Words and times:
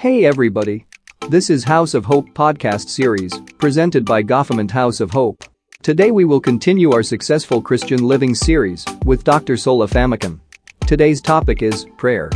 Hey 0.00 0.24
everybody. 0.24 0.86
This 1.28 1.50
is 1.50 1.64
House 1.64 1.92
of 1.92 2.06
Hope 2.06 2.30
podcast 2.30 2.88
series, 2.88 3.38
presented 3.58 4.06
by 4.06 4.22
Gotham 4.22 4.58
and 4.58 4.70
House 4.70 4.98
of 4.98 5.10
Hope. 5.10 5.44
Today 5.82 6.10
we 6.10 6.24
will 6.24 6.40
continue 6.40 6.90
our 6.92 7.02
successful 7.02 7.60
Christian 7.60 8.08
living 8.08 8.34
series 8.34 8.86
with 9.04 9.24
Dr. 9.24 9.58
Sola 9.58 9.86
Famakin. 9.86 10.40
Today's 10.86 11.20
topic 11.20 11.60
is 11.60 11.84
prayer. 11.98 12.30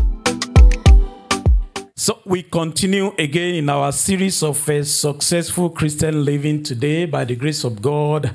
So 1.96 2.19
we 2.27 2.42
continue 2.42 3.15
again 3.19 3.54
in 3.54 3.71
our 3.71 3.92
series 3.92 4.42
of 4.42 4.69
uh, 4.69 4.85
successful 4.85 5.71
Christian 5.71 6.22
living 6.22 6.65
today 6.65 7.06
by 7.06 7.24
the 7.24 7.35
grace 7.35 7.65
of 7.65 7.81
God. 7.81 8.31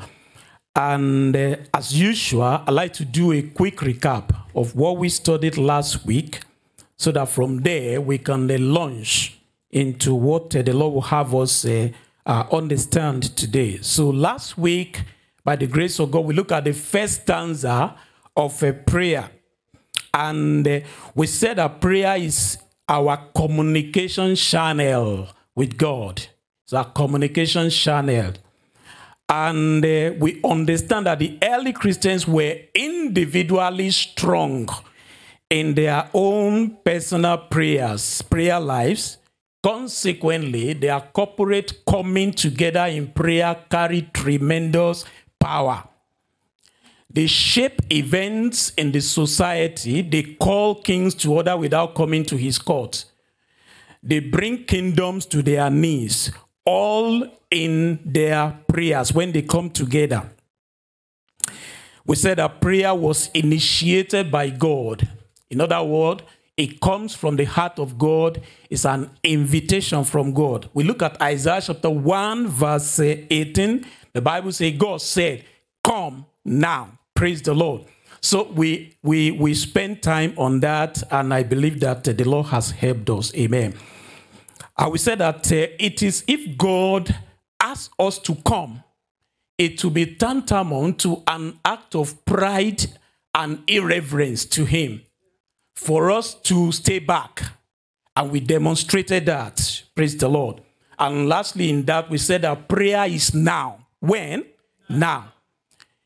And 0.75 1.35
uh, 1.35 1.57
as 1.75 1.93
usual, 1.93 2.63
I'd 2.65 2.71
like 2.71 2.93
to 2.93 3.05
do 3.05 3.31
a 3.33 3.43
quick 3.43 3.77
recap 3.77 4.35
of 4.55 4.75
what 4.75 4.97
we 4.97 5.07
studied 5.07 5.55
last 5.55 6.03
week 6.03 6.39
so 6.99 7.13
that 7.13 7.29
from 7.29 7.61
there 7.61 8.01
we 8.01 8.17
can 8.17 8.51
uh, 8.51 8.57
launch 8.59 9.39
into 9.71 10.13
what 10.13 10.53
uh, 10.55 10.61
the 10.61 10.73
Lord 10.73 10.93
will 10.93 11.01
have 11.01 11.33
us 11.33 11.63
uh, 11.63 11.89
uh, 12.25 12.43
understand 12.51 13.35
today. 13.37 13.77
So 13.77 14.09
last 14.09 14.57
week, 14.57 15.03
by 15.43 15.55
the 15.55 15.65
grace 15.65 15.97
of 15.99 16.11
God, 16.11 16.25
we 16.25 16.33
look 16.33 16.51
at 16.51 16.65
the 16.65 16.73
first 16.73 17.21
stanza 17.21 17.95
of 18.35 18.61
a 18.61 18.73
prayer. 18.73 19.31
And 20.13 20.67
uh, 20.67 20.81
we 21.15 21.27
said 21.27 21.57
that 21.57 21.79
prayer 21.79 22.17
is 22.17 22.57
our 22.89 23.29
communication 23.33 24.35
channel 24.35 25.29
with 25.55 25.77
God. 25.77 26.27
It's 26.65 26.73
our 26.73 26.91
communication 26.91 27.69
channel. 27.69 28.33
And 29.29 29.85
uh, 29.85 30.15
we 30.19 30.41
understand 30.43 31.05
that 31.05 31.19
the 31.19 31.37
early 31.41 31.71
Christians 31.71 32.27
were 32.27 32.57
individually 32.75 33.91
strong 33.91 34.67
in 35.49 35.73
their 35.73 36.09
own 36.13 36.77
personal 36.83 37.37
prayers, 37.37 38.21
prayer 38.21 38.59
lives. 38.59 39.17
Consequently, 39.61 40.73
their 40.73 41.01
corporate 41.01 41.83
coming 41.85 42.31
together 42.31 42.85
in 42.85 43.07
prayer 43.07 43.57
carried 43.69 44.13
tremendous 44.13 45.03
power. 45.39 45.83
They 47.11 47.27
shape 47.27 47.81
events 47.91 48.69
in 48.77 48.91
the 48.91 49.01
society. 49.01 50.01
They 50.01 50.35
call 50.35 50.75
kings 50.75 51.15
to 51.15 51.33
order 51.33 51.57
without 51.57 51.95
coming 51.95 52.23
to 52.25 52.37
his 52.37 52.59
court. 52.59 53.05
They 54.01 54.19
bring 54.19 54.63
kingdoms 54.63 55.25
to 55.25 55.41
their 55.41 55.69
knees, 55.69 56.31
all 56.63 57.27
in 57.51 57.99
their 58.05 58.59
prayers 58.67 59.11
when 59.11 59.31
they 59.31 59.41
come 59.41 59.71
together. 59.71 60.29
We 62.05 62.15
said 62.15 62.37
that 62.37 62.61
prayer 62.61 62.93
was 62.95 63.29
initiated 63.33 64.31
by 64.31 64.51
God. 64.51 65.07
In 65.49 65.61
other 65.61 65.83
words, 65.83 66.23
it 66.59 66.81
comes 66.81 67.15
from 67.15 67.37
the 67.37 67.45
heart 67.45 67.79
of 67.79 67.97
God. 67.97 68.41
It's 68.69 68.85
an 68.85 69.09
invitation 69.23 70.03
from 70.03 70.33
God. 70.33 70.69
We 70.73 70.83
look 70.83 71.01
at 71.01 71.21
Isaiah 71.21 71.61
chapter 71.61 71.89
1, 71.89 72.47
verse 72.47 72.99
18. 72.99 73.85
The 74.11 74.21
Bible 74.21 74.51
says, 74.51 74.73
God 74.77 75.01
said, 75.01 75.45
Come 75.83 76.25
now. 76.43 76.99
Praise 77.15 77.41
the 77.41 77.53
Lord. 77.53 77.85
So 78.21 78.51
we 78.51 78.97
we 79.01 79.31
we 79.31 79.53
spend 79.53 80.03
time 80.03 80.33
on 80.37 80.59
that, 80.59 81.01
and 81.09 81.33
I 81.33 81.43
believe 81.43 81.79
that 81.79 82.07
uh, 82.07 82.11
the 82.11 82.25
Lord 82.25 82.47
has 82.47 82.71
helped 82.71 83.09
us. 83.09 83.33
Amen. 83.35 83.73
I 84.75 84.87
will 84.87 84.97
say 84.97 85.15
that 85.15 85.49
uh, 85.51 85.67
it 85.79 86.03
is 86.03 86.25
if 86.27 86.57
God 86.57 87.15
asks 87.61 87.93
us 87.97 88.19
to 88.19 88.35
come, 88.35 88.83
it 89.57 89.81
will 89.81 89.91
be 89.91 90.05
tantamount 90.15 90.99
to 90.99 91.23
an 91.27 91.59
act 91.63 91.95
of 91.95 92.25
pride 92.25 92.85
and 93.33 93.63
irreverence 93.67 94.43
to 94.45 94.65
Him 94.65 95.01
for 95.79 96.11
us 96.11 96.33
to 96.33 96.71
stay 96.73 96.99
back. 96.99 97.41
And 98.15 98.31
we 98.31 98.41
demonstrated 98.41 99.25
that. 99.27 99.83
Praise 99.95 100.17
the 100.17 100.27
Lord. 100.27 100.61
And 100.97 101.29
lastly, 101.29 101.69
in 101.69 101.85
that, 101.85 102.09
we 102.09 102.17
said 102.17 102.41
that 102.41 102.67
prayer 102.67 103.05
is 103.05 103.33
now. 103.33 103.87
When? 104.01 104.45
Now. 104.89 105.31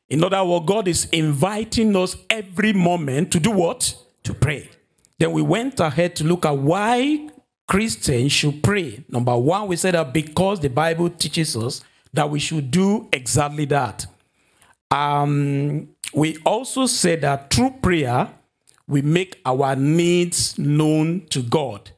In 0.09 0.23
other 0.23 0.43
words, 0.43 0.65
God 0.67 0.87
is 0.87 1.05
inviting 1.05 1.95
us 1.95 2.15
every 2.29 2.71
moment 2.71 3.31
to 3.31 3.39
do 3.39 3.49
what? 3.49 3.95
To 4.23 4.33
pray. 4.35 4.69
Then 5.17 5.31
we 5.31 5.41
went 5.41 5.79
ahead 5.79 6.15
to 6.17 6.23
look 6.23 6.45
at 6.45 6.55
why 6.55 7.29
Christians 7.67 8.31
should 8.31 8.61
pray. 8.61 9.03
Number 9.09 9.35
one, 9.35 9.67
we 9.67 9.75
said 9.75 9.95
that 9.95 10.13
because 10.13 10.59
the 10.59 10.69
Bible 10.69 11.09
teaches 11.09 11.57
us 11.57 11.81
that 12.13 12.29
we 12.29 12.39
should 12.39 12.69
do 12.69 13.09
exactly 13.11 13.65
that. 13.65 14.05
Um, 14.91 15.89
we 16.13 16.37
also 16.45 16.85
said 16.85 17.21
that 17.21 17.49
through 17.51 17.71
prayer, 17.81 18.29
we 18.87 19.01
make 19.01 19.41
our 19.45 19.75
needs 19.75 20.57
known 20.57 21.25
to 21.29 21.41
God. 21.41 21.91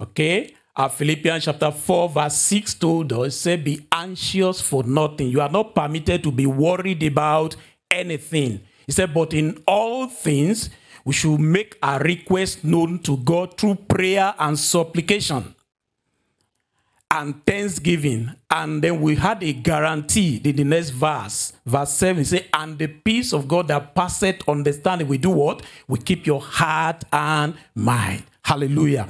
Okay? 0.00 0.54
Our 0.76 0.88
Philippians 0.88 1.44
chapter 1.44 1.70
4, 1.70 2.08
verse 2.08 2.36
6 2.36 2.74
told 2.74 3.12
us, 3.12 3.36
say, 3.36 3.56
be 3.56 3.86
anxious 3.92 4.60
for 4.60 4.82
nothing. 4.82 5.28
You 5.28 5.40
are 5.40 5.50
not 5.50 5.74
permitted 5.74 6.22
to 6.24 6.32
be 6.32 6.46
worried 6.46 7.02
about 7.02 7.54
anything. 7.90 8.60
He 8.86 8.92
said, 8.92 9.14
but 9.14 9.32
in 9.32 9.62
all 9.68 10.08
things, 10.08 10.70
we 11.04 11.12
should 11.12 11.38
make 11.38 11.78
our 11.82 12.00
request 12.00 12.64
known 12.64 12.98
to 13.00 13.18
God 13.18 13.56
through 13.56 13.76
prayer 13.76 14.34
and 14.38 14.58
supplication 14.58 15.53
and 17.14 17.46
thanksgiving. 17.46 18.34
And 18.50 18.82
then 18.82 19.00
we 19.00 19.14
had 19.14 19.42
a 19.42 19.52
guarantee 19.52 20.40
in 20.44 20.56
the 20.56 20.64
next 20.64 20.90
verse, 20.90 21.52
verse 21.64 21.94
7 21.94 22.24
say, 22.24 22.46
And 22.52 22.76
the 22.76 22.88
peace 22.88 23.32
of 23.32 23.46
God 23.46 23.68
that 23.68 23.94
passeth 23.94 24.46
understanding, 24.48 25.06
we 25.06 25.18
do 25.18 25.30
what? 25.30 25.62
We 25.86 25.98
keep 26.00 26.26
your 26.26 26.40
heart 26.40 27.04
and 27.12 27.54
mind. 27.74 28.24
Hallelujah. 28.44 29.08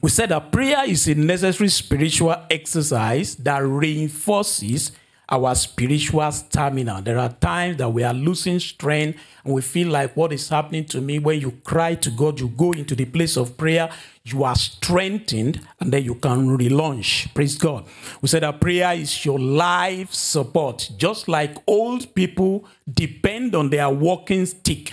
We 0.00 0.10
said 0.10 0.30
that 0.30 0.50
prayer 0.50 0.84
is 0.86 1.06
a 1.08 1.14
necessary 1.14 1.68
spiritual 1.68 2.36
exercise 2.50 3.36
that 3.36 3.58
reinforces 3.58 4.92
our 5.32 5.54
spiritual 5.54 6.30
stamina. 6.30 7.00
There 7.02 7.18
are 7.18 7.30
times 7.30 7.78
that 7.78 7.88
we 7.88 8.04
are 8.04 8.12
losing 8.12 8.60
strength 8.60 9.18
and 9.44 9.54
we 9.54 9.62
feel 9.62 9.88
like 9.88 10.14
what 10.14 10.30
is 10.30 10.46
happening 10.50 10.84
to 10.86 11.00
me 11.00 11.18
when 11.18 11.40
you 11.40 11.52
cry 11.64 11.94
to 11.94 12.10
God, 12.10 12.38
you 12.38 12.48
go 12.48 12.72
into 12.72 12.94
the 12.94 13.06
place 13.06 13.38
of 13.38 13.56
prayer, 13.56 13.88
you 14.24 14.44
are 14.44 14.54
strengthened, 14.54 15.66
and 15.80 15.90
then 15.90 16.04
you 16.04 16.16
can 16.16 16.58
relaunch. 16.58 17.32
Praise 17.32 17.56
God. 17.56 17.86
We 18.20 18.28
said 18.28 18.42
that 18.42 18.60
prayer 18.60 18.92
is 18.92 19.24
your 19.24 19.38
life 19.38 20.12
support. 20.12 20.90
Just 20.98 21.28
like 21.28 21.56
old 21.66 22.14
people 22.14 22.66
depend 22.92 23.54
on 23.54 23.70
their 23.70 23.88
walking 23.88 24.44
stick. 24.44 24.92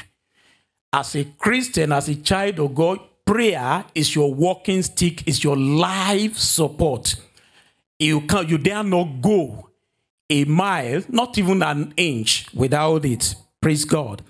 As 0.94 1.16
a 1.16 1.26
Christian, 1.38 1.92
as 1.92 2.08
a 2.08 2.16
child 2.16 2.60
of 2.60 2.74
God, 2.74 3.02
prayer 3.26 3.84
is 3.94 4.16
your 4.16 4.34
walking 4.34 4.84
stick, 4.84 5.28
is 5.28 5.44
your 5.44 5.58
life 5.58 6.38
support. 6.38 7.16
You 8.00 8.22
can 8.22 8.48
you 8.48 8.58
dare 8.58 8.84
not 8.86 9.22
go 9.22 9.69
a 10.30 10.46
mile, 10.46 11.02
not 11.10 11.38
even 11.38 11.64
an 11.64 11.94
inch 11.98 12.46
without 12.54 13.06
it. 13.06 13.36
Praise 13.60 13.86
God. 13.86 14.22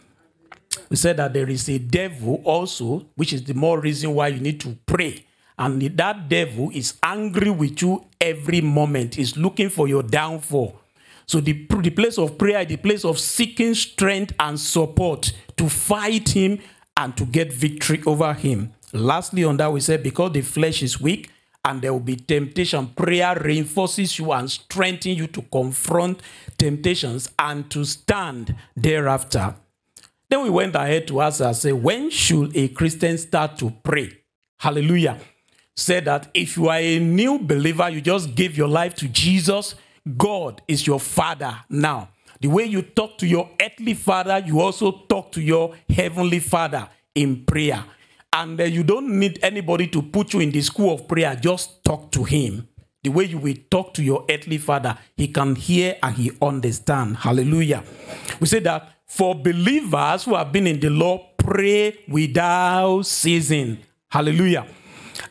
We 0.89 0.95
said 0.95 1.17
that 1.17 1.33
there 1.33 1.49
is 1.49 1.67
a 1.69 1.77
devil 1.77 2.41
also, 2.43 3.05
which 3.15 3.33
is 3.33 3.43
the 3.43 3.53
more 3.53 3.79
reason 3.79 4.13
why 4.13 4.29
you 4.29 4.39
need 4.39 4.59
to 4.61 4.77
pray. 4.85 5.25
And 5.57 5.81
that 5.81 6.29
devil 6.29 6.71
is 6.73 6.93
angry 7.03 7.49
with 7.49 7.81
you 7.81 8.05
every 8.19 8.61
moment, 8.61 9.19
is 9.19 9.35
looking 9.35 9.69
for 9.69 9.88
your 9.88 10.03
downfall. 10.03 10.79
So 11.25 11.41
the, 11.41 11.67
the 11.81 11.89
place 11.89 12.17
of 12.17 12.38
prayer, 12.38 12.65
the 12.65 12.77
place 12.77 13.05
of 13.05 13.19
seeking 13.19 13.75
strength 13.75 14.33
and 14.39 14.59
support 14.59 15.31
to 15.57 15.69
fight 15.69 16.29
him 16.29 16.59
and 16.97 17.15
to 17.17 17.25
get 17.25 17.53
victory 17.53 18.01
over 18.05 18.33
him. 18.33 18.73
Lastly, 18.93 19.43
on 19.43 19.57
that, 19.57 19.71
we 19.71 19.81
said 19.81 20.01
because 20.01 20.31
the 20.31 20.41
flesh 20.41 20.81
is 20.81 20.99
weak 20.99 21.29
and 21.69 21.81
there 21.81 21.94
will 21.94 22.00
be 22.00 22.16
temptation, 22.16 22.88
prayer 22.88 23.40
reinforces 23.40 24.18
you 24.18 24.31
and 24.31 24.50
strengthens 24.50 25.18
you 25.18 25.28
to 25.28 25.44
confront 25.44 26.19
temptations 26.57 27.30
and 27.38 27.69
to 27.69 27.85
stand 27.85 28.56
thereafter. 28.75 29.56
Then 30.30 30.44
we 30.44 30.50
went 30.50 30.75
ahead 30.75 31.07
to 31.09 31.22
ask 31.22 31.41
and 31.41 31.56
say, 31.56 31.72
when 31.72 32.09
should 32.09 32.57
a 32.57 32.69
Christian 32.69 33.18
start 33.18 33.57
to 33.59 33.72
pray? 33.84 34.12
Hallelujah. 34.57 35.19
Said 35.75 36.06
that 36.06 36.30
if 36.33 36.57
you 36.57 36.69
are 36.69 36.80
a 36.80 37.00
new 37.00 37.39
believer, 37.39 37.88
you 37.89 38.01
just 38.01 38.36
gave 38.36 38.57
your 38.57 38.68
life 38.68 38.95
to 38.95 39.07
Jesus, 39.07 39.75
God 40.18 40.62
is 40.68 40.88
your 40.88 41.00
father 41.00 41.56
now. 41.69 42.10
The 42.42 42.48
way 42.48 42.65
you 42.65 42.81
talk 42.81 43.18
to 43.19 43.27
your 43.27 43.50
earthly 43.62 43.94
father, 43.94 44.42
you 44.45 44.60
also 44.60 45.04
talk 45.07 45.31
to 45.33 45.42
your 45.42 45.75
heavenly 45.88 46.39
father 46.39 46.89
in 47.13 47.45
prayer. 47.45 47.83
And 48.33 48.59
uh, 48.59 48.63
you 48.63 48.83
don't 48.83 49.19
need 49.19 49.39
anybody 49.41 49.87
to 49.87 50.01
put 50.01 50.33
you 50.33 50.39
in 50.39 50.51
the 50.51 50.61
school 50.61 50.93
of 50.93 51.07
prayer. 51.07 51.35
Just 51.35 51.83
talk 51.83 52.11
to 52.11 52.23
him. 52.23 52.67
The 53.03 53.09
way 53.09 53.25
you 53.25 53.37
will 53.37 53.55
talk 53.71 53.93
to 53.95 54.03
your 54.03 54.25
earthly 54.29 54.57
father, 54.57 54.97
he 55.15 55.29
can 55.29 55.55
hear 55.55 55.97
and 56.03 56.15
he 56.15 56.31
understand. 56.41 57.17
Hallelujah. 57.17 57.83
We 58.39 58.47
say 58.47 58.59
that 58.59 58.89
for 59.07 59.35
believers 59.35 60.25
who 60.25 60.35
have 60.35 60.51
been 60.51 60.67
in 60.67 60.79
the 60.79 60.89
law, 60.89 61.29
pray 61.37 61.97
without 62.07 63.03
ceasing. 63.03 63.79
Hallelujah. 64.09 64.67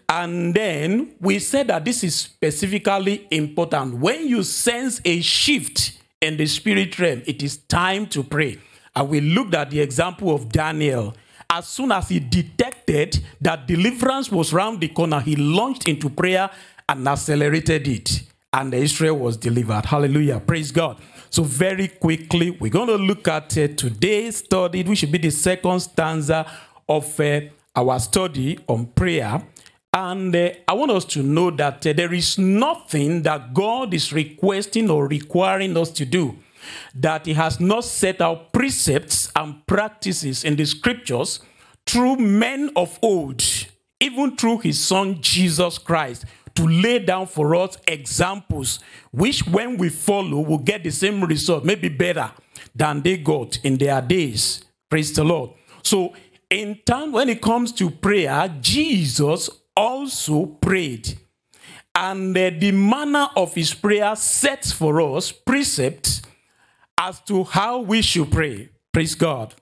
And 0.08 0.54
then 0.54 1.14
we 1.20 1.38
said 1.38 1.68
that 1.68 1.84
this 1.84 2.02
is 2.02 2.16
specifically 2.16 3.26
important. 3.30 3.98
When 3.98 4.26
you 4.26 4.42
sense 4.42 5.00
a 5.04 5.20
shift 5.20 5.98
in 6.20 6.36
the 6.36 6.46
spirit 6.46 6.98
realm, 6.98 7.22
it 7.26 7.42
is 7.42 7.58
time 7.58 8.06
to 8.08 8.24
pray. 8.24 8.58
And 8.96 9.08
we 9.08 9.20
looked 9.20 9.54
at 9.54 9.70
the 9.70 9.80
example 9.80 10.34
of 10.34 10.48
Daniel 10.50 11.14
as 11.50 11.66
soon 11.66 11.92
as 11.92 12.10
he 12.10 12.20
detected 12.20 13.18
that 13.40 13.66
deliverance 13.66 14.30
was 14.30 14.52
round 14.52 14.80
the 14.80 14.88
corner, 14.88 15.20
he 15.20 15.34
launched 15.34 15.88
into 15.88 16.10
prayer 16.10 16.50
and 16.88 17.08
accelerated 17.08 17.88
it. 17.88 18.22
And 18.52 18.72
Israel 18.74 19.18
was 19.18 19.36
delivered. 19.36 19.86
Hallelujah. 19.86 20.40
Praise 20.40 20.72
God. 20.72 20.98
So, 21.30 21.42
very 21.42 21.88
quickly, 21.88 22.50
we're 22.50 22.70
going 22.70 22.88
to 22.88 22.96
look 22.96 23.28
at 23.28 23.56
uh, 23.58 23.68
today's 23.68 24.38
study, 24.38 24.82
which 24.82 25.00
should 25.00 25.12
be 25.12 25.18
the 25.18 25.30
second 25.30 25.80
stanza 25.80 26.50
of 26.88 27.20
uh, 27.20 27.40
our 27.76 27.98
study 27.98 28.58
on 28.66 28.86
prayer. 28.86 29.42
And 29.92 30.34
uh, 30.34 30.50
I 30.66 30.72
want 30.74 30.90
us 30.90 31.04
to 31.06 31.22
know 31.22 31.50
that 31.50 31.86
uh, 31.86 31.92
there 31.92 32.12
is 32.12 32.38
nothing 32.38 33.22
that 33.22 33.52
God 33.52 33.92
is 33.92 34.12
requesting 34.12 34.90
or 34.90 35.06
requiring 35.06 35.76
us 35.76 35.90
to 35.92 36.04
do 36.06 36.38
that 36.94 37.26
He 37.26 37.34
has 37.34 37.60
not 37.60 37.84
set 37.84 38.20
out 38.20 38.52
precepts 38.52 39.30
and 39.36 39.66
practices 39.66 40.44
in 40.44 40.56
the 40.56 40.64
scriptures 40.64 41.40
through 41.86 42.16
men 42.16 42.70
of 42.76 42.98
old, 43.02 43.42
even 44.00 44.36
through 44.36 44.58
His 44.58 44.84
Son 44.84 45.20
Jesus 45.20 45.78
Christ, 45.78 46.24
to 46.54 46.66
lay 46.66 46.98
down 46.98 47.26
for 47.26 47.54
us 47.54 47.76
examples, 47.86 48.80
which 49.12 49.46
when 49.46 49.76
we 49.76 49.88
follow, 49.88 50.40
will 50.40 50.58
get 50.58 50.82
the 50.82 50.90
same 50.90 51.22
result, 51.22 51.64
maybe 51.64 51.88
better 51.88 52.32
than 52.74 53.02
they 53.02 53.16
got 53.16 53.58
in 53.64 53.78
their 53.78 54.00
days. 54.00 54.64
Praise 54.90 55.12
the 55.12 55.24
Lord. 55.24 55.50
So, 55.82 56.14
in 56.50 56.80
time, 56.84 57.12
when 57.12 57.28
it 57.28 57.42
comes 57.42 57.72
to 57.72 57.90
prayer, 57.90 58.52
Jesus 58.60 59.50
also 59.76 60.46
prayed. 60.46 61.18
And 61.94 62.36
uh, 62.36 62.50
the 62.58 62.72
manner 62.72 63.28
of 63.36 63.54
his 63.54 63.74
prayer 63.74 64.14
sets 64.16 64.72
for 64.72 65.00
us 65.00 65.32
precepts 65.32 66.22
as 66.98 67.20
to 67.20 67.44
how 67.44 67.78
we 67.78 68.02
should 68.02 68.30
pray. 68.30 68.68
Praise 68.92 69.14
God. 69.14 69.54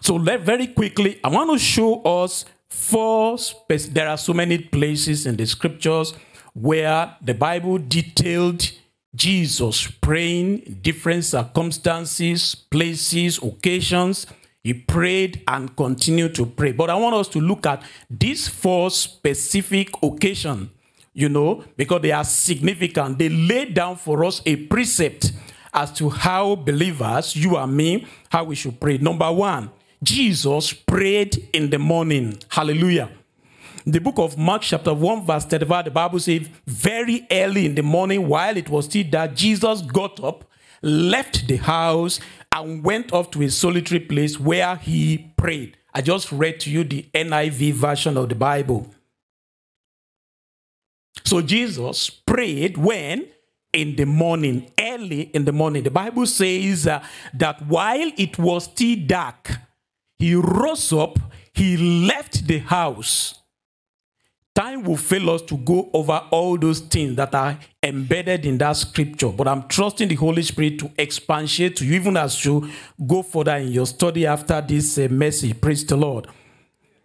So, 0.00 0.16
let 0.16 0.40
very 0.40 0.66
quickly, 0.66 1.20
I 1.22 1.28
want 1.28 1.50
to 1.52 1.58
show 1.58 2.02
us 2.02 2.44
four. 2.68 3.36
There 3.68 4.08
are 4.08 4.18
so 4.18 4.32
many 4.32 4.58
places 4.58 5.26
in 5.26 5.36
the 5.36 5.46
scriptures 5.46 6.14
where 6.54 7.16
the 7.22 7.34
Bible 7.34 7.78
detailed 7.78 8.68
Jesus 9.14 9.86
praying 10.00 10.78
different 10.80 11.24
circumstances, 11.24 12.54
places, 12.54 13.38
occasions. 13.38 14.26
He 14.64 14.74
prayed 14.74 15.42
and 15.46 15.76
continued 15.76 16.34
to 16.36 16.46
pray. 16.46 16.72
But 16.72 16.88
I 16.88 16.94
want 16.94 17.14
us 17.16 17.28
to 17.28 17.40
look 17.40 17.66
at 17.66 17.82
these 18.08 18.48
four 18.48 18.90
specific 18.90 19.90
occasions, 20.02 20.70
you 21.14 21.28
know, 21.28 21.64
because 21.76 22.02
they 22.02 22.12
are 22.12 22.24
significant. 22.24 23.18
They 23.18 23.28
lay 23.28 23.66
down 23.66 23.96
for 23.96 24.24
us 24.24 24.40
a 24.46 24.56
precept 24.56 25.32
as 25.74 25.92
to 25.92 26.10
how 26.10 26.56
believers, 26.56 27.34
you 27.34 27.56
and 27.56 27.74
me, 27.76 28.06
how 28.30 28.44
we 28.44 28.54
should 28.54 28.80
pray. 28.80 28.98
Number 28.98 29.30
one, 29.32 29.70
Jesus 30.02 30.72
prayed 30.72 31.48
in 31.52 31.70
the 31.70 31.78
morning. 31.78 32.38
Hallelujah. 32.48 33.10
The 33.84 34.00
book 34.00 34.18
of 34.18 34.38
Mark, 34.38 34.62
chapter 34.62 34.94
1, 34.94 35.26
verse 35.26 35.44
35, 35.44 35.86
the 35.86 35.90
Bible 35.90 36.20
says, 36.20 36.48
very 36.66 37.26
early 37.30 37.66
in 37.66 37.74
the 37.74 37.82
morning, 37.82 38.28
while 38.28 38.56
it 38.56 38.68
was 38.68 38.84
still 38.84 39.04
dark, 39.08 39.34
Jesus 39.34 39.82
got 39.82 40.22
up, 40.22 40.44
left 40.82 41.48
the 41.48 41.56
house, 41.56 42.20
and 42.52 42.84
went 42.84 43.12
off 43.12 43.30
to 43.32 43.42
a 43.42 43.50
solitary 43.50 44.00
place 44.00 44.38
where 44.38 44.76
he 44.76 45.32
prayed. 45.36 45.76
I 45.94 46.00
just 46.00 46.30
read 46.30 46.60
to 46.60 46.70
you 46.70 46.84
the 46.84 47.08
NIV 47.14 47.72
version 47.72 48.16
of 48.16 48.28
the 48.28 48.34
Bible. 48.34 48.94
So 51.24 51.40
Jesus 51.42 52.10
prayed 52.10 52.76
when? 52.76 53.28
In 53.72 53.96
the 53.96 54.04
morning, 54.04 54.70
early 54.78 55.22
in 55.22 55.46
the 55.46 55.52
morning. 55.52 55.82
The 55.82 55.90
Bible 55.90 56.26
says 56.26 56.86
uh, 56.86 57.02
that 57.32 57.66
while 57.66 58.12
it 58.18 58.38
was 58.38 58.64
still 58.64 58.98
dark, 59.06 59.50
he 60.18 60.34
rose 60.34 60.92
up, 60.92 61.18
he 61.54 61.78
left 62.06 62.46
the 62.46 62.58
house. 62.58 63.34
Time 64.54 64.82
will 64.82 64.98
fail 64.98 65.30
us 65.30 65.40
to 65.42 65.56
go 65.56 65.88
over 65.94 66.20
all 66.30 66.58
those 66.58 66.80
things 66.80 67.16
that 67.16 67.34
are 67.34 67.58
embedded 67.82 68.44
in 68.44 68.58
that 68.58 68.76
scripture, 68.76 69.30
but 69.30 69.48
I'm 69.48 69.66
trusting 69.66 70.08
the 70.08 70.14
Holy 70.16 70.42
Spirit 70.42 70.78
to 70.80 70.90
expatiate 70.98 71.76
to 71.76 71.86
you 71.86 71.94
even 71.94 72.18
as 72.18 72.44
you 72.44 72.68
go 73.06 73.22
further 73.22 73.56
in 73.56 73.68
your 73.68 73.86
study 73.86 74.26
after 74.26 74.60
this 74.60 74.98
uh, 74.98 75.08
message. 75.10 75.58
Praise 75.58 75.86
the 75.86 75.96
Lord. 75.96 76.26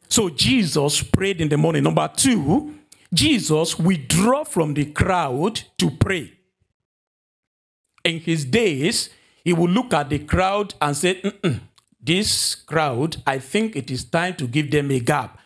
So 0.10 0.30
Jesus 0.30 1.02
prayed 1.02 1.40
in 1.40 1.48
the 1.48 1.58
morning. 1.58 1.84
Number 1.84 2.12
two, 2.14 2.77
Jesus 3.14 3.80
withdrew 3.80 4.44
from 4.46 4.74
the 4.74 4.86
crowd 4.86 5.62
to 5.78 5.92
pray. 5.92 6.34
In 8.04 8.20
his 8.20 8.46
days, 8.46 9.10
he 9.44 9.54
would 9.54 9.72
look 9.72 9.94
at 9.94 10.10
the 10.10 10.20
crowd 10.20 10.74
and 10.82 10.96
say, 10.96 11.22
This 12.02 12.56
crowd, 12.56 13.18
I 13.26 13.40
think 13.40 13.76
it 13.76 13.90
is 13.90 14.04
time 14.04 14.36
to 14.36 14.48
give 14.48 14.72
them 14.72 14.92
a 14.92 15.00
gap. 15.00 15.40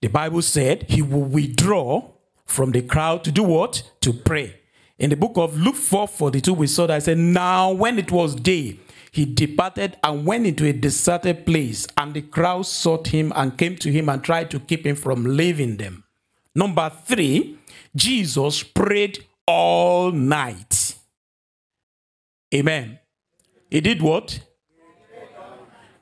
The 0.00 0.08
Bible 0.08 0.42
said 0.42 0.84
he 0.88 1.02
will 1.02 1.24
withdraw 1.24 2.10
from 2.44 2.72
the 2.72 2.82
crowd 2.82 3.24
to 3.24 3.32
do 3.32 3.42
what? 3.42 3.82
To 4.02 4.12
pray. 4.12 4.60
In 4.98 5.10
the 5.10 5.16
book 5.16 5.32
of 5.36 5.58
Luke 5.58 5.74
4 5.74 6.08
42, 6.08 6.54
we 6.54 6.66
saw 6.66 6.86
that 6.86 6.96
I 6.96 6.98
said, 7.00 7.18
Now 7.18 7.72
when 7.72 7.98
it 7.98 8.12
was 8.12 8.34
day, 8.34 8.78
he 9.10 9.24
departed 9.24 9.96
and 10.02 10.26
went 10.26 10.46
into 10.46 10.66
a 10.66 10.72
deserted 10.72 11.46
place, 11.46 11.86
and 11.96 12.12
the 12.12 12.22
crowd 12.22 12.66
sought 12.66 13.08
him 13.08 13.32
and 13.34 13.56
came 13.56 13.76
to 13.76 13.90
him 13.90 14.08
and 14.08 14.22
tried 14.22 14.50
to 14.50 14.60
keep 14.60 14.86
him 14.86 14.96
from 14.96 15.24
leaving 15.24 15.78
them. 15.78 16.04
Number 16.56 16.90
three, 17.04 17.58
Jesus 17.94 18.62
prayed 18.62 19.22
all 19.46 20.10
night. 20.10 20.96
Amen. 22.54 22.98
He 23.70 23.82
did 23.82 24.00
what? 24.00 24.40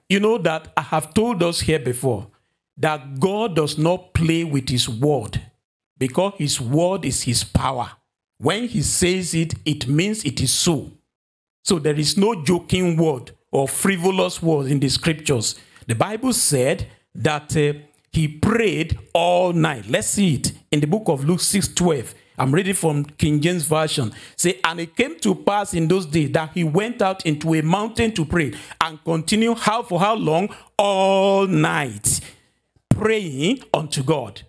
You 0.08 0.20
know 0.20 0.38
that 0.38 0.72
I 0.76 0.82
have 0.82 1.12
told 1.12 1.42
us 1.42 1.58
here 1.58 1.80
before 1.80 2.28
that 2.76 3.18
God 3.18 3.56
does 3.56 3.76
not 3.76 4.14
play 4.14 4.44
with 4.44 4.68
his 4.68 4.88
word 4.88 5.42
because 5.98 6.34
his 6.38 6.60
word 6.60 7.04
is 7.04 7.22
his 7.22 7.42
power. 7.42 7.90
When 8.38 8.68
he 8.68 8.82
says 8.82 9.34
it, 9.34 9.54
it 9.64 9.88
means 9.88 10.24
it 10.24 10.40
is 10.40 10.52
so. 10.52 10.92
So 11.64 11.80
there 11.80 11.98
is 11.98 12.16
no 12.16 12.44
joking 12.44 12.96
word 12.96 13.32
or 13.50 13.66
frivolous 13.66 14.40
word 14.40 14.66
in 14.66 14.78
the 14.78 14.88
scriptures. 14.88 15.56
The 15.88 15.96
Bible 15.96 16.32
said 16.32 16.86
that 17.14 17.56
uh, 17.56 17.72
he 18.14 18.28
prayed 18.28 18.98
all 19.12 19.52
night. 19.52 19.86
Let's 19.88 20.08
see 20.08 20.36
it 20.36 20.52
in 20.70 20.80
the 20.80 20.86
book 20.86 21.08
of 21.08 21.24
Luke 21.24 21.40
6 21.40 21.68
12. 21.68 22.14
I'm 22.36 22.52
reading 22.52 22.74
from 22.74 23.04
King 23.04 23.40
James 23.40 23.64
Version. 23.64 24.12
Say, 24.36 24.60
and 24.64 24.80
it 24.80 24.96
came 24.96 25.18
to 25.20 25.34
pass 25.34 25.72
in 25.74 25.86
those 25.86 26.06
days 26.06 26.32
that 26.32 26.50
he 26.54 26.64
went 26.64 27.00
out 27.00 27.24
into 27.26 27.54
a 27.54 27.62
mountain 27.62 28.12
to 28.12 28.24
pray 28.24 28.52
and 28.80 29.02
continue 29.04 29.54
how 29.54 29.82
for 29.82 30.00
how 30.00 30.14
long? 30.14 30.48
All 30.76 31.46
night, 31.46 32.20
praying 32.88 33.60
unto 33.72 34.02
God. 34.02 34.42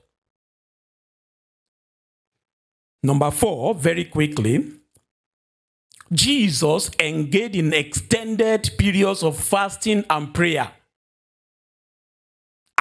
Number 3.04 3.30
four, 3.30 3.76
very 3.76 4.06
quickly, 4.06 4.72
Jesus 6.12 6.90
engaged 7.00 7.56
in 7.56 7.74
extended 7.74 8.72
periods 8.80 9.22
of 9.22 9.38
fasting 9.38 10.04
and 10.10 10.34
prayer. 10.34 10.72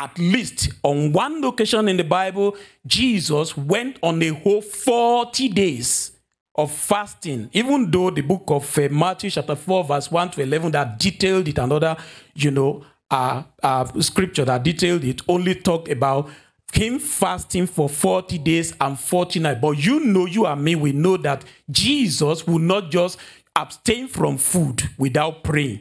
At 0.05 0.19
least 0.19 0.69
on 0.83 1.13
one 1.15 1.41
location 1.41 1.89
in 1.89 1.97
the 1.97 2.05
Bible, 2.05 2.59
Jesus 2.87 3.57
went 3.57 3.99
on 4.03 4.23
a 4.23 4.29
whole 4.29 4.61
40 4.61 5.49
days 5.49 6.13
of 6.55 6.71
fasting, 6.71 7.49
even 7.55 7.91
though 7.91 8.11
the 8.11 8.21
book 8.21 8.43
of 8.49 8.79
uh, 8.79 8.89
Matthew, 8.91 9.31
chapter 9.31 9.57
4, 9.57 9.85
verse 9.85 10.11
1 10.11 10.33
to 10.33 10.43
11, 10.43 10.73
that 10.73 10.99
detailed 10.99 11.49
it, 11.49 11.57
another, 11.57 11.97
you 12.35 12.51
know, 12.51 12.85
uh, 13.11 13.45
uh, 13.63 13.87
scripture 14.03 14.45
that 14.45 14.63
detailed 14.63 15.05
it, 15.05 15.23
only 15.27 15.55
talked 15.55 15.89
about 15.89 16.29
him 16.75 16.99
fasting 16.99 17.67
for 17.67 17.89
40 17.89 18.37
days 18.37 18.75
and 18.83 19.01
40 19.01 19.41
nights. 19.41 19.61
But 19.63 19.83
you 19.83 20.01
know, 20.01 20.27
you 20.27 20.45
and 20.45 20.63
me, 20.63 20.75
we 20.75 20.93
know 20.93 21.17
that 21.17 21.47
Jesus 21.71 22.47
will 22.47 22.59
not 22.59 22.91
just 22.91 23.19
abstain 23.57 24.07
from 24.09 24.37
food 24.37 24.83
without 24.99 25.45
praying. 25.45 25.81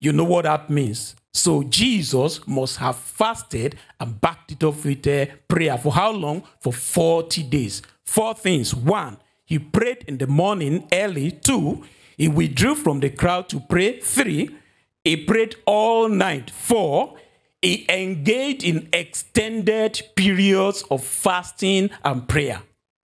You 0.00 0.14
know 0.14 0.24
what 0.24 0.44
that 0.44 0.70
means? 0.70 1.16
So 1.36 1.62
Jesus 1.64 2.46
must 2.46 2.78
have 2.78 2.96
fasted 2.96 3.76
and 4.00 4.18
backed 4.18 4.52
it 4.52 4.64
up 4.64 4.82
with 4.82 5.06
a 5.06 5.30
prayer. 5.46 5.76
For 5.76 5.92
how 5.92 6.10
long? 6.10 6.44
For 6.60 6.72
40 6.72 7.42
days. 7.42 7.82
Four 8.06 8.32
things. 8.32 8.74
One, 8.74 9.18
he 9.44 9.58
prayed 9.58 10.04
in 10.08 10.16
the 10.16 10.26
morning 10.26 10.88
early. 10.90 11.32
Two, 11.32 11.84
he 12.16 12.26
withdrew 12.26 12.74
from 12.74 13.00
the 13.00 13.10
crowd 13.10 13.50
to 13.50 13.60
pray. 13.60 14.00
Three, 14.00 14.48
he 15.04 15.18
prayed 15.18 15.56
all 15.66 16.08
night. 16.08 16.50
Four, 16.50 17.18
he 17.60 17.84
engaged 17.90 18.64
in 18.64 18.88
extended 18.94 20.00
periods 20.16 20.84
of 20.90 21.04
fasting 21.04 21.90
and 22.02 22.26
prayer. 22.26 22.62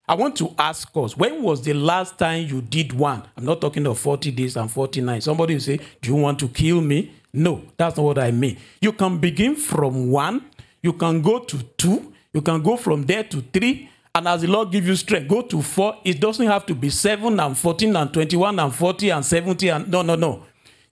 I 0.06 0.16
want 0.16 0.36
to 0.36 0.54
ask 0.58 0.90
us, 0.96 1.16
when 1.16 1.42
was 1.42 1.62
the 1.62 1.72
last 1.72 2.18
time 2.18 2.46
you 2.46 2.60
did 2.60 2.92
one? 2.92 3.22
I'm 3.38 3.46
not 3.46 3.62
talking 3.62 3.86
of 3.86 3.98
40 3.98 4.32
days 4.32 4.56
and 4.56 4.70
49. 4.70 5.22
Somebody 5.22 5.54
will 5.54 5.60
say, 5.62 5.80
Do 6.02 6.10
you 6.10 6.16
want 6.16 6.38
to 6.40 6.48
kill 6.48 6.82
me? 6.82 7.14
No, 7.38 7.62
that's 7.76 7.96
not 7.96 8.02
what 8.02 8.18
I 8.18 8.30
mean. 8.30 8.58
You 8.80 8.92
can 8.92 9.18
begin 9.18 9.54
from 9.56 10.10
one, 10.10 10.44
you 10.82 10.92
can 10.92 11.22
go 11.22 11.38
to 11.40 11.62
two, 11.76 12.12
you 12.32 12.42
can 12.42 12.62
go 12.62 12.76
from 12.76 13.04
there 13.04 13.24
to 13.24 13.40
three, 13.52 13.88
and 14.14 14.26
as 14.26 14.42
the 14.42 14.48
Lord 14.48 14.72
give 14.72 14.86
you 14.86 14.96
strength, 14.96 15.28
go 15.28 15.42
to 15.42 15.62
four. 15.62 15.96
It 16.04 16.20
doesn't 16.20 16.46
have 16.46 16.66
to 16.66 16.74
be 16.74 16.90
seven 16.90 17.38
and 17.38 17.56
14 17.56 17.94
and 17.94 18.12
21 18.12 18.58
and 18.58 18.74
40 18.74 19.10
and 19.10 19.24
70 19.24 19.68
and 19.68 19.88
no, 19.88 20.02
no, 20.02 20.16
no. 20.16 20.44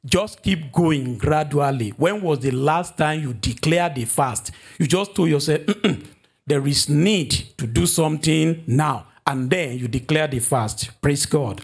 just 0.05 0.43
keep 0.43 0.73
going 0.73 1.19
gradually. 1.19 1.91
When 1.91 2.23
was 2.23 2.39
the 2.41 2.53
last 2.53 2.97
time 2.97 3.21
you 3.21 3.35
declared 3.35 3.99
a 3.99 4.07
fast? 4.07 4.53
You 4.79 4.87
just 4.87 5.15
told 5.15 5.29
yourself, 5.29 5.63
mm, 5.63 5.81
mm, 5.81 6.07
there 6.47 6.67
is 6.67 6.89
need 6.89 7.31
to 7.59 7.67
do 7.67 7.87
something 7.87 8.63
now. 8.67 9.07
And 9.27 9.51
then 9.51 9.79
you 9.79 9.89
declare 9.89 10.29
the 10.29 10.39
fast. 10.39 10.91
Praise 11.01 11.27
God. 11.27 11.63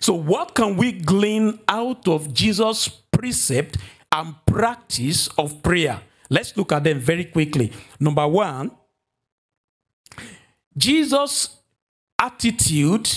So, 0.00 0.14
what 0.14 0.54
can 0.54 0.76
we 0.76 0.92
glean 0.92 1.60
out 1.68 2.08
of 2.08 2.34
Jesus' 2.34 2.88
precept 2.88 3.76
and 4.12 4.34
practice 4.46 5.28
of 5.38 5.62
prayer? 5.62 6.00
Let's 6.28 6.56
look 6.56 6.72
at 6.72 6.84
them 6.84 6.98
very 6.98 7.26
quickly. 7.26 7.72
Number 8.00 8.26
one, 8.26 8.72
Jesus' 10.76 11.56
attitude 12.18 13.08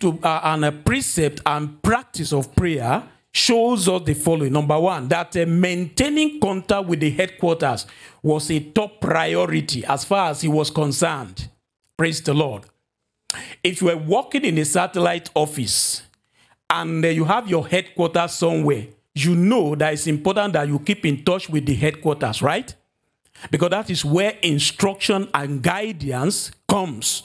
to, 0.00 0.18
uh, 0.22 0.40
and 0.44 0.64
a 0.64 0.72
precept 0.72 1.40
and 1.44 1.82
practice 1.82 2.32
of 2.32 2.54
prayer 2.54 3.02
shows 3.32 3.88
us 3.88 4.02
the 4.04 4.14
following. 4.14 4.52
Number 4.52 4.78
one, 4.78 5.08
that 5.08 5.36
uh, 5.36 5.44
maintaining 5.46 6.40
contact 6.40 6.86
with 6.86 7.00
the 7.00 7.10
headquarters 7.10 7.86
was 8.22 8.50
a 8.50 8.60
top 8.60 9.00
priority 9.00 9.84
as 9.84 10.04
far 10.04 10.30
as 10.30 10.40
he 10.40 10.48
was 10.48 10.70
concerned. 10.70 11.48
Praise 11.96 12.22
the 12.22 12.32
Lord. 12.32 12.64
If 13.66 13.80
you 13.80 13.88
were 13.88 13.96
working 13.96 14.44
in 14.44 14.58
a 14.58 14.64
satellite 14.64 15.28
office 15.34 16.02
and 16.70 17.04
uh, 17.04 17.08
you 17.08 17.24
have 17.24 17.50
your 17.50 17.66
headquarters 17.66 18.30
somewhere, 18.34 18.86
you 19.12 19.34
know 19.34 19.74
that 19.74 19.92
it's 19.92 20.06
important 20.06 20.52
that 20.52 20.68
you 20.68 20.78
keep 20.78 21.04
in 21.04 21.24
touch 21.24 21.48
with 21.48 21.66
the 21.66 21.74
headquarters, 21.74 22.42
right? 22.42 22.72
Because 23.50 23.70
that 23.70 23.90
is 23.90 24.04
where 24.04 24.38
instruction 24.40 25.28
and 25.34 25.60
guidance 25.64 26.52
comes. 26.68 27.24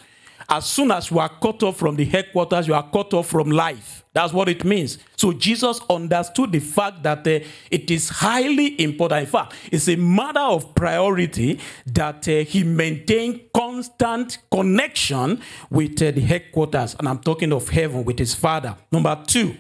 As 0.54 0.66
soon 0.66 0.92
as 0.92 1.10
you 1.10 1.18
are 1.18 1.30
cut 1.30 1.64
off 1.64 1.78
from 1.78 1.96
the 1.96 2.04
headquarters, 2.04 2.68
you 2.68 2.74
are 2.74 2.84
cut 2.92 3.14
off 3.14 3.28
from 3.28 3.50
life. 3.52 4.04
That's 4.12 4.34
what 4.34 4.50
it 4.50 4.66
means. 4.66 4.98
So 5.16 5.32
Jesus 5.32 5.80
understood 5.90 6.52
the 6.52 6.60
fact 6.60 7.04
that 7.04 7.26
uh, 7.26 7.40
it 7.72 7.90
is 7.90 8.10
highly 8.10 8.82
important. 8.82 9.22
In 9.22 9.28
fact, 9.28 9.54
it's 9.72 9.88
a 9.88 9.96
matter 9.96 10.42
of 10.42 10.76
priority 10.76 11.58
that 11.86 12.28
uh, 12.28 12.44
he 12.44 12.66
maintain 12.66 13.44
constant 13.56 14.40
connection 14.52 15.42
with 15.70 16.02
uh, 16.02 16.12
the 16.12 16.20
headquarters. 16.20 16.98
And 17.00 17.08
I'm 17.08 17.20
talking 17.20 17.54
of 17.54 17.70
heaven 17.70 18.04
with 18.04 18.20
his 18.20 18.36
father. 18.36 18.76
Number 18.92 19.24
two, 19.26 19.56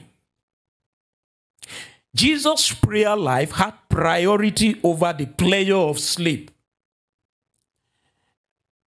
Jesus' 2.13 2.73
prayer 2.73 3.15
life 3.15 3.51
had 3.51 3.75
priority 3.87 4.77
over 4.83 5.13
the 5.13 5.25
pleasure 5.25 5.75
of 5.75 5.99
sleep. 5.99 6.51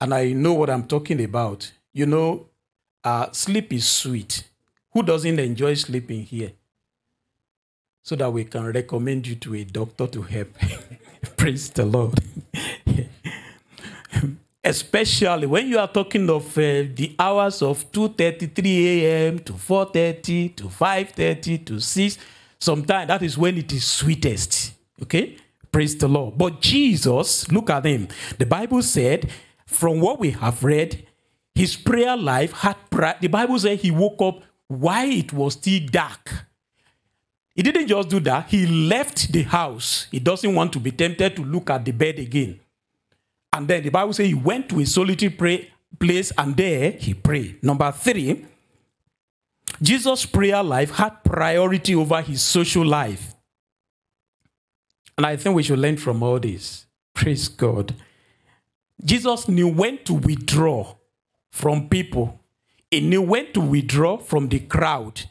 And 0.01 0.13
I 0.13 0.33
know 0.33 0.55
what 0.55 0.69
I'm 0.69 0.89
talking 0.89 1.23
about. 1.23 1.71
You 1.93 2.07
know, 2.07 2.47
uh, 3.05 3.31
sleep 3.33 3.73
is 3.73 3.87
sweet. 3.87 4.45
Who 4.93 5.03
doesn't 5.03 5.39
enjoy 5.39 5.75
sleeping 5.75 6.23
here? 6.23 6.53
So 8.03 8.17
that 8.17 8.33
we 8.33 8.45
can 8.45 8.67
recommend 8.73 9.27
you 9.27 9.37
to 9.37 9.55
a 9.55 9.65
doctor 9.65 10.07
to 10.07 10.23
help. 10.23 10.49
Praise 11.37 11.71
the 11.71 11.85
Lord. 11.85 12.19
Especially 14.65 15.47
when 15.47 15.69
you 15.69 15.79
are 15.79 15.89
talking 15.89 16.31
of 16.31 16.57
uh, 16.57 16.87
the 16.95 17.15
hours 17.19 17.63
of 17.63 17.91
2.33 17.93 18.87
a.m. 19.03 19.39
to 19.41 19.53
4.30 19.53 20.57
to 20.57 20.65
5.30 20.65 21.67
to 21.67 21.81
6. 21.81 22.19
Sometimes 22.59 23.09
that 23.09 23.23
is 23.23 23.37
when 23.37 23.59
it 23.59 23.73
is 23.73 23.85
sweetest. 23.85 24.73
Okay? 25.03 25.37
Praise 25.71 25.97
the 25.97 26.09
Lord. 26.09 26.39
But 26.39 26.61
Jesus, 26.61 27.51
look 27.51 27.71
at 27.71 27.85
him. 27.85 28.09
The 28.39 28.47
Bible 28.47 28.83
said, 28.83 29.31
from 29.67 30.01
what 30.01 30.21
we 30.21 30.31
have 30.31 30.63
read, 30.63 31.07
his 31.55 31.77
prayer 31.77 32.17
life 32.17 32.53
had, 32.53 32.77
priority. 32.91 33.21
the 33.23 33.29
Bible 33.29 33.59
says 33.59 33.81
he 33.81 33.91
woke 33.91 34.21
up 34.23 34.43
while 34.69 35.11
it 35.11 35.33
was 35.33 35.55
still 35.55 35.81
dark. 35.91 36.47
He 37.55 37.63
didn't 37.63 37.89
just 37.89 38.09
do 38.09 38.21
that, 38.21 38.49
he 38.49 38.67
left 38.67 39.33
the 39.33 39.43
house. 39.43 40.07
He 40.11 40.19
doesn't 40.19 40.55
want 40.55 40.73
to 40.73 40.81
be 40.81 40.91
tempted 40.91 41.37
to 41.37 41.45
look 41.45 41.69
at 41.71 41.85
the 41.85 41.93
bed 41.93 42.19
again. 42.19 42.61
And 43.53 43.69
then 43.69 43.83
the 43.83 43.91
Bible 43.91 44.15
says 44.15 44.27
he 44.27 44.35
went 44.35 44.71
to 44.71 44.81
a 44.81 44.87
solitary 44.87 45.31
pray, 45.31 45.71
place 45.99 46.33
and 46.39 46.57
there 46.57 46.93
he 46.93 47.13
prayed. 47.13 47.63
Number 47.63 47.93
three, 47.93 48.47
Jesus' 49.81 50.25
prayer 50.25 50.63
life 50.63 50.93
had 50.93 51.23
priority 51.23 51.95
over 51.95 52.23
his 52.23 52.43
social 52.43 52.87
life. 52.87 53.35
And 55.19 55.27
I 55.27 55.37
think 55.37 55.55
we 55.55 55.63
should 55.63 55.79
learn 55.79 55.99
from 55.99 56.23
all 56.23 56.41
this. 56.41 56.87
Praise 57.15 57.49
God. 57.49 57.95
Jesus 59.05 59.49
knew 59.49 59.69
when 59.69 59.99
to 60.05 60.15
withdraw 60.15 60.95
from 61.53 61.89
people. 61.89 62.41
He 62.91 63.01
knew 63.01 63.23
when 63.23 63.53
to 63.53 63.61
withdraw 63.61 64.19
from 64.19 64.49
the 64.49 64.59
crowd. 64.59 65.23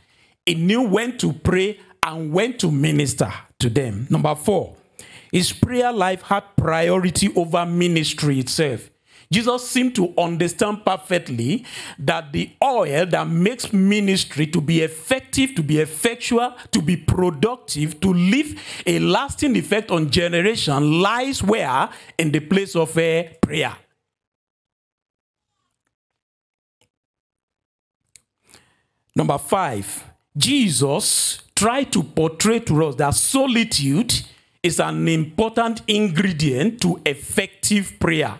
He 0.45 0.55
knew 0.55 0.83
when 0.83 1.17
to 1.17 1.33
pray 1.33 1.79
and 2.03 2.31
when 2.31 2.57
to 2.59 2.71
minister 2.71 3.31
to 3.59 3.69
them. 3.69 4.07
Number 4.09 4.33
four, 4.35 4.75
his 5.31 5.51
prayer 5.51 5.91
life 5.91 6.21
had 6.23 6.43
priority 6.55 7.33
over 7.35 7.65
ministry 7.65 8.39
itself. 8.39 8.89
Jesus 9.31 9.69
seemed 9.69 9.95
to 9.95 10.13
understand 10.17 10.85
perfectly 10.85 11.65
that 11.97 12.33
the 12.33 12.51
oil 12.61 13.05
that 13.05 13.27
makes 13.29 13.71
ministry 13.71 14.45
to 14.47 14.59
be 14.59 14.81
effective, 14.81 15.55
to 15.55 15.63
be 15.63 15.79
effectual, 15.79 16.53
to 16.71 16.81
be 16.81 16.97
productive, 16.97 17.99
to 18.01 18.11
leave 18.11 18.61
a 18.85 18.99
lasting 18.99 19.55
effect 19.55 19.89
on 19.89 20.09
generation 20.09 21.01
lies 21.01 21.41
where? 21.41 21.89
In 22.17 22.31
the 22.31 22.41
place 22.41 22.75
of 22.75 22.97
uh, 22.97 23.23
prayer. 23.41 23.73
Number 29.15 29.37
five, 29.37 30.05
Jesus 30.37 31.41
tried 31.55 31.91
to 31.91 32.03
portray 32.03 32.59
to 32.59 32.85
us 32.85 32.95
that 32.95 33.13
solitude 33.13 34.13
is 34.63 34.79
an 34.79 35.07
important 35.07 35.81
ingredient 35.87 36.81
to 36.81 36.99
effective 37.05 37.99
prayer. 37.99 38.39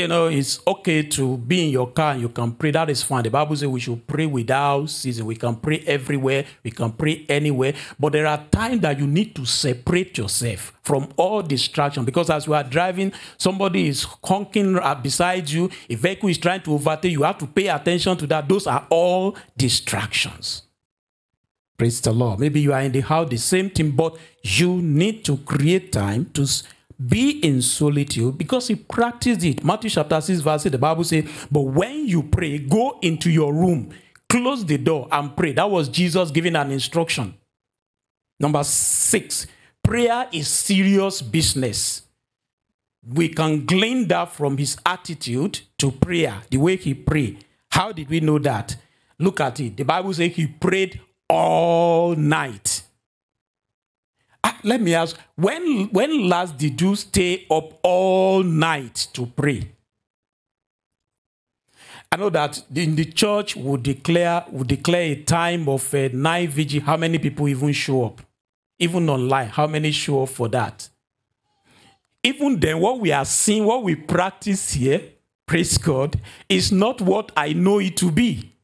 You 0.00 0.08
know, 0.08 0.28
it's 0.28 0.58
okay 0.66 1.02
to 1.02 1.36
be 1.36 1.66
in 1.66 1.70
your 1.72 1.90
car 1.90 2.12
and 2.12 2.22
you 2.22 2.30
can 2.30 2.52
pray. 2.52 2.70
That 2.70 2.88
is 2.88 3.02
fine. 3.02 3.22
The 3.22 3.28
Bible 3.28 3.54
says 3.54 3.68
we 3.68 3.80
should 3.80 4.06
pray 4.06 4.24
without 4.24 4.88
ceasing. 4.88 5.26
We 5.26 5.36
can 5.36 5.56
pray 5.56 5.84
everywhere. 5.86 6.46
We 6.64 6.70
can 6.70 6.92
pray 6.92 7.26
anywhere. 7.28 7.74
But 7.98 8.14
there 8.14 8.26
are 8.26 8.42
times 8.50 8.80
that 8.80 8.98
you 8.98 9.06
need 9.06 9.36
to 9.36 9.44
separate 9.44 10.16
yourself 10.16 10.72
from 10.82 11.12
all 11.18 11.42
distraction 11.42 12.06
because 12.06 12.30
as 12.30 12.46
you 12.46 12.54
are 12.54 12.64
driving, 12.64 13.12
somebody 13.36 13.88
is 13.88 14.06
honking 14.24 14.78
uh, 14.78 14.94
beside 14.94 15.50
you. 15.50 15.68
A 15.90 15.96
vehicle 15.96 16.30
is 16.30 16.38
trying 16.38 16.62
to 16.62 16.72
overtake 16.72 17.12
you. 17.12 17.18
You 17.18 17.24
have 17.24 17.36
to 17.36 17.46
pay 17.46 17.68
attention 17.68 18.16
to 18.16 18.26
that. 18.28 18.48
Those 18.48 18.66
are 18.66 18.86
all 18.88 19.36
distractions. 19.54 20.62
Praise 21.76 22.00
the 22.00 22.12
Lord. 22.12 22.40
Maybe 22.40 22.62
you 22.62 22.72
are 22.72 22.80
in 22.80 22.92
the 22.92 23.00
house, 23.00 23.28
the 23.28 23.36
same 23.36 23.68
thing, 23.68 23.90
but 23.90 24.16
you 24.40 24.80
need 24.80 25.26
to 25.26 25.36
create 25.36 25.92
time 25.92 26.30
to 26.32 26.46
be 27.08 27.40
in 27.40 27.62
solitude 27.62 28.36
because 28.36 28.68
he 28.68 28.74
practiced 28.76 29.44
it. 29.44 29.64
Matthew 29.64 29.90
chapter 29.90 30.20
6, 30.20 30.40
verse 30.40 30.66
8, 30.66 30.72
the 30.72 30.78
Bible 30.78 31.04
says, 31.04 31.24
But 31.50 31.62
when 31.62 32.06
you 32.06 32.22
pray, 32.24 32.58
go 32.58 32.98
into 33.00 33.30
your 33.30 33.54
room, 33.54 33.90
close 34.28 34.64
the 34.64 34.76
door, 34.76 35.08
and 35.10 35.34
pray. 35.36 35.52
That 35.52 35.70
was 35.70 35.88
Jesus 35.88 36.30
giving 36.30 36.56
an 36.56 36.70
instruction. 36.70 37.34
Number 38.38 38.64
six, 38.64 39.46
prayer 39.82 40.28
is 40.32 40.48
serious 40.48 41.22
business. 41.22 42.02
We 43.06 43.28
can 43.28 43.64
glean 43.64 44.08
that 44.08 44.32
from 44.32 44.58
his 44.58 44.76
attitude 44.84 45.60
to 45.78 45.90
prayer, 45.90 46.42
the 46.50 46.58
way 46.58 46.76
he 46.76 46.94
prayed. 46.94 47.44
How 47.70 47.92
did 47.92 48.10
we 48.10 48.20
know 48.20 48.38
that? 48.40 48.76
Look 49.18 49.40
at 49.40 49.60
it. 49.60 49.76
The 49.76 49.84
Bible 49.84 50.12
says 50.12 50.32
he 50.34 50.46
prayed 50.46 51.00
all 51.28 52.14
night. 52.14 52.82
Ah, 54.42 54.58
let 54.64 54.80
me 54.80 54.94
ask, 54.94 55.16
when, 55.36 55.88
when 55.90 56.28
last 56.28 56.56
did 56.56 56.80
you 56.80 56.96
stay 56.96 57.46
up 57.50 57.78
all 57.82 58.42
night 58.42 59.08
to 59.12 59.26
pray? 59.26 59.72
I 62.12 62.16
know 62.16 62.30
that 62.30 62.62
in 62.74 62.96
the 62.96 63.04
church 63.04 63.54
would 63.54 63.84
declare 63.84 64.44
would 64.50 64.66
declare 64.66 65.12
a 65.12 65.22
time 65.22 65.68
of 65.68 65.94
a 65.94 66.08
night 66.08 66.50
vigil. 66.50 66.82
How 66.82 66.96
many 66.96 67.18
people 67.18 67.48
even 67.48 67.72
show 67.72 68.06
up? 68.06 68.20
Even 68.80 69.08
online, 69.08 69.46
how 69.46 69.68
many 69.68 69.92
show 69.92 70.24
up 70.24 70.30
for 70.30 70.48
that? 70.48 70.88
Even 72.24 72.58
then, 72.58 72.80
what 72.80 72.98
we 72.98 73.12
are 73.12 73.24
seeing, 73.24 73.64
what 73.64 73.84
we 73.84 73.94
practice 73.94 74.72
here, 74.72 75.00
praise 75.46 75.78
God, 75.78 76.20
is 76.48 76.72
not 76.72 77.00
what 77.00 77.30
I 77.36 77.52
know 77.52 77.78
it 77.78 77.96
to 77.98 78.10
be. 78.10 78.54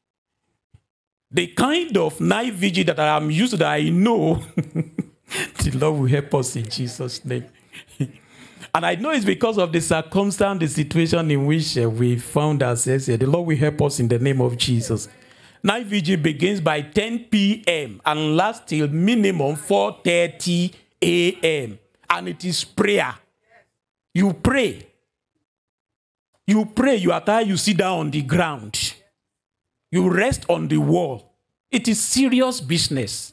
The 1.31 1.47
kind 1.49 1.97
of 1.97 2.21
night 2.21 2.53
vigil 2.53 2.85
that 2.85 2.99
I 2.99 3.17
am 3.17 3.31
used 3.31 3.53
to, 3.53 3.59
that 3.59 3.71
I 3.71 3.91
know 3.91 4.43
the 5.63 5.71
Lord 5.75 6.01
will 6.01 6.09
help 6.09 6.35
us 6.35 6.57
in 6.57 6.69
Jesus' 6.69 7.25
name. 7.25 7.47
and 8.75 8.87
I 8.87 8.95
know 8.95 9.11
it's 9.11 9.25
because 9.25 9.59
of 9.59 9.73
the 9.73 9.81
circumstance, 9.81 10.61
the 10.61 10.69
situation 10.69 11.31
in 11.31 11.47
which 11.47 11.77
uh, 11.79 11.89
we 11.89 12.17
found 12.19 12.63
ourselves 12.63 13.07
here. 13.07 13.17
The 13.17 13.27
Lord 13.27 13.47
will 13.49 13.57
help 13.57 13.83
us 13.83 14.01
in 14.01 14.09
the 14.09 14.19
name 14.19 14.41
of 14.41 14.57
Jesus. 14.57 15.09
Night 15.63 15.87
vigil 15.87 16.19
begins 16.19 16.61
by 16.61 16.81
10 16.81 17.25
p.m. 17.25 18.01
and 18.05 18.37
lasts 18.37 18.67
till 18.67 18.89
minimum 18.89 19.57
4:30 19.57 20.73
a.m. 21.03 21.79
And 22.09 22.29
it 22.29 22.45
is 22.45 22.63
prayer. 22.65 23.15
You 24.15 24.33
pray. 24.33 24.87
You 26.47 26.67
pray. 26.67 26.97
You 26.97 27.13
are 27.13 27.21
tired. 27.21 27.49
You 27.49 27.57
sit 27.57 27.79
down 27.79 27.99
on 27.99 28.11
the 28.11 28.23
ground. 28.23 28.95
You 29.91 30.09
rest 30.11 30.47
on 30.49 30.69
the 30.69 30.79
wall. 30.79 31.33
It 31.71 31.89
is 31.89 32.01
serious 32.01 32.61
business. 32.61 33.33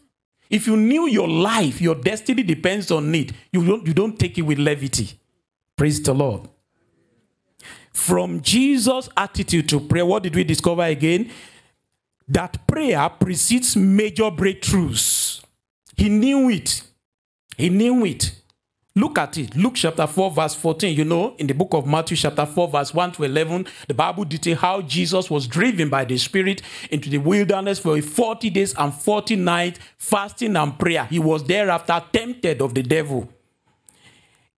If 0.53 0.67
you 0.67 0.77
knew 0.77 1.07
your 1.07 1.27
life, 1.27 1.81
your 1.81 1.95
destiny 1.95 2.43
depends 2.43 2.91
on 2.91 3.15
it, 3.15 3.31
you 3.51 3.65
don't, 3.65 3.87
you 3.87 3.91
don't 3.91 4.19
take 4.19 4.37
it 4.37 4.43
with 4.43 4.59
levity. 4.59 5.19
Praise 5.75 5.99
the 5.99 6.13
Lord. 6.13 6.47
From 7.91 8.39
Jesus' 8.39 9.09
attitude 9.17 9.67
to 9.69 9.79
prayer, 9.79 10.05
what 10.05 10.21
did 10.21 10.35
we 10.35 10.43
discover 10.43 10.83
again? 10.83 11.31
That 12.27 12.67
prayer 12.67 13.09
precedes 13.09 13.75
major 13.75 14.29
breakthroughs. 14.29 15.43
He 15.97 16.07
knew 16.09 16.47
it. 16.51 16.83
He 17.57 17.69
knew 17.69 18.05
it. 18.05 18.39
Look 18.95 19.17
at 19.17 19.39
it. 19.39 19.55
Luke 19.55 19.73
chapter 19.73 20.05
4, 20.05 20.29
verse 20.29 20.53
14. 20.53 20.95
You 20.95 21.03
know, 21.03 21.35
in 21.39 21.47
the 21.47 21.55
book 21.55 21.73
of 21.73 21.87
Matthew, 21.87 22.15
chapter 22.15 22.45
4, 22.45 22.67
verse 22.67 22.93
1 22.93 23.13
to 23.13 23.23
11, 23.23 23.65
the 23.87 23.93
Bible 23.95 24.23
details 24.23 24.59
how 24.59 24.83
Jesus 24.83 25.31
was 25.31 25.47
driven 25.47 25.89
by 25.89 26.05
the 26.05 26.15
Spirit 26.15 26.61
into 26.91 27.09
the 27.09 27.17
wilderness 27.17 27.79
for 27.79 27.99
40 27.99 28.51
days 28.51 28.75
and 28.77 28.93
40 28.93 29.37
nights, 29.37 29.79
fasting 29.97 30.55
and 30.55 30.77
prayer. 30.77 31.05
He 31.05 31.17
was 31.17 31.43
thereafter 31.43 32.03
tempted 32.13 32.61
of 32.61 32.75
the 32.75 32.83
devil. 32.83 33.27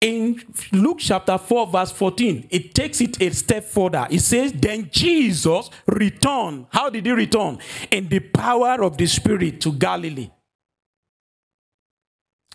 In 0.00 0.42
Luke 0.72 0.98
chapter 0.98 1.38
4, 1.38 1.68
verse 1.68 1.92
14, 1.92 2.48
it 2.50 2.74
takes 2.74 3.00
it 3.00 3.22
a 3.22 3.30
step 3.30 3.62
further. 3.62 4.08
It 4.10 4.18
says, 4.18 4.52
Then 4.52 4.88
Jesus 4.90 5.70
returned. 5.86 6.66
How 6.70 6.90
did 6.90 7.06
he 7.06 7.12
return? 7.12 7.58
In 7.88 8.08
the 8.08 8.18
power 8.18 8.82
of 8.82 8.98
the 8.98 9.06
Spirit 9.06 9.60
to 9.60 9.72
Galilee 9.72 10.30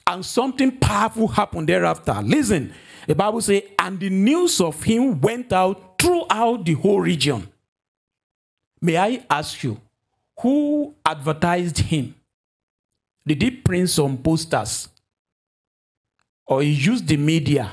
and 0.10 0.25
something 0.25 0.72
powerful 0.72 1.28
happened 1.28 1.70
thereafter. 1.70 2.20
Listen, 2.24 2.74
the 3.06 3.13
Bible 3.13 3.42
says, 3.42 3.62
and 3.78 4.00
the 4.00 4.10
news 4.10 4.60
of 4.60 4.82
him 4.82 5.22
went 5.22 5.54
out 5.54 6.00
throughout 6.00 6.66
the 6.66 6.74
whole 6.74 7.00
region. 7.00 7.48
May 8.82 8.98
I 8.98 9.24
ask 9.30 9.63
you, 9.63 9.80
who 10.39 10.96
advertised 11.06 11.78
him? 11.78 12.16
Did 13.28 13.42
he 13.42 13.51
print 13.51 13.89
some 13.89 14.18
posters? 14.18 14.89
Or 16.48 16.63
he 16.63 16.72
used 16.72 17.08
the 17.08 17.18
media? 17.18 17.72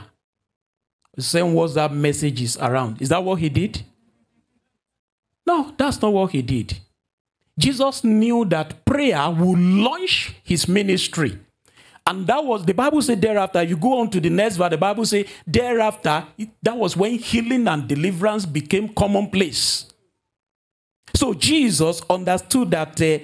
Send 1.18 1.56
WhatsApp 1.56 1.92
messages 1.92 2.58
around. 2.58 3.00
Is 3.00 3.08
that 3.08 3.24
what 3.24 3.38
he 3.38 3.48
did? 3.48 3.80
No, 5.46 5.72
that's 5.78 6.02
not 6.02 6.12
what 6.12 6.32
he 6.32 6.42
did. 6.42 6.76
Jesus 7.58 8.04
knew 8.04 8.44
that 8.46 8.84
prayer 8.84 9.30
would 9.30 9.58
launch 9.58 10.34
his 10.42 10.68
ministry. 10.68 11.38
And 12.06 12.26
that 12.28 12.44
was 12.44 12.64
the 12.64 12.72
Bible 12.72 13.02
said 13.02 13.20
thereafter, 13.20 13.62
you 13.64 13.76
go 13.76 13.98
on 13.98 14.10
to 14.10 14.20
the 14.20 14.30
next 14.30 14.56
verse, 14.56 14.70
the 14.70 14.78
Bible 14.78 15.04
say 15.04 15.26
thereafter, 15.44 16.24
that 16.62 16.76
was 16.76 16.96
when 16.96 17.18
healing 17.18 17.66
and 17.66 17.88
deliverance 17.88 18.46
became 18.46 18.88
commonplace. 18.90 19.86
So 21.14 21.34
Jesus 21.34 22.02
understood 22.08 22.70
that 22.70 23.00
uh, 23.02 23.18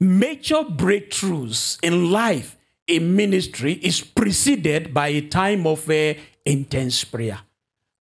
major 0.00 0.62
breakthroughs 0.62 1.78
in 1.82 2.10
life, 2.10 2.56
in 2.86 3.14
ministry, 3.14 3.74
is 3.74 4.00
preceded 4.00 4.94
by 4.94 5.08
a 5.08 5.20
time 5.28 5.66
of 5.66 5.88
uh, 5.90 6.14
intense 6.44 7.04
prayer. 7.04 7.40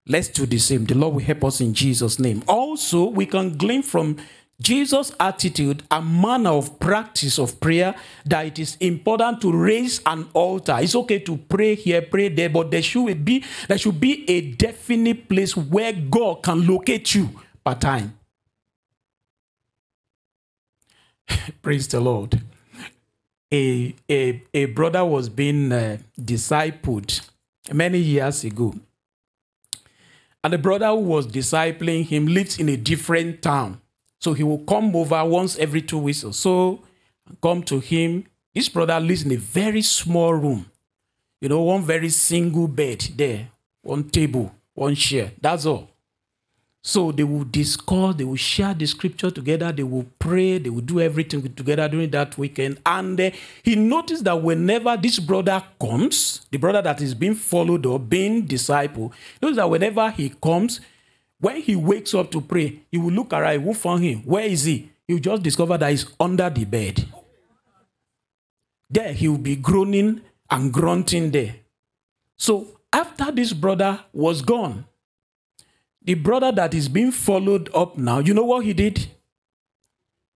Let's 0.06 0.28
do 0.28 0.46
the 0.46 0.58
same. 0.58 0.84
The 0.84 0.94
Lord 0.94 1.14
will 1.14 1.22
help 1.22 1.44
us 1.44 1.60
in 1.60 1.72
Jesus' 1.74 2.18
name. 2.18 2.44
Also, 2.46 3.08
we 3.08 3.26
can 3.26 3.56
glean 3.56 3.82
from 3.82 4.18
Jesus' 4.60 5.12
attitude 5.18 5.82
and 5.90 6.22
manner 6.22 6.50
of 6.50 6.78
practice 6.78 7.38
of 7.38 7.58
prayer 7.60 7.94
that 8.24 8.46
it 8.46 8.58
is 8.58 8.76
important 8.76 9.40
to 9.40 9.52
raise 9.52 10.00
an 10.06 10.28
altar. 10.32 10.78
It's 10.80 10.94
okay 10.94 11.18
to 11.20 11.36
pray 11.36 11.74
here, 11.74 12.02
pray 12.02 12.28
there, 12.28 12.48
but 12.48 12.70
there 12.70 12.82
should 12.82 13.24
be 13.24 13.44
there 13.66 13.78
should 13.78 14.00
be 14.00 14.28
a 14.30 14.52
definite 14.52 15.28
place 15.28 15.56
where 15.56 15.92
God 15.92 16.42
can 16.42 16.66
locate 16.66 17.14
you 17.14 17.30
per 17.64 17.74
time. 17.74 18.16
Praise 21.62 21.88
the 21.88 22.00
Lord. 22.00 22.40
A, 23.52 23.94
a, 24.10 24.42
a 24.52 24.64
brother 24.66 25.04
was 25.04 25.28
being 25.28 25.70
uh, 25.72 25.98
discipled 26.20 27.28
many 27.72 27.98
years 27.98 28.44
ago. 28.44 28.74
And 30.42 30.52
the 30.52 30.58
brother 30.58 30.88
who 30.88 30.96
was 30.96 31.26
discipling 31.26 32.04
him 32.04 32.26
lives 32.26 32.58
in 32.58 32.68
a 32.68 32.76
different 32.76 33.42
town. 33.42 33.80
So 34.24 34.32
he 34.32 34.42
will 34.42 34.60
come 34.60 34.96
over 34.96 35.22
once 35.22 35.58
every 35.58 35.82
two 35.82 35.98
weeks 35.98 36.24
or 36.24 36.32
so, 36.32 36.80
come 37.42 37.62
to 37.64 37.78
him. 37.78 38.24
This 38.54 38.70
brother 38.70 38.98
lives 38.98 39.22
in 39.22 39.32
a 39.32 39.36
very 39.36 39.82
small 39.82 40.32
room. 40.32 40.64
You 41.42 41.50
know, 41.50 41.60
one 41.60 41.82
very 41.82 42.08
single 42.08 42.66
bed 42.66 43.06
there, 43.16 43.50
one 43.82 44.08
table, 44.08 44.50
one 44.72 44.94
chair. 44.94 45.32
That's 45.42 45.66
all. 45.66 45.90
So 46.82 47.12
they 47.12 47.24
will 47.24 47.44
discuss, 47.44 48.14
they 48.14 48.24
will 48.24 48.36
share 48.36 48.72
the 48.72 48.86
scripture 48.86 49.30
together, 49.30 49.70
they 49.72 49.82
will 49.82 50.06
pray, 50.18 50.56
they 50.56 50.70
will 50.70 50.80
do 50.80 51.02
everything 51.02 51.42
together 51.52 51.86
during 51.86 52.08
that 52.12 52.38
weekend. 52.38 52.78
And 52.86 53.20
uh, 53.20 53.30
he 53.62 53.76
noticed 53.76 54.24
that 54.24 54.40
whenever 54.42 54.96
this 54.96 55.18
brother 55.18 55.62
comes, 55.78 56.46
the 56.50 56.56
brother 56.56 56.80
that 56.80 57.02
is 57.02 57.14
being 57.14 57.34
followed 57.34 57.84
or 57.84 57.98
being 57.98 58.46
disciple, 58.46 59.12
knows 59.42 59.56
that 59.56 59.68
whenever 59.68 60.08
he 60.12 60.30
comes, 60.42 60.80
when 61.44 61.60
he 61.60 61.76
wakes 61.76 62.14
up 62.14 62.30
to 62.30 62.40
pray, 62.40 62.80
he 62.90 62.96
will 62.96 63.12
look 63.12 63.34
around, 63.34 63.60
Who 63.60 63.74
found 63.74 64.02
him. 64.02 64.20
Where 64.20 64.46
is 64.46 64.64
he? 64.64 64.90
He 65.06 65.12
will 65.12 65.20
just 65.20 65.42
discover 65.42 65.76
that 65.76 65.90
he's 65.90 66.06
under 66.18 66.48
the 66.48 66.64
bed. 66.64 67.04
There 68.88 69.12
he 69.12 69.28
will 69.28 69.36
be 69.36 69.56
groaning 69.56 70.22
and 70.50 70.72
grunting 70.72 71.32
there. 71.32 71.56
So 72.38 72.80
after 72.90 73.30
this 73.30 73.52
brother 73.52 74.00
was 74.14 74.40
gone, 74.40 74.86
the 76.02 76.14
brother 76.14 76.50
that 76.50 76.72
is 76.72 76.88
being 76.88 77.12
followed 77.12 77.68
up 77.74 77.98
now, 77.98 78.20
you 78.20 78.32
know 78.32 78.46
what 78.46 78.64
he 78.64 78.72
did? 78.72 79.06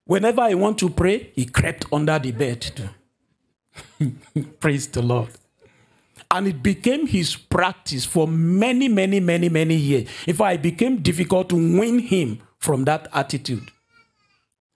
Whenever 0.05 0.41
I 0.41 0.53
want 0.53 0.77
to 0.77 0.91
pray, 0.91 1.31
he 1.33 1.45
crept 1.45 1.85
under 1.91 2.19
the 2.19 2.33
bed. 2.33 2.91
Praise 4.59 4.85
the 4.85 5.01
Lord. 5.01 5.29
And 6.31 6.47
it 6.47 6.61
became 6.61 7.07
his 7.07 7.35
practice 7.35 8.05
for 8.05 8.27
many, 8.27 8.87
many, 8.87 9.19
many, 9.19 9.49
many 9.49 9.75
years. 9.75 10.07
In 10.27 10.35
fact, 10.35 10.55
it 10.55 10.61
became 10.61 11.01
difficult 11.01 11.49
to 11.49 11.55
win 11.55 11.99
him 11.99 12.39
from 12.59 12.85
that 12.85 13.07
attitude. 13.13 13.71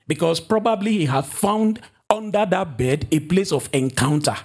Because 0.08 0.39
probably 0.39 0.94
he 0.94 1.06
had 1.06 1.26
found 1.26 1.80
under 2.10 2.46
that 2.46 2.78
bed 2.78 3.08
a 3.12 3.20
place 3.20 3.52
of 3.52 3.70
encounter. 3.72 4.36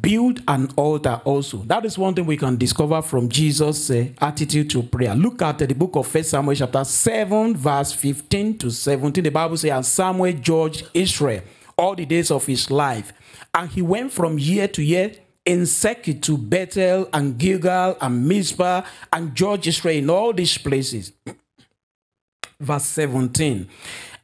Build 0.00 0.40
an 0.48 0.68
altar 0.76 1.20
also. 1.24 1.58
That 1.58 1.84
is 1.84 1.98
one 1.98 2.14
thing 2.14 2.24
we 2.24 2.36
can 2.36 2.56
discover 2.56 3.02
from 3.02 3.28
Jesus' 3.28 3.90
uh, 3.90 4.06
attitude 4.20 4.70
to 4.70 4.84
prayer. 4.84 5.14
Look 5.14 5.42
at 5.42 5.60
uh, 5.60 5.66
the 5.66 5.74
book 5.74 5.96
of 5.96 6.06
First 6.06 6.30
Samuel, 6.30 6.54
chapter 6.54 6.84
7, 6.84 7.56
verse 7.56 7.92
15 7.92 8.58
to 8.58 8.70
17. 8.70 9.24
The 9.24 9.30
Bible 9.30 9.56
says, 9.56 9.72
And 9.72 9.84
Samuel 9.84 10.32
judged 10.34 10.88
Israel 10.94 11.42
all 11.76 11.96
the 11.96 12.06
days 12.06 12.30
of 12.30 12.46
his 12.46 12.70
life. 12.70 13.12
And 13.52 13.68
he 13.68 13.82
went 13.82 14.12
from 14.12 14.38
year 14.38 14.68
to 14.68 14.82
year 14.82 15.12
in 15.44 15.66
circuit 15.66 16.22
to 16.22 16.36
Bethel 16.36 17.08
and 17.12 17.38
Gilgal 17.38 17.96
and 18.00 18.28
Mizpah 18.28 18.82
and 19.12 19.34
George 19.34 19.66
Israel 19.66 19.96
in 19.96 20.10
all 20.10 20.32
these 20.32 20.58
places. 20.58 21.12
Verse 22.60 22.84
17. 22.84 23.68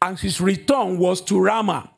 And 0.02 0.18
his 0.18 0.40
return 0.40 0.98
was 0.98 1.20
to 1.22 1.40
Ramah. 1.40 1.90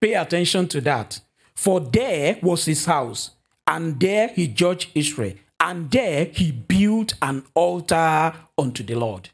Pay 0.00 0.14
attention 0.14 0.68
to 0.68 0.80
that. 0.82 1.20
For 1.54 1.80
there 1.80 2.38
was 2.42 2.64
his 2.64 2.86
house, 2.86 3.32
and 3.66 4.00
there 4.00 4.28
he 4.28 4.48
judged 4.48 4.90
Israel, 4.94 5.34
and 5.60 5.90
there 5.90 6.24
he 6.24 6.50
built 6.50 7.14
an 7.22 7.44
altar 7.54 8.32
unto 8.56 8.82
the 8.82 8.94
Lord. 8.94 9.30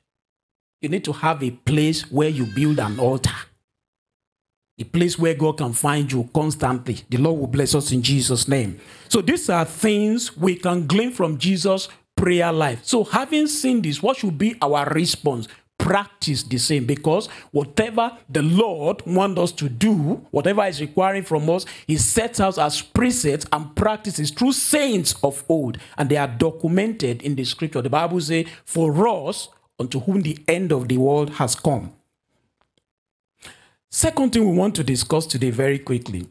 You 0.82 0.88
need 0.88 1.04
to 1.04 1.12
have 1.12 1.42
a 1.42 1.50
place 1.50 2.10
where 2.10 2.28
you 2.28 2.46
build 2.46 2.80
an 2.80 2.98
altar 2.98 3.34
a 4.78 4.84
place 4.84 5.18
where 5.18 5.34
God 5.34 5.58
can 5.58 5.72
find 5.72 6.10
you 6.10 6.28
constantly. 6.32 7.00
The 7.08 7.18
Lord 7.18 7.40
will 7.40 7.46
bless 7.48 7.74
us 7.74 7.90
in 7.92 8.02
Jesus' 8.02 8.46
name. 8.46 8.80
So 9.08 9.20
these 9.20 9.50
are 9.50 9.64
things 9.64 10.36
we 10.36 10.54
can 10.54 10.86
glean 10.86 11.10
from 11.10 11.38
Jesus' 11.38 11.88
prayer 12.14 12.52
life. 12.52 12.80
So 12.84 13.04
having 13.04 13.46
seen 13.46 13.82
this, 13.82 14.02
what 14.02 14.18
should 14.18 14.38
be 14.38 14.56
our 14.62 14.86
response? 14.90 15.48
Practice 15.78 16.42
the 16.42 16.58
same 16.58 16.84
because 16.84 17.28
whatever 17.52 18.16
the 18.28 18.42
Lord 18.42 19.02
wants 19.06 19.40
us 19.40 19.52
to 19.52 19.68
do, 19.68 20.26
whatever 20.30 20.64
is 20.66 20.80
requiring 20.80 21.22
from 21.22 21.48
us, 21.48 21.64
He 21.86 21.96
sets 21.96 22.40
out 22.40 22.58
as 22.58 22.82
precepts 22.82 23.46
and 23.52 23.74
practices 23.76 24.30
through 24.30 24.52
saints 24.52 25.14
of 25.22 25.44
old, 25.48 25.78
and 25.96 26.10
they 26.10 26.16
are 26.16 26.26
documented 26.26 27.22
in 27.22 27.36
the 27.36 27.44
scripture. 27.44 27.80
The 27.80 27.90
Bible 27.90 28.20
says, 28.20 28.46
For 28.64 29.08
us, 29.08 29.48
unto 29.78 30.00
whom 30.00 30.22
the 30.22 30.38
end 30.48 30.72
of 30.72 30.88
the 30.88 30.96
world 30.96 31.30
has 31.34 31.54
come. 31.54 31.92
Second 33.90 34.32
thing 34.32 34.46
we 34.46 34.54
want 34.54 34.74
to 34.74 34.84
discuss 34.84 35.26
today 35.26 35.50
very 35.50 35.78
quickly. 35.78 36.28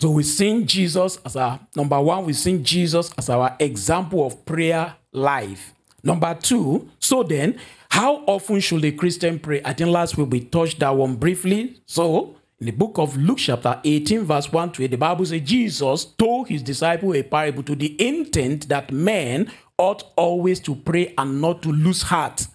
So 0.00 0.10
we've 0.10 0.26
seen 0.26 0.66
Jesus 0.66 1.16
as 1.24 1.36
our 1.36 1.60
number 1.76 2.00
one, 2.00 2.24
we've 2.24 2.36
seen 2.36 2.64
Jesus 2.64 3.12
as 3.16 3.28
our 3.28 3.54
example 3.60 4.26
of 4.26 4.44
prayer 4.44 4.96
life. 5.12 5.74
Number 6.02 6.34
two, 6.34 6.90
so 6.98 7.22
then, 7.22 7.60
how 7.88 8.24
often 8.26 8.58
should 8.58 8.84
a 8.84 8.90
Christian 8.90 9.38
pray? 9.38 9.62
I 9.64 9.74
think 9.74 9.90
last 9.90 10.18
week 10.18 10.28
we 10.30 10.40
touched 10.40 10.80
that 10.80 10.96
one 10.96 11.14
briefly. 11.14 11.80
So, 11.86 12.34
in 12.58 12.66
the 12.66 12.72
book 12.72 12.98
of 12.98 13.16
Luke, 13.16 13.38
chapter 13.38 13.80
18, 13.84 14.24
verse 14.24 14.50
1 14.50 14.72
to 14.72 14.82
8, 14.82 14.90
the 14.90 14.96
Bible 14.96 15.24
says 15.24 15.40
Jesus 15.42 16.04
told 16.04 16.48
his 16.48 16.64
disciple 16.64 17.14
a 17.14 17.22
parable 17.22 17.62
to 17.62 17.76
the 17.76 17.94
intent 18.04 18.68
that 18.68 18.90
men 18.90 19.52
ought 19.78 20.02
always 20.16 20.58
to 20.60 20.74
pray 20.74 21.14
and 21.16 21.40
not 21.40 21.62
to 21.62 21.68
lose 21.70 22.02
heart. 22.02 22.48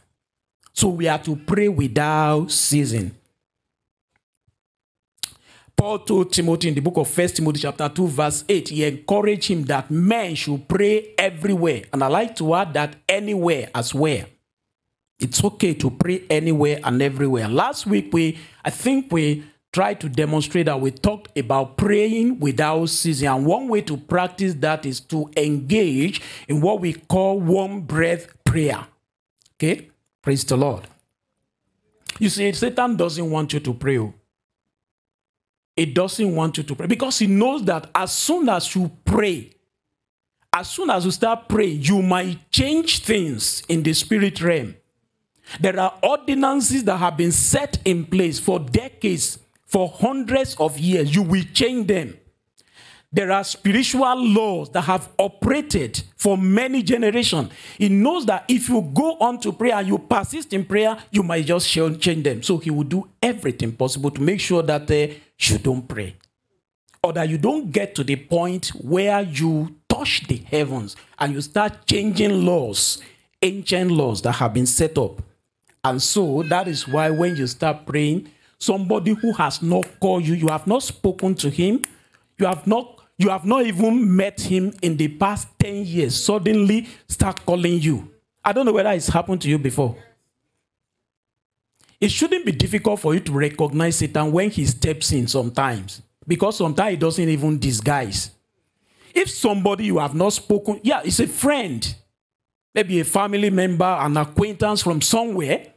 So 0.74 0.90
we 0.90 1.08
are 1.08 1.20
to 1.20 1.38
pray 1.38 1.70
without 1.70 2.52
ceasing. 2.52 3.16
Paul 5.78 6.00
told 6.00 6.34
Timothy 6.34 6.70
in 6.70 6.74
the 6.74 6.82
book 6.82 6.98
of 6.98 7.08
First 7.08 7.36
Timothy 7.36 7.60
chapter 7.60 7.88
2 7.88 8.08
verse 8.08 8.44
8, 8.50 8.70
he 8.70 8.84
encouraged 8.84 9.48
him 9.48 9.64
that 9.66 9.92
men 9.92 10.34
should 10.34 10.68
pray 10.68 11.14
everywhere. 11.18 11.84
And 11.94 12.04
I 12.04 12.08
like 12.08 12.36
to 12.38 12.56
add 12.56 12.74
that 12.74 12.96
anywhere 13.08 13.70
as 13.76 13.94
well. 13.94 14.26
It's 15.20 15.44
okay 15.44 15.76
to 15.76 15.92
pray 15.92 16.24
anywhere 16.32 16.80
and 16.84 17.00
everywhere. 17.00 17.48
Last 17.48 17.86
week 17.86 18.12
we 18.12 18.40
I 18.66 18.72
think 18.72 19.12
we 19.12 19.46
tried 19.72 20.00
to 20.02 20.10
demonstrate 20.10 20.66
that 20.66 20.82
we 20.82 20.90
talked 20.90 21.38
about 21.38 21.78
praying 21.78 22.40
without 22.40 22.90
ceasing. 22.90 23.28
And 23.28 23.46
one 23.46 23.68
way 23.68 23.82
to 23.82 23.98
practice 23.98 24.56
that 24.56 24.84
is 24.86 25.00
to 25.02 25.30
engage 25.38 26.22
in 26.48 26.62
what 26.62 26.82
we 26.82 26.94
call 26.94 27.40
one 27.40 27.82
breath 27.82 28.28
prayer. 28.44 28.88
Okay? 29.56 29.90
Praise 30.24 30.44
the 30.44 30.58
Lord. 30.58 30.88
You 32.18 32.30
see, 32.30 32.52
Satan 32.54 32.96
doesn't 32.96 33.30
want 33.30 33.54
you 33.54 33.60
to 33.60 33.74
pray. 33.76 34.00
Oh. 34.00 34.16
It 35.78 35.94
doesn't 35.94 36.36
want 36.36 36.58
you 36.58 36.64
to 36.64 36.76
pray 36.76 36.88
because 36.88 37.20
he 37.20 37.28
knows 37.28 37.64
that 37.66 37.90
as 37.94 38.12
soon 38.12 38.50
as 38.50 38.76
you 38.76 38.92
pray, 39.06 39.52
as 40.52 40.72
soon 40.72 40.90
as 40.90 41.06
you 41.06 41.12
start 41.12 41.48
praying, 41.48 41.84
you 41.84 42.02
might 42.02 42.52
change 42.52 43.04
things 43.04 43.62
in 43.70 43.84
the 43.84 43.94
spirit 43.94 44.42
realm. 44.42 44.76
There 45.60 45.80
are 45.80 45.94
ordinances 46.02 46.84
that 46.86 46.98
have 46.98 47.16
been 47.16 47.32
set 47.32 47.78
in 47.86 48.06
place 48.06 48.40
for 48.40 48.60
decades, 48.60 49.38
for 49.68 49.88
hundreds 49.88 50.56
of 50.56 50.80
years. 50.80 51.16
You 51.16 51.22
will 51.22 51.44
change 51.54 51.88
them. 51.88 52.18
There 53.12 53.32
are 53.32 53.44
spiritual 53.44 54.16
laws 54.16 54.70
that 54.72 54.82
have 54.82 55.10
operated 55.18 56.02
for 56.18 56.38
many 56.38 56.84
generations. 56.84 57.52
He 57.78 57.88
knows 57.88 58.26
that 58.26 58.44
if 58.50 58.68
you 58.68 58.82
go 58.94 59.16
on 59.20 59.40
to 59.42 59.54
prayer 59.54 59.76
and 59.76 59.88
you 59.88 59.98
persist 59.98 60.54
in 60.54 60.66
prayer, 60.66 60.98
you 61.12 61.24
might 61.24 61.46
just 61.46 61.70
change 61.70 62.24
them. 62.24 62.44
So 62.44 62.58
he 62.58 62.70
will 62.70 62.84
do 62.84 63.08
everything 63.22 63.72
possible 63.72 64.12
to 64.12 64.22
make 64.22 64.42
sure 64.42 64.62
that 64.64 64.92
uh, 64.92 65.14
you 65.40 65.58
don't 65.58 65.88
pray 65.88 66.16
or 67.04 67.14
that 67.14 67.30
you 67.30 67.38
don't 67.38 67.72
get 67.72 67.96
to 67.96 68.04
the 68.04 68.16
point 68.16 68.68
where 68.70 69.22
you 69.22 69.76
touch 69.88 70.28
the 70.28 70.38
heavens 70.38 70.96
and 71.20 71.34
you 71.34 71.42
start 71.42 71.86
changing 71.86 72.46
laws, 72.46 73.02
ancient 73.42 73.92
laws 73.92 74.22
that 74.22 74.34
have 74.34 74.54
been 74.54 74.66
set 74.66 74.98
up. 74.98 75.22
And 75.84 76.02
so 76.02 76.44
that 76.44 76.68
is 76.68 76.88
why 76.88 77.10
when 77.10 77.36
you 77.36 77.48
start 77.48 77.86
praying, 77.86 78.30
somebody 78.58 79.14
who 79.14 79.32
has 79.34 79.62
not 79.62 79.86
called 80.00 80.26
you, 80.26 80.34
you 80.34 80.48
have 80.48 80.68
not 80.68 80.84
spoken 80.84 81.36
to 81.36 81.50
him, 81.50 81.86
you 82.38 82.46
have 82.46 82.68
not 82.68 82.96
you 83.20 83.30
have 83.30 83.46
not 83.46 83.66
even 83.66 84.16
met 84.16 84.40
him 84.40 84.72
in 84.84 84.96
the 84.96 85.08
past 85.08 85.48
10 85.60 85.86
years, 85.86 86.24
suddenly 86.24 86.88
start 87.08 87.44
calling 87.48 87.80
you. 87.82 88.12
I 88.46 88.54
don't 88.54 88.66
know 88.66 88.72
whether 88.72 88.92
it's 88.92 89.08
happened 89.08 89.42
to 89.42 89.50
you 89.50 89.58
before. 89.58 89.96
It 92.00 92.12
shouldn't 92.12 92.46
be 92.46 92.52
difficult 92.52 93.00
for 93.00 93.14
you 93.14 93.20
to 93.22 93.32
recognize 93.32 93.98
Satan 93.98 94.32
when 94.32 94.52
he 94.52 94.66
steps 94.66 95.12
in 95.12 95.28
sometimes, 95.28 96.02
because 96.28 96.58
sometimes 96.58 96.92
he 96.92 96.98
doesn't 96.98 97.30
even 97.30 97.58
disguise. 97.58 98.32
If 99.14 99.32
somebody 99.32 99.86
you 99.86 99.98
have 99.98 100.14
not 100.14 100.34
spoken, 100.34 100.80
yeah, 100.84 101.02
it's 101.04 101.20
a 101.20 101.28
friend, 101.28 101.96
maybe 102.76 103.00
a 103.00 103.06
family 103.06 103.50
member, 103.50 103.86
an 103.86 104.16
acquaintance 104.18 104.84
from 104.84 105.02
somewhere, 105.02 105.74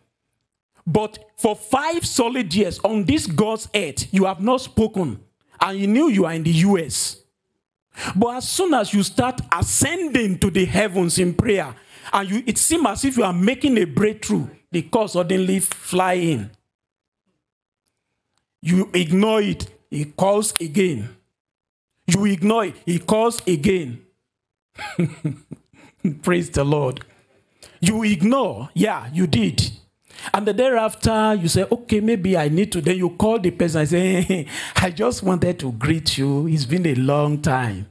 but 0.87 1.31
for 1.39 1.57
five 1.57 2.05
solid 2.05 2.53
years 2.55 2.79
on 2.81 3.05
this 3.05 3.27
God's 3.27 3.69
earth, 3.75 4.13
you 4.13 4.27
have 4.27 4.41
not 4.41 4.61
spoken, 4.61 5.21
and 5.59 5.79
you 5.79 5.87
knew 5.87 6.09
you 6.09 6.27
are 6.27 6.35
in 6.35 6.43
the 6.43 6.51
US. 6.51 7.17
But 8.15 8.37
as 8.37 8.49
soon 8.49 8.75
as 8.75 8.93
you 8.93 9.03
start 9.03 9.41
ascending 9.53 10.39
to 10.41 10.51
the 10.51 10.67
heavens 10.67 11.19
in 11.19 11.33
prayer, 11.33 11.75
and 12.13 12.31
you, 12.31 12.43
it 12.47 12.59
seems 12.59 12.87
as 12.87 13.05
if 13.05 13.17
you 13.17 13.25
are 13.25 13.33
making 13.33 13.79
a 13.79 13.85
breakthrough, 13.85 14.49
the 14.73 14.83
call 14.83 15.09
suddenly 15.09 15.61
fly 15.61 16.15
in. 16.15 16.51
You 18.63 18.91
ignore 18.93 19.43
it, 19.43 19.67
he 19.91 20.05
calls 20.05 20.55
again. 20.61 21.09
You 22.07 22.25
ignore 22.27 22.67
it, 22.67 22.77
he 22.85 22.99
calls 22.99 23.41
again. 23.47 24.05
Praise 26.23 26.51
the 26.51 26.65
Lord. 26.65 27.05
You 27.81 28.03
ignore, 28.03 28.71
yeah, 28.75 29.09
you 29.13 29.27
did. 29.27 29.71
And 30.35 30.47
the 30.47 30.53
thereafter, 30.53 31.35
you 31.35 31.49
say, 31.49 31.65
okay, 31.71 32.01
maybe 32.01 32.37
I 32.37 32.49
need 32.49 32.73
to. 32.73 32.81
Then 32.81 32.97
you 32.97 33.11
call 33.11 33.39
the 33.39 33.51
person 33.51 33.81
and 33.81 33.89
say, 33.89 34.47
I 34.77 34.91
just 34.91 35.23
wanted 35.23 35.59
to 35.61 35.73
greet 35.73 36.19
you. 36.19 36.47
It's 36.47 36.67
been 36.67 36.87
a 36.87 36.95
long 36.95 37.41
time. 37.41 37.87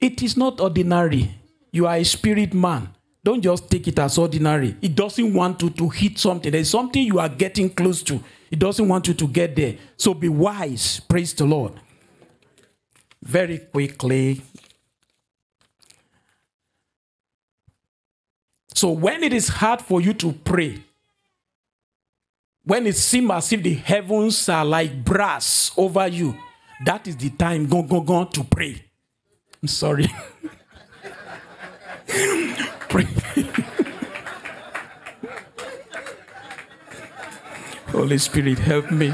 It 0.00 0.22
is 0.22 0.36
not 0.36 0.60
ordinary. 0.60 1.34
You 1.70 1.86
are 1.86 1.96
a 1.96 2.04
spirit 2.04 2.54
man. 2.54 2.88
Don't 3.22 3.42
just 3.42 3.70
take 3.70 3.86
it 3.88 3.98
as 3.98 4.16
ordinary. 4.16 4.76
It 4.80 4.94
doesn't 4.94 5.34
want 5.34 5.62
you 5.62 5.70
to 5.70 5.88
hit 5.90 6.18
something. 6.18 6.50
There's 6.50 6.70
something 6.70 7.02
you 7.02 7.18
are 7.18 7.28
getting 7.28 7.68
close 7.68 8.02
to. 8.04 8.22
It 8.50 8.58
doesn't 8.58 8.88
want 8.88 9.08
you 9.08 9.14
to 9.14 9.28
get 9.28 9.54
there. 9.54 9.76
So 9.96 10.14
be 10.14 10.28
wise. 10.28 11.00
Praise 11.00 11.34
the 11.34 11.44
Lord. 11.44 11.74
Very 13.22 13.58
quickly. 13.58 14.40
So 18.74 18.90
when 18.92 19.22
it 19.22 19.34
is 19.34 19.48
hard 19.48 19.82
for 19.82 20.00
you 20.00 20.14
to 20.14 20.32
pray, 20.32 20.82
when 22.64 22.86
it 22.86 22.96
seems 22.96 23.30
as 23.30 23.52
if 23.52 23.62
the 23.62 23.74
heavens 23.74 24.48
are 24.48 24.64
like 24.64 25.04
brass 25.04 25.70
over 25.76 26.06
you, 26.06 26.34
that 26.86 27.06
is 27.06 27.16
the 27.16 27.28
time 27.30 27.66
go 27.66 27.82
go 27.82 28.00
go 28.00 28.24
to 28.24 28.44
pray. 28.44 28.82
I'm 29.60 29.68
sorry. 29.68 30.08
Holy 38.00 38.18
Spirit, 38.18 38.58
help 38.58 38.90
me. 38.90 39.12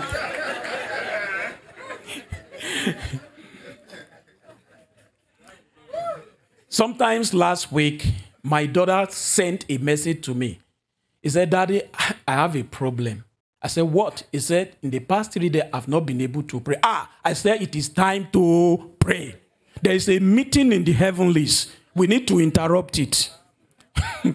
Sometimes 6.69 7.35
last 7.35 7.73
week, 7.73 8.07
my 8.43 8.67
daughter 8.67 9.07
sent 9.11 9.65
a 9.69 9.79
message 9.79 10.25
to 10.27 10.35
me. 10.35 10.61
He 11.23 11.29
said, 11.31 11.51
Daddy, 11.51 11.83
I 12.29 12.33
have 12.33 12.55
a 12.55 12.63
problem. 12.63 13.25
I 13.61 13.69
said, 13.69 13.85
What? 13.85 14.23
He 14.31 14.39
said, 14.39 14.77
In 14.83 14.91
the 14.91 15.01
past 15.01 15.33
three 15.33 15.49
days, 15.49 15.65
I've 15.73 15.89
not 15.89 16.07
been 16.07 16.21
able 16.21 16.43
to 16.45 16.61
pray. 16.61 16.77
Ah, 16.83 17.11
I 17.25 17.33
said, 17.33 17.63
It 17.63 17.75
is 17.75 17.89
time 17.89 18.29
to 18.33 18.93
pray. 19.01 19.35
There 19.83 19.95
is 19.95 20.09
a 20.09 20.19
meeting 20.21 20.71
in 20.73 20.85
the 20.85 20.93
heavenlies. 20.93 21.73
We 21.97 22.07
need 22.07 22.29
to 22.29 22.39
interrupt 22.39 22.99
it. 22.99 23.31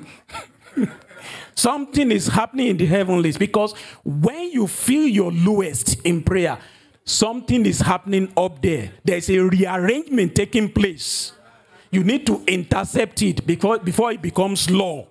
Something 1.56 2.12
is 2.12 2.28
happening 2.28 2.68
in 2.70 2.78
the 2.78 2.88
heavenlies 2.88 3.38
because 3.38 3.74
when 4.04 4.52
you 4.52 4.66
feel 4.66 5.08
your 5.08 5.32
lowest 5.32 6.02
in 6.02 6.24
prayer, 6.24 6.58
something 7.06 7.64
is 7.68 7.80
happening 7.82 8.34
up 8.36 8.64
there. 8.64 8.92
There's 9.04 9.30
a 9.30 9.38
rearrangement 9.38 10.34
taking 10.34 10.72
place. 10.72 11.34
You 11.92 12.04
need 12.04 12.26
to 12.26 12.42
intercept 12.48 13.22
it 13.22 13.46
before, 13.46 13.78
before 13.78 14.12
it 14.12 14.24
becomes 14.24 14.68
law. 14.72 15.08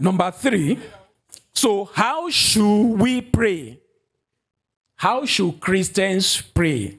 Number 0.00 0.32
three, 0.32 0.80
so 1.52 1.84
how 1.84 2.28
should 2.30 2.94
we 2.94 3.20
pray? 3.20 3.80
How 4.96 5.24
should 5.24 5.60
Christians 5.60 6.40
pray? 6.40 6.98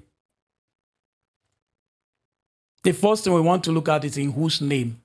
The 2.84 2.94
first 2.94 3.24
thing 3.24 3.34
we 3.34 3.42
want 3.42 3.64
to 3.66 3.72
look 3.72 3.90
at 3.90 4.06
is 4.06 4.18
in 4.18 4.32
whose 4.32 4.62
name. 4.62 5.02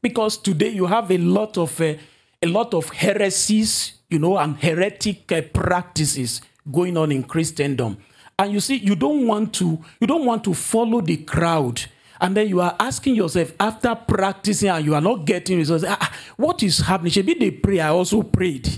Because 0.00 0.36
today 0.36 0.68
you 0.68 0.86
have 0.86 1.10
a 1.10 1.18
lot 1.18 1.58
of 1.58 1.80
uh, 1.80 1.94
a 2.42 2.46
lot 2.46 2.74
of 2.74 2.90
heresies, 2.90 3.94
you 4.10 4.18
know, 4.18 4.36
and 4.36 4.56
heretic 4.56 5.32
uh, 5.32 5.40
practices 5.52 6.42
going 6.70 6.96
on 6.96 7.10
in 7.10 7.22
Christendom. 7.22 7.96
And 8.38 8.52
you 8.52 8.60
see, 8.60 8.76
you 8.76 8.94
don't 8.96 9.26
want 9.26 9.54
to 9.54 9.82
you 10.00 10.06
don't 10.06 10.26
want 10.26 10.44
to 10.44 10.54
follow 10.54 11.00
the 11.00 11.16
crowd. 11.18 11.82
And 12.20 12.36
then 12.36 12.48
you 12.48 12.60
are 12.60 12.76
asking 12.78 13.16
yourself 13.16 13.52
after 13.58 13.94
practicing 13.94 14.68
and 14.68 14.84
you 14.84 14.94
are 14.94 15.00
not 15.00 15.24
getting 15.24 15.58
results. 15.58 15.84
Ah, 15.86 15.98
ah, 16.00 16.16
what 16.36 16.62
is 16.62 16.78
happening? 16.78 17.10
Should 17.10 17.26
be 17.26 17.34
the 17.34 17.50
prayer 17.50 17.86
I 17.86 17.88
also 17.88 18.22
prayed. 18.22 18.68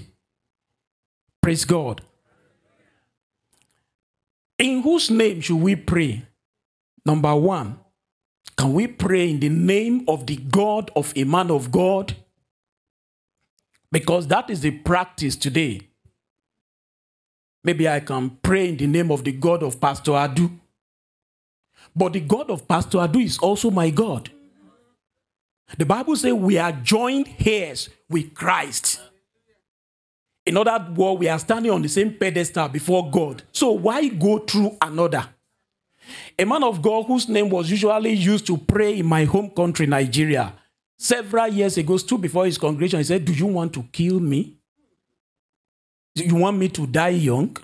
Praise 1.43 1.65
God. 1.65 2.03
In 4.59 4.83
whose 4.83 5.11
name 5.11 5.41
should 5.43 5.61
we 5.61 5.77
pray? 5.77 6.25
Number 7.07 7.37
one, 7.37 7.79
can 8.59 8.73
we 8.75 8.89
pray 8.89 9.31
in 9.31 9.39
the 9.39 9.49
name 9.49 10.05
of 10.09 10.27
the 10.27 10.35
God 10.37 10.91
of 10.97 11.13
a 11.15 11.23
man 11.23 11.53
of 11.53 11.71
God? 11.71 12.17
Because 13.93 14.27
that 14.27 14.51
is 14.51 14.61
the 14.61 14.73
practice 14.73 15.37
today. 15.37 15.83
Maybe 17.63 17.89
I 17.89 18.01
can 18.01 18.31
pray 18.43 18.71
in 18.71 18.77
the 18.77 18.89
name 18.89 19.13
of 19.13 19.23
the 19.23 19.31
God 19.31 19.63
of 19.63 19.81
Pastor 19.81 20.13
Adu. 20.13 20.59
But 21.95 22.15
the 22.15 22.21
God 22.21 22.51
of 22.51 22.67
Pastor 22.67 22.99
Adu 22.99 23.23
is 23.23 23.39
also 23.39 23.71
my 23.71 23.91
God. 23.91 24.33
The 25.79 25.87
Bible 25.87 26.17
says 26.17 26.33
we 26.33 26.59
are 26.59 26.73
joined 26.73 27.29
heirs 27.45 27.89
with 28.11 28.35
Christ. 28.35 29.01
In 30.45 30.57
other 30.57 30.93
words, 30.93 31.21
we 31.21 31.29
are 31.29 31.39
standing 31.39 31.71
on 31.71 31.83
the 31.83 31.89
same 31.89 32.15
pedestal 32.15 32.69
before 32.69 33.09
God. 33.13 33.45
So 33.53 33.71
why 33.71 34.09
go 34.09 34.39
through 34.39 34.77
another? 34.83 35.29
A 36.39 36.45
man 36.45 36.63
of 36.65 36.83
God 36.83 37.07
whose 37.07 37.29
name 37.29 37.49
was 37.49 37.71
usually 37.71 38.13
used 38.13 38.47
to 38.47 38.57
pray 38.57 38.99
in 38.99 39.07
my 39.07 39.25
home 39.25 39.51
country, 39.51 39.87
Nigeria, 39.87 40.53
several 40.99 41.49
years 41.49 41.77
ago, 41.79 41.97
stood 41.97 42.21
before 42.21 42.47
his 42.47 42.59
congregation. 42.59 42.99
He 43.01 43.05
said, 43.05 43.25
Do 43.25 43.33
you 43.33 43.47
want 43.47 43.73
to 43.75 43.83
kill 43.93 44.21
me? 44.21 44.57
Do 46.15 46.25
you 46.25 46.37
want 46.37 46.57
me 46.57 46.69
to 46.71 46.87
die 46.87 47.09
young? 47.11 47.57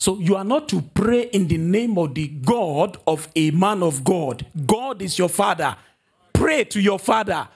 So 0.00 0.18
you 0.18 0.36
are 0.36 0.44
not 0.44 0.68
to 0.70 0.80
pray 0.80 1.22
in 1.22 1.48
the 1.48 1.58
name 1.58 1.98
of 1.98 2.14
the 2.14 2.28
God 2.28 2.98
of 3.06 3.28
a 3.34 3.50
man 3.50 3.82
of 3.82 4.04
God. 4.04 4.46
God 4.66 5.02
is 5.02 5.18
your 5.18 5.28
father. 5.28 5.76
Pray 6.32 6.64
to 6.64 6.80
your 6.80 6.98
father. 6.98 7.48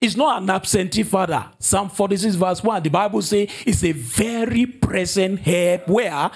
It's 0.00 0.16
not 0.16 0.42
an 0.42 0.50
absentee 0.50 1.02
father. 1.02 1.50
Psalm 1.58 1.90
46, 1.90 2.36
verse 2.36 2.62
1, 2.62 2.82
the 2.84 2.88
Bible 2.88 3.20
says 3.20 3.48
it's 3.66 3.82
a 3.82 3.92
very 3.92 4.66
present 4.66 5.40
help 5.40 5.88
where 5.88 6.30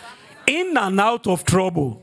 in 0.46 0.76
and 0.76 1.00
out 1.00 1.26
of 1.28 1.44
trouble. 1.44 2.02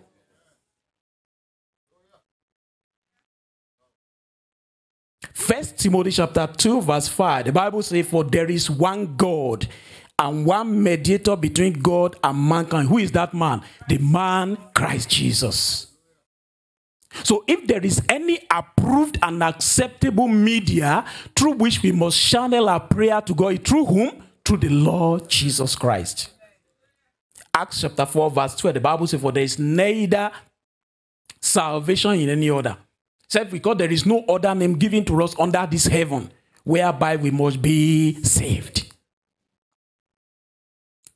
First 5.33 5.79
Timothy 5.79 6.11
chapter 6.11 6.47
2, 6.47 6.81
verse 6.81 7.07
5, 7.09 7.45
the 7.45 7.51
Bible 7.51 7.81
says, 7.81 8.07
For 8.07 8.23
there 8.23 8.49
is 8.49 8.69
one 8.69 9.17
God 9.17 9.67
and 10.17 10.45
one 10.45 10.81
mediator 10.81 11.35
between 11.35 11.73
God 11.73 12.15
and 12.23 12.47
mankind. 12.47 12.87
Who 12.87 12.99
is 12.99 13.11
that 13.13 13.33
man? 13.33 13.63
The 13.87 13.97
man 13.97 14.57
Christ 14.73 15.09
Jesus. 15.09 15.88
So, 17.23 17.43
if 17.47 17.65
there 17.67 17.83
is 17.83 18.01
any 18.07 18.39
approved 18.51 19.17
and 19.23 19.41
acceptable 19.43 20.27
media 20.27 21.05
through 21.35 21.53
which 21.53 21.81
we 21.81 21.91
must 21.91 22.19
channel 22.19 22.69
our 22.69 22.79
prayer 22.79 23.21
to 23.21 23.33
God, 23.33 23.65
through 23.65 23.85
whom? 23.85 24.23
Through 24.45 24.57
the 24.57 24.69
Lord 24.69 25.29
Jesus 25.29 25.75
Christ. 25.75 26.31
Acts 27.53 27.81
chapter 27.81 28.05
4, 28.05 28.31
verse 28.31 28.55
12, 28.55 28.73
the 28.75 28.79
Bible 28.79 29.07
says, 29.07 29.21
For 29.21 29.31
there 29.31 29.43
is 29.43 29.59
neither 29.59 30.31
salvation 31.41 32.13
in 32.13 32.29
any 32.29 32.49
other. 32.49 32.77
Except 33.25 33.51
because 33.51 33.77
there 33.77 33.91
is 33.91 34.05
no 34.05 34.23
other 34.25 34.55
name 34.55 34.73
given 34.73 35.05
to 35.05 35.23
us 35.23 35.37
under 35.39 35.67
this 35.69 35.85
heaven 35.85 36.31
whereby 36.63 37.15
we 37.15 37.31
must 37.31 37.61
be 37.61 38.21
saved. 38.23 38.88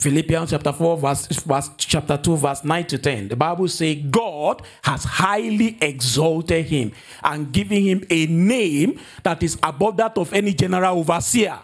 Philippians 0.04 0.50
chapter 0.50 0.74
4, 0.74 0.98
verse, 0.98 1.28
verse, 1.28 1.70
chapter 1.78 2.18
2, 2.18 2.36
verse 2.36 2.63
9 2.66 2.86
to 2.88 2.98
10. 2.98 3.30
The 3.30 3.36
Bible 3.38 3.70
says, 3.70 3.96
God 4.12 4.62
has 4.84 5.06
highly 5.06 5.78
exalted 5.80 6.66
him 6.66 6.92
and 7.24 7.54
given 7.54 7.82
him 7.82 8.04
a 8.10 8.26
name 8.26 9.00
that 9.24 9.42
is 9.42 9.58
above 9.63 9.96
that 9.98 10.18
of 10.18 10.34
any 10.34 10.54
general 10.54 11.00
overseer. 11.00 11.58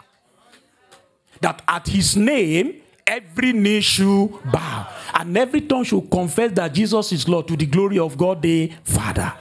That 1.41 1.62
at 1.67 1.88
his 1.88 2.15
name, 2.15 2.82
every 3.06 3.52
knee 3.52 3.82
should 3.82 4.30
bow, 4.49 4.88
and 5.15 5.38
every 5.38 5.62
tongue 5.62 5.84
should 5.84 6.10
confess 6.10 6.54
that 6.54 6.73
Jesus 6.73 7.12
is 7.12 7.28
Lord 7.28 7.45
to 7.49 7.58
the 7.58 7.65
glory 7.65 7.99
of 7.99 8.17
God 8.17 8.41
the 8.41 8.71
Father. 8.86 9.34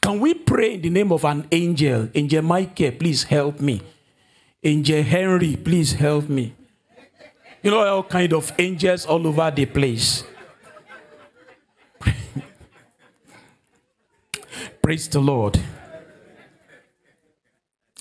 Can 0.00 0.20
we 0.20 0.34
pray 0.34 0.74
in 0.74 0.82
the 0.82 0.90
name 0.90 1.10
of 1.10 1.24
an 1.24 1.48
angel? 1.50 2.10
Angel 2.14 2.42
Michael, 2.42 2.92
please 2.92 3.24
help 3.24 3.58
me. 3.58 3.82
Angel 4.62 5.02
Henry, 5.02 5.56
please 5.56 5.94
help 5.94 6.28
me. 6.28 6.54
You 7.62 7.70
know, 7.72 7.86
all 7.86 8.04
kind 8.04 8.32
of 8.32 8.52
angels 8.58 9.04
all 9.06 9.26
over 9.26 9.50
the 9.50 9.66
place. 9.66 10.22
Praise 14.82 15.08
the 15.08 15.20
Lord. 15.20 15.58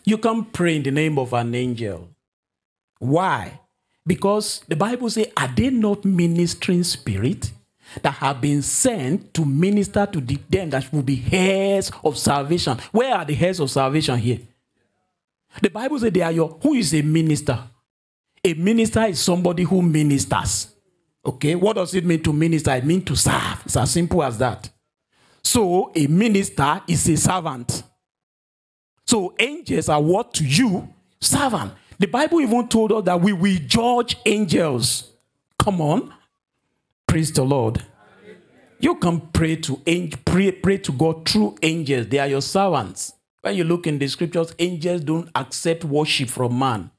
You 0.05 0.17
can 0.19 0.45
pray 0.45 0.75
in 0.77 0.83
the 0.83 0.91
name 0.91 1.17
of 1.17 1.33
an 1.33 1.55
angel. 1.55 2.09
Why? 2.99 3.59
Because 4.05 4.61
the 4.67 4.75
Bible 4.75 5.09
says, 5.09 5.27
are 5.35 5.49
they 5.53 5.69
not 5.69 6.05
ministering 6.05 6.83
spirit 6.83 7.51
that 8.01 8.11
have 8.11 8.39
been 8.39 8.61
sent 8.61 9.33
to 9.33 9.43
minister 9.43 10.05
to 10.05 10.21
the, 10.21 10.37
them 10.49 10.69
that 10.69 10.93
will 10.93 11.01
be 11.01 11.25
heirs 11.31 11.91
of 12.03 12.17
salvation? 12.17 12.77
Where 12.91 13.15
are 13.15 13.25
the 13.25 13.37
heirs 13.37 13.59
of 13.59 13.71
salvation 13.71 14.17
here? 14.17 14.39
The 15.61 15.69
Bible 15.69 15.99
says 15.99 16.11
they 16.11 16.21
are 16.21 16.31
your, 16.31 16.57
who 16.61 16.75
is 16.75 16.93
a 16.93 17.01
minister? 17.01 17.59
A 18.47 18.53
minister 18.53 19.03
is 19.03 19.19
somebody 19.19 19.63
who 19.63 19.81
ministers. 19.81 20.73
Okay, 21.25 21.53
what 21.55 21.75
does 21.75 21.93
it 21.93 22.05
mean 22.05 22.23
to 22.23 22.31
minister? 22.31 22.71
It 22.71 22.86
means 22.86 23.03
to 23.03 23.15
serve. 23.17 23.62
It's 23.65 23.75
as 23.75 23.91
simple 23.91 24.23
as 24.23 24.38
that. 24.38 24.69
So, 25.43 25.91
a 25.93 26.07
minister 26.07 26.81
is 26.88 27.10
a 27.10 27.17
servant. 27.17 27.83
So, 29.05 29.36
angels 29.38 29.89
are 29.89 30.01
what 30.01 30.33
to 30.36 30.45
you? 30.45 30.88
Servant. 31.19 31.73
The 31.99 32.07
Bible 32.07 32.39
even 32.39 32.69
told 32.69 32.93
us 32.93 33.03
that 33.03 33.19
we 33.19 33.33
will 33.33 33.60
judge 33.65 34.15
angels. 34.25 35.12
Come 35.60 35.81
on. 35.81 36.13
Praise 37.05 37.33
the 37.33 37.43
Lord. 37.43 37.83
You 38.79 38.95
can 38.95 39.19
pray 39.19 39.57
to 39.57 39.81
angel, 39.86 40.21
pray, 40.23 40.53
pray 40.53 40.77
to 40.77 40.93
God 40.93 41.27
through 41.27 41.57
angels. 41.62 42.07
They 42.07 42.19
are 42.19 42.27
your 42.27 42.41
servants. 42.41 43.12
When 43.41 43.55
you 43.55 43.65
look 43.65 43.88
in 43.88 43.99
the 43.99 44.07
scriptures, 44.07 44.55
angels 44.57 45.01
don't 45.01 45.29
accept 45.36 45.83
worship 45.83 46.29
from 46.29 46.57
man. 46.57 46.91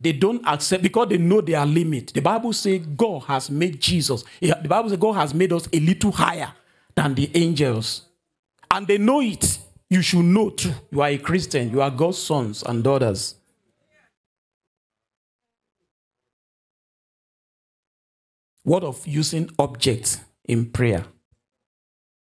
They 0.00 0.12
don't 0.12 0.46
accept 0.46 0.82
because 0.82 1.08
they 1.08 1.18
know 1.18 1.40
their 1.40 1.66
limit. 1.66 2.12
The 2.14 2.20
Bible 2.20 2.52
says 2.52 2.80
God 2.96 3.24
has 3.24 3.50
made 3.50 3.80
Jesus. 3.80 4.24
Eh, 4.40 4.52
the 4.62 4.68
Bible 4.68 4.90
says 4.90 4.98
God 4.98 5.14
has 5.14 5.34
made 5.34 5.52
us 5.52 5.68
a 5.72 5.80
little 5.80 6.12
higher 6.12 6.52
than 6.94 7.14
the 7.14 7.30
angels. 7.34 8.02
And 8.70 8.86
they 8.86 8.98
know 8.98 9.20
it. 9.20 9.58
You 9.90 10.02
should 10.02 10.24
know 10.24 10.50
too. 10.50 10.72
You 10.90 11.00
are 11.00 11.08
a 11.08 11.18
Christian. 11.18 11.70
You 11.70 11.80
are 11.82 11.90
God's 11.90 12.18
sons 12.18 12.62
and 12.62 12.84
daughters. 12.84 13.34
What 18.62 18.84
of 18.84 19.06
using 19.06 19.50
objects 19.58 20.20
in 20.44 20.66
prayer? 20.66 21.06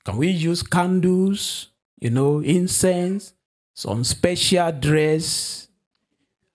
Can 0.05 0.17
we 0.17 0.29
use 0.29 0.63
candles, 0.63 1.71
you 2.01 2.11
know, 2.11 2.41
incense, 2.41 3.35
some 3.75 4.05
special 4.05 4.71
dress, 4.73 5.69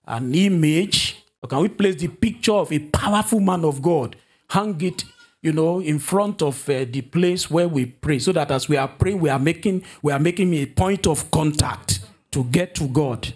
an 0.07 0.33
image? 0.33 1.23
Or 1.41 1.47
can 1.47 1.61
we 1.61 1.69
place 1.69 1.95
the 1.95 2.07
picture 2.07 2.53
of 2.53 2.71
a 2.71 2.79
powerful 2.79 3.39
man 3.39 3.65
of 3.65 3.81
God, 3.81 4.15
hang 4.49 4.79
it, 4.81 5.03
you 5.41 5.53
know, 5.53 5.79
in 5.79 5.99
front 5.99 6.41
of 6.41 6.67
uh, 6.69 6.85
the 6.89 7.01
place 7.01 7.51
where 7.51 7.67
we 7.67 7.85
pray, 7.85 8.19
so 8.19 8.31
that 8.31 8.49
as 8.49 8.67
we 8.67 8.77
are 8.77 8.87
praying, 8.87 9.19
we 9.19 9.29
are 9.29 9.39
making 9.39 9.83
we 10.01 10.11
are 10.11 10.19
making 10.19 10.53
a 10.55 10.65
point 10.65 11.05
of 11.05 11.29
contact 11.29 11.99
to 12.31 12.43
get 12.45 12.73
to 12.75 12.87
God. 12.87 13.33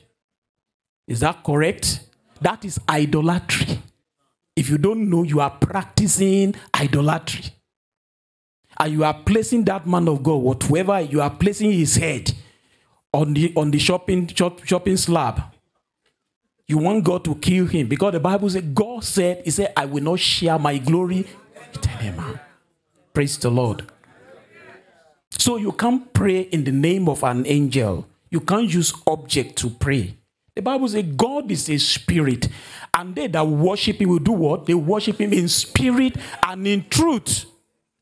Is 1.08 1.20
that 1.20 1.44
correct? 1.44 2.02
That 2.42 2.66
is 2.66 2.80
idolatry. 2.90 3.80
If 4.56 4.70
you 4.70 4.78
don't 4.78 5.10
know, 5.10 5.24
you 5.24 5.40
are 5.40 5.52
practicing 5.52 6.56
idolatry. 6.76 7.46
And 8.80 8.94
you 8.94 9.04
are 9.04 9.14
placing 9.14 9.66
that 9.66 9.86
man 9.86 10.08
of 10.08 10.24
God, 10.24 10.38
whatever 10.38 11.00
you 11.02 11.22
are 11.22 11.30
placing 11.30 11.72
his 11.72 11.96
head 11.96 12.32
on 13.14 13.34
the 13.34 13.54
on 13.56 13.72
the 13.72 13.80
shopping 13.80 14.28
shop, 14.28 14.66
shopping 14.66 14.98
slab. 14.98 15.42
You 16.70 16.78
want 16.78 17.04
God 17.04 17.26
to 17.26 17.34
kill 17.34 17.66
him 17.66 17.88
because 17.88 18.14
the 18.14 18.20
Bible 18.20 18.48
says 18.48 18.62
God 18.62 19.04
said, 19.04 19.42
He 19.44 19.50
said, 19.50 19.74
I 19.76 19.86
will 19.86 20.04
not 20.04 20.20
share 20.20 20.60
my 20.60 20.78
glory 20.78 21.26
with 21.74 21.88
any 22.00 22.16
man. 22.16 22.40
Praise 23.12 23.40
the 23.40 23.50
Lord. 23.50 23.88
So 25.32 25.58
you 25.58 25.72
can't 25.72 26.14
pray 26.14 26.42
in 26.42 26.64
the 26.66 26.72
name 26.72 27.10
of 27.10 27.24
an 27.24 27.48
angel. 27.48 28.08
You 28.30 28.42
can't 28.42 28.72
use 28.72 28.94
object 29.08 29.56
to 29.58 29.72
pray. 29.72 30.16
The 30.56 30.62
Bible 30.62 30.88
says 30.88 31.06
God 31.18 31.50
is 31.50 31.68
a 31.72 31.80
spirit, 31.80 32.48
and 32.94 33.16
they 33.16 33.26
that 33.26 33.48
worship 33.48 34.00
Him 34.00 34.10
will 34.10 34.20
do 34.20 34.34
what? 34.34 34.68
They 34.68 34.76
worship 34.76 35.20
Him 35.20 35.34
in 35.34 35.48
spirit 35.48 36.18
and 36.46 36.68
in 36.68 36.88
truth. 36.88 37.46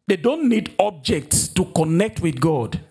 They 0.08 0.18
don't 0.18 0.50
need 0.50 0.76
objects 0.78 1.48
to 1.50 1.64
connect 1.64 2.20
with 2.20 2.42
God. 2.42 2.82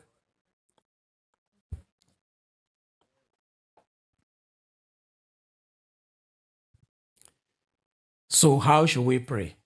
So, 8.36 8.58
how 8.58 8.84
should 8.84 9.06
we 9.06 9.18
pray? 9.18 9.56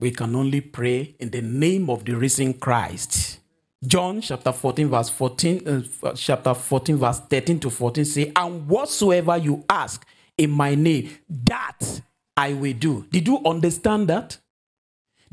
We 0.00 0.10
can 0.10 0.36
only 0.36 0.60
pray 0.60 1.16
in 1.18 1.30
the 1.30 1.40
name 1.40 1.88
of 1.88 2.04
the 2.04 2.12
risen 2.12 2.52
Christ. 2.52 3.38
John 3.82 4.20
chapter 4.20 4.52
14, 4.52 4.86
verse 4.86 5.08
14, 5.08 5.66
uh, 6.02 6.12
chapter 6.14 6.52
14, 6.52 6.96
verse 6.98 7.20
13 7.20 7.58
to 7.60 7.70
14 7.70 8.04
say, 8.04 8.32
And 8.36 8.68
whatsoever 8.68 9.38
you 9.38 9.64
ask 9.66 10.06
in 10.36 10.50
my 10.50 10.74
name, 10.74 11.08
that 11.46 12.02
I 12.36 12.52
will 12.52 12.74
do. 12.74 13.06
Did 13.10 13.26
you 13.26 13.40
understand 13.46 14.08
that? 14.08 14.36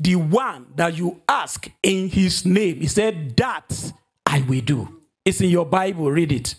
The 0.00 0.16
one 0.16 0.68
that 0.76 0.96
you 0.96 1.20
ask 1.28 1.68
in 1.82 2.08
his 2.08 2.46
name, 2.46 2.80
he 2.80 2.86
said, 2.86 3.36
That 3.36 3.92
I 4.24 4.40
will 4.40 4.62
do. 4.62 5.02
It's 5.22 5.42
in 5.42 5.50
your 5.50 5.66
Bible, 5.66 6.10
read 6.10 6.32
it. 6.32 6.54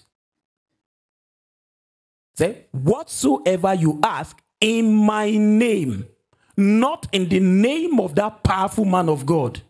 Say, 2.35 2.67
whatsoever 2.73 3.73
you 3.73 3.99
ask 4.03 4.39
in 4.61 4.93
my 4.93 5.31
name, 5.31 6.05
not 6.57 7.07
in 7.11 7.29
the 7.29 7.39
name 7.39 7.99
of 7.99 8.15
that 8.15 8.43
powerful 8.43 8.85
man 8.85 9.07
of 9.07 9.25
God. 9.25 9.61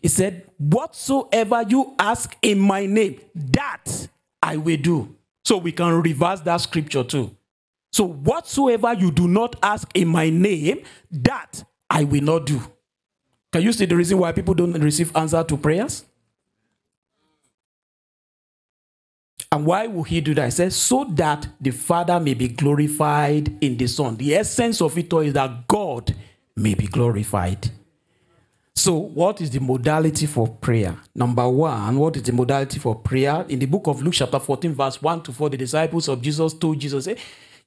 He 0.00 0.08
said, 0.08 0.48
Whatsoever 0.58 1.62
you 1.68 1.94
ask 1.98 2.36
in 2.40 2.58
my 2.60 2.86
name, 2.86 3.20
that 3.34 4.08
I 4.42 4.56
will 4.56 4.76
do. 4.76 5.16
So 5.44 5.56
we 5.56 5.72
can 5.72 6.00
reverse 6.00 6.40
that 6.40 6.58
scripture 6.58 7.04
too. 7.04 7.34
So, 7.92 8.04
whatsoever 8.04 8.92
you 8.92 9.10
do 9.10 9.26
not 9.26 9.56
ask 9.62 9.88
in 9.94 10.08
my 10.08 10.30
name, 10.30 10.82
that 11.10 11.64
I 11.88 12.04
will 12.04 12.22
not 12.22 12.46
do. 12.46 12.60
Can 13.50 13.62
you 13.62 13.72
see 13.72 13.86
the 13.86 13.96
reason 13.96 14.18
why 14.18 14.32
people 14.32 14.54
don't 14.54 14.72
receive 14.72 15.16
answer 15.16 15.42
to 15.42 15.56
prayers? 15.56 16.04
And 19.50 19.64
why 19.64 19.86
will 19.86 20.02
he 20.02 20.20
do 20.20 20.34
that? 20.34 20.44
He 20.44 20.50
says, 20.50 20.76
so 20.76 21.04
that 21.12 21.48
the 21.60 21.70
Father 21.70 22.20
may 22.20 22.34
be 22.34 22.48
glorified 22.48 23.56
in 23.62 23.78
the 23.78 23.86
Son. 23.86 24.16
The 24.16 24.34
essence 24.34 24.82
of 24.82 24.96
it 24.98 25.10
all 25.12 25.20
is 25.20 25.32
that 25.32 25.66
God 25.66 26.14
may 26.54 26.74
be 26.74 26.86
glorified. 26.86 27.70
So, 28.74 28.94
what 28.94 29.40
is 29.40 29.50
the 29.50 29.58
modality 29.58 30.26
for 30.26 30.46
prayer? 30.46 30.96
Number 31.14 31.48
one, 31.48 31.98
what 31.98 32.16
is 32.16 32.22
the 32.22 32.32
modality 32.32 32.78
for 32.78 32.94
prayer? 32.94 33.44
In 33.48 33.58
the 33.58 33.66
book 33.66 33.86
of 33.86 34.02
Luke, 34.02 34.14
chapter 34.14 34.38
14, 34.38 34.72
verse 34.74 35.02
1 35.02 35.22
to 35.22 35.32
4, 35.32 35.50
the 35.50 35.56
disciples 35.56 36.08
of 36.08 36.22
Jesus 36.22 36.54
told 36.54 36.78
Jesus, 36.78 37.06
hey, 37.06 37.16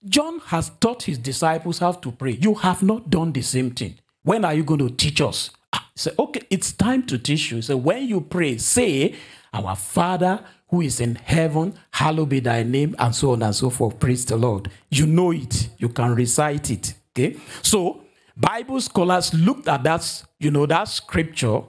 John 0.08 0.40
has 0.46 0.70
taught 0.80 1.04
his 1.04 1.18
disciples 1.18 1.80
how 1.80 1.92
to 1.94 2.12
pray. 2.12 2.32
You 2.40 2.54
have 2.56 2.82
not 2.82 3.10
done 3.10 3.34
the 3.34 3.42
same 3.42 3.72
thing. 3.72 3.96
When 4.24 4.46
are 4.46 4.54
you 4.54 4.64
going 4.64 4.80
to 4.88 4.90
teach 4.90 5.20
us? 5.20 5.50
Ah, 5.74 5.90
say, 5.96 6.12
okay, 6.18 6.44
it's 6.50 6.72
time 6.72 7.04
to 7.08 7.18
teach 7.18 7.52
you. 7.52 7.62
So, 7.62 7.76
when 7.76 8.06
you 8.06 8.22
pray, 8.22 8.58
say, 8.58 9.16
Our 9.54 9.76
Father 9.76 10.46
who 10.72 10.82
is 10.82 11.02
in 11.02 11.16
heaven, 11.16 11.74
hallowed 11.92 12.30
be 12.30 12.40
thy 12.40 12.64
name, 12.64 12.96
and 12.98 13.14
so 13.14 13.34
on 13.34 13.44
and 13.44 13.54
so 13.54 13.70
forth. 13.70 14.00
Praise 14.00 14.26
the 14.26 14.38
Lord. 14.38 14.72
You 14.90 15.06
know 15.06 15.32
it, 15.32 15.70
you 15.78 15.90
can 15.90 16.16
recite 16.16 16.72
it. 16.72 16.94
Okay. 17.12 17.38
So 17.62 18.02
Bible 18.36 18.80
scholars 18.80 19.34
looked 19.34 19.68
at 19.68 19.84
that, 19.84 20.24
you 20.40 20.50
know, 20.50 20.66
that 20.66 20.86
scripture, 20.88 21.62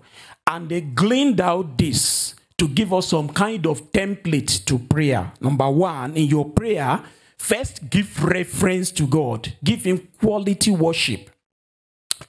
and 0.47 0.69
they 0.69 0.81
gleaned 0.81 1.41
out 1.41 1.77
this 1.77 2.37
to 2.59 2.69
give 2.69 2.93
us 2.93 3.09
some 3.09 3.29
kind 3.29 3.67
of 3.67 3.91
template 3.91 4.65
to 4.67 4.79
prayer. 4.79 5.33
Number 5.41 5.69
one, 5.69 6.17
in 6.17 6.29
your 6.29 6.49
prayer, 6.49 7.03
first 7.37 7.91
give 7.91 8.23
reference 8.23 8.93
to 8.93 9.07
God, 9.07 9.53
give 9.65 9.83
him 9.83 10.09
quality 10.21 10.71
worship. 10.71 11.29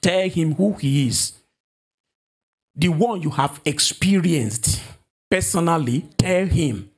Tell 0.00 0.28
him 0.28 0.54
who 0.54 0.72
he 0.72 1.06
is. 1.06 1.34
The 2.74 2.88
one 2.88 3.22
you 3.22 3.30
have 3.30 3.60
experienced 3.64 4.82
personally 5.34 6.02
tell 6.16 6.46
him. 6.46 6.88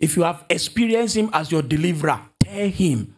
If 0.00 0.16
you 0.16 0.22
have 0.22 0.46
experienced 0.48 1.14
him 1.14 1.28
as 1.30 1.52
your 1.52 1.60
deliverer, 1.60 2.22
tell 2.40 2.70
him. 2.70 3.16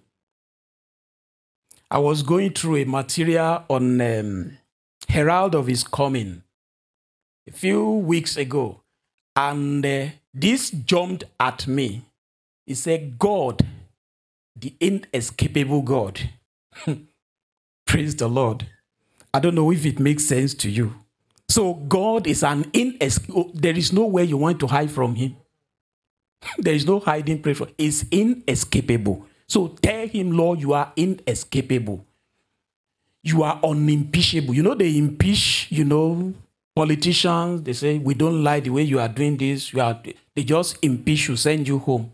I 1.88 1.99
was 1.99 2.25
going 2.25 2.55
through 2.55 2.79
a 2.79 2.85
material 2.85 3.66
on 3.68 4.01
um, 4.01 4.59
Herald 5.09 5.55
of 5.55 5.68
His 5.68 5.85
Coming 5.85 6.42
a 7.49 7.53
few 7.53 7.88
weeks 7.88 8.37
ago, 8.37 8.83
and 9.37 9.87
uh, 9.87 10.07
this 10.35 10.71
jumped 10.71 11.23
at 11.38 11.68
me. 11.68 12.03
He 12.66 12.75
said, 12.75 13.16
God, 13.16 13.64
the 14.57 14.75
inescapable 14.81 15.83
God. 15.83 16.31
Praise 17.87 18.16
the 18.16 18.29
Lord. 18.29 18.66
I 19.38 19.40
don't 19.40 19.55
know 19.55 19.70
if 19.70 19.87
it 19.87 20.01
makes 20.01 20.24
sense 20.24 20.53
to 20.55 20.68
you. 20.68 20.92
So 21.48 21.74
God 21.74 22.27
is 22.27 22.42
an 22.42 22.68
inescapable. 22.72 23.53
There 23.55 23.77
is 23.77 23.92
nowhere 23.92 24.24
you 24.24 24.37
want 24.37 24.59
to 24.59 24.66
hide 24.66 24.90
from 24.90 25.14
Him. 25.14 25.37
there 26.59 26.74
is 26.74 26.85
no 26.85 26.98
hiding 26.98 27.40
place. 27.40 27.59
For 27.59 27.68
it's 27.79 28.05
inescapable. 28.11 29.24
So 29.46 29.68
tell 29.68 30.09
Him, 30.09 30.33
Lord, 30.33 30.61
you 30.61 30.72
are 30.72 30.92
inescapable. 30.96 32.05
You 33.22 33.44
are 33.44 33.61
unimpeachable. 33.62 34.55
You 34.55 34.64
know 34.64 34.74
they 34.74 34.98
impeach. 34.98 35.68
You 35.70 35.85
know 35.85 36.35
politicians. 36.74 37.62
They 37.62 37.74
say 37.74 37.98
we 37.98 38.14
don't 38.14 38.42
like 38.42 38.64
the 38.64 38.70
way 38.70 38.83
you 38.83 38.98
are 38.98 39.07
doing 39.07 39.37
this. 39.37 39.72
You 39.72 39.83
are. 39.83 40.03
They 40.35 40.42
just 40.42 40.79
impeach 40.83 41.29
you, 41.29 41.37
send 41.37 41.68
you 41.68 41.79
home. 41.79 42.12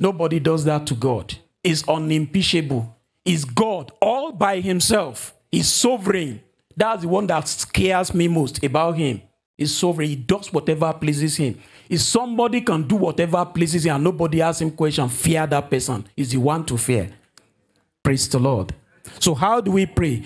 Nobody 0.00 0.40
does 0.40 0.64
that 0.64 0.88
to 0.88 0.96
God. 0.96 1.36
It's 1.62 1.88
unimpeachable 1.88 2.93
is 3.24 3.44
God 3.44 3.92
all 4.00 4.32
by 4.32 4.60
himself. 4.60 5.34
He's 5.50 5.68
sovereign. 5.68 6.42
That's 6.76 7.02
the 7.02 7.08
one 7.08 7.26
that 7.28 7.48
scares 7.48 8.12
me 8.12 8.28
most 8.28 8.62
about 8.62 8.96
him. 8.96 9.22
He's 9.56 9.74
sovereign. 9.74 10.08
He 10.08 10.16
does 10.16 10.52
whatever 10.52 10.92
pleases 10.92 11.36
him. 11.36 11.60
If 11.88 12.00
somebody 12.00 12.60
can 12.60 12.88
do 12.88 12.96
whatever 12.96 13.44
pleases 13.44 13.86
him 13.86 13.94
and 13.94 14.04
nobody 14.04 14.42
asks 14.42 14.60
him 14.62 14.72
question, 14.72 15.08
fear 15.08 15.46
that 15.46 15.70
person. 15.70 16.06
Is 16.16 16.32
the 16.32 16.38
one 16.38 16.64
to 16.66 16.76
fear. 16.76 17.10
Praise 18.02 18.28
the 18.28 18.38
Lord. 18.38 18.74
So 19.20 19.34
how 19.34 19.60
do 19.60 19.70
we 19.70 19.86
pray? 19.86 20.24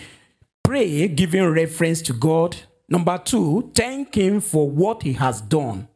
Pray 0.64 1.08
giving 1.08 1.44
reference 1.46 2.00
to 2.02 2.12
God. 2.12 2.56
Number 2.88 3.18
two, 3.18 3.70
thank 3.74 4.14
him 4.14 4.40
for 4.40 4.68
what 4.70 5.02
he 5.02 5.12
has 5.14 5.40
done. 5.40 5.88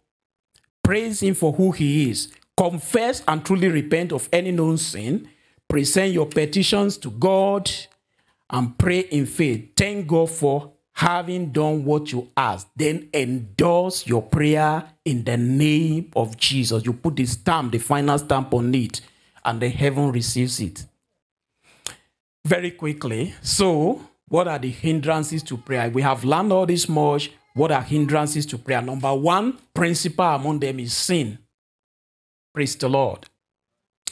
Praise 0.84 1.22
him 1.22 1.34
for 1.34 1.52
who 1.52 1.72
he 1.72 2.10
is. 2.10 2.32
Confess 2.56 3.22
and 3.26 3.44
truly 3.44 3.68
repent 3.68 4.12
of 4.12 4.28
any 4.32 4.50
known 4.52 4.76
sin 4.76 5.28
present 5.72 6.12
your 6.12 6.26
petitions 6.26 6.98
to 6.98 7.10
God 7.10 7.70
and 8.50 8.76
pray 8.76 8.98
in 8.98 9.24
faith. 9.24 9.70
Thank 9.74 10.06
God 10.06 10.28
for 10.28 10.70
having 10.92 11.50
done 11.50 11.82
what 11.82 12.12
you 12.12 12.28
asked. 12.36 12.68
Then 12.76 13.08
endorse 13.14 14.06
your 14.06 14.20
prayer 14.20 14.84
in 15.06 15.24
the 15.24 15.38
name 15.38 16.10
of 16.14 16.36
Jesus. 16.36 16.84
You 16.84 16.92
put 16.92 17.16
the 17.16 17.24
stamp, 17.24 17.72
the 17.72 17.78
final 17.78 18.18
stamp 18.18 18.52
on 18.52 18.74
it, 18.74 19.00
and 19.46 19.62
the 19.62 19.70
heaven 19.70 20.12
receives 20.12 20.60
it. 20.60 20.84
Very 22.44 22.72
quickly. 22.72 23.32
So, 23.40 24.02
what 24.28 24.48
are 24.48 24.58
the 24.58 24.68
hindrances 24.68 25.42
to 25.44 25.56
prayer? 25.56 25.88
We 25.88 26.02
have 26.02 26.22
learned 26.22 26.52
all 26.52 26.66
this 26.66 26.86
much. 26.86 27.30
What 27.54 27.72
are 27.72 27.80
hindrances 27.80 28.44
to 28.46 28.58
prayer? 28.58 28.82
Number 28.82 29.14
one, 29.14 29.56
principal 29.72 30.34
among 30.34 30.60
them 30.60 30.80
is 30.80 30.92
sin. 30.92 31.38
Praise 32.52 32.76
the 32.76 32.90
Lord. 32.90 33.26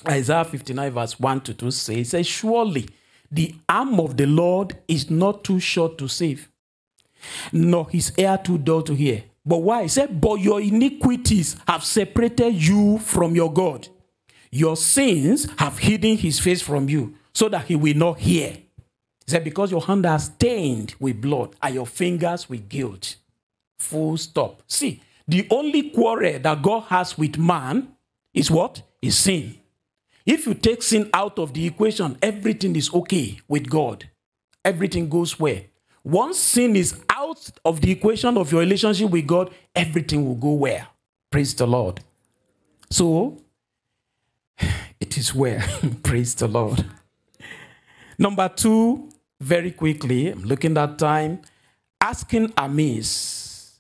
Isaiah 0.09 0.45
59, 0.45 0.93
verse 0.93 1.21
1 1.21 1.41
to 1.43 1.55
2 1.55 1.71
says, 1.71 2.09
says, 2.11 2.27
Surely 2.27 2.89
the 3.31 3.55
arm 3.69 4.01
of 4.01 4.17
the 4.17 4.27
Lord 4.27 4.77
is 4.89 5.11
not 5.11 5.45
too 5.45 5.61
short 5.61 5.99
to 5.99 6.09
save, 6.09 6.51
nor 7.53 7.89
his 7.91 8.13
ear 8.19 8.39
too 8.43 8.59
dull 8.59 8.83
to 8.83 8.95
hear. 8.95 9.25
But 9.45 9.59
why? 9.59 9.83
He 9.83 9.89
said, 9.89 10.21
But 10.21 10.41
your 10.41 10.61
iniquities 10.61 11.57
have 11.67 11.85
separated 11.85 12.55
you 12.55 12.99
from 12.99 13.35
your 13.35 13.53
God. 13.53 13.89
Your 14.51 14.77
sins 14.77 15.47
have 15.59 15.79
hidden 15.79 16.17
his 16.17 16.41
face 16.41 16.61
from 16.61 16.89
you, 16.89 17.15
so 17.33 17.49
that 17.49 17.67
he 17.67 17.77
will 17.77 17.97
not 17.97 18.19
hear. 18.19 18.51
He 18.51 19.29
said, 19.29 19.45
Because 19.45 19.71
your 19.71 19.83
hand 19.83 20.07
are 20.07 20.19
stained 20.19 20.95
with 20.99 21.21
blood, 21.21 21.55
and 21.63 21.75
your 21.75 21.87
fingers 21.87 22.49
with 22.49 22.69
guilt. 22.69 23.17
Full 23.79 24.17
stop. 24.17 24.63
See, 24.67 25.03
the 25.27 25.47
only 25.51 25.91
quarrel 25.91 26.39
that 26.41 26.63
God 26.63 26.81
has 26.89 27.17
with 27.17 27.39
man 27.39 27.89
is 28.35 28.51
what? 28.51 28.83
Is 29.01 29.17
sin. 29.17 29.60
If 30.27 30.47
you 30.47 30.55
take 30.55 30.83
sin 30.83 31.09
out 31.15 31.39
of 31.39 31.55
the 31.55 31.67
equation, 31.67 32.19
everything 32.23 32.77
is 32.77 32.93
okay 32.93 33.41
with 33.49 33.69
God. 33.69 34.09
Everything 34.65 35.09
goes 35.09 35.39
well. 35.39 35.61
Once 36.05 36.39
sin 36.39 36.77
is 36.77 37.01
out 37.09 37.51
of 37.65 37.81
the 37.81 37.91
equation 37.91 38.37
of 38.37 38.51
your 38.53 38.61
relationship 38.61 39.11
with 39.11 39.27
God, 39.27 39.51
everything 39.75 40.27
will 40.27 40.35
go 40.35 40.53
well. 40.53 40.87
Praise 41.31 41.55
the 41.55 41.67
Lord. 41.67 42.01
So, 42.91 43.43
it 45.01 45.17
is 45.17 45.35
well. 45.35 45.63
Praise 46.03 46.35
the 46.35 46.49
Lord. 46.49 46.85
Number 48.19 48.49
two, 48.49 49.09
very 49.41 49.71
quickly, 49.71 50.29
I'm 50.29 50.43
looking 50.45 50.77
at 50.77 50.99
time, 50.99 51.41
asking 52.01 52.53
amiss. 52.57 53.79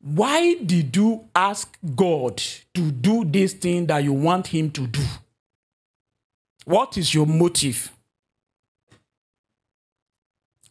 Why 0.00 0.54
did 0.54 0.96
you 0.96 1.24
ask 1.34 1.76
God 1.94 2.38
to 2.74 2.90
do 2.90 3.24
this 3.24 3.52
thing 3.52 3.86
that 3.86 4.04
you 4.04 4.12
want 4.12 4.46
Him 4.46 4.70
to 4.70 4.86
do? 4.86 5.02
What 6.64 6.98
is 6.98 7.14
your 7.14 7.26
motive? 7.26 7.92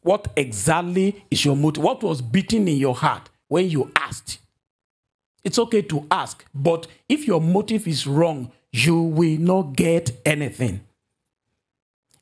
What 0.01 0.27
exactly 0.35 1.25
is 1.29 1.43
your 1.43 1.55
motive? 1.55 1.83
What 1.83 2.03
was 2.03 2.21
beating 2.21 2.67
in 2.67 2.77
your 2.77 2.95
heart 2.95 3.29
when 3.47 3.69
you 3.69 3.91
asked? 3.95 4.39
It's 5.43 5.59
okay 5.59 5.81
to 5.83 6.05
ask, 6.11 6.45
but 6.53 6.87
if 7.07 7.25
your 7.25 7.41
motive 7.41 7.87
is 7.87 8.05
wrong, 8.05 8.51
you 8.71 9.01
will 9.01 9.39
not 9.39 9.75
get 9.75 10.11
anything. 10.25 10.81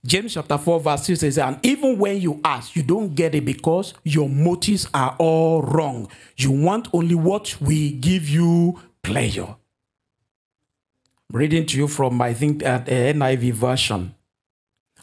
James 0.05 0.35
chapter 0.35 0.57
4, 0.57 0.79
verse 0.79 1.03
6 1.05 1.19
says, 1.19 1.37
And 1.37 1.59
even 1.63 1.97
when 1.97 2.21
you 2.21 2.39
ask, 2.43 2.75
you 2.75 2.83
don't 2.83 3.13
get 3.13 3.35
it 3.35 3.43
because 3.43 3.93
your 4.03 4.29
motives 4.29 4.87
are 4.93 5.15
all 5.19 5.61
wrong. 5.61 6.07
You 6.37 6.51
want 6.51 6.87
only 6.93 7.15
what 7.15 7.59
will 7.59 7.91
give 7.99 8.29
you 8.29 8.79
pleasure 9.03 9.55
reading 11.31 11.65
to 11.65 11.77
you 11.77 11.87
from, 11.87 12.21
I 12.21 12.33
think, 12.33 12.63
at 12.63 12.85
the 12.85 12.91
NIV 12.91 13.53
version. 13.53 14.15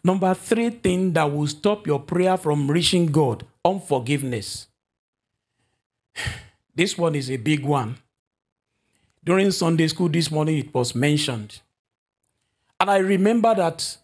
Number 0.02 0.34
three 0.34 0.70
thing 0.70 1.12
that 1.14 1.32
will 1.32 1.46
stop 1.46 1.86
your 1.86 2.00
prayer 2.00 2.36
from 2.36 2.70
reaching 2.70 3.06
God 3.06 3.46
unforgiveness. 3.64 4.68
This 6.76 6.98
one 6.98 7.14
is 7.14 7.30
a 7.30 7.36
big 7.36 7.64
one. 7.64 7.98
During 9.22 9.52
Sunday 9.52 9.86
school 9.86 10.08
this 10.08 10.28
morning, 10.28 10.58
it 10.58 10.74
was 10.74 10.92
mentioned. 10.92 11.60
And 12.80 12.90
I 12.90 12.96
remember 12.96 13.54
that 13.54 13.96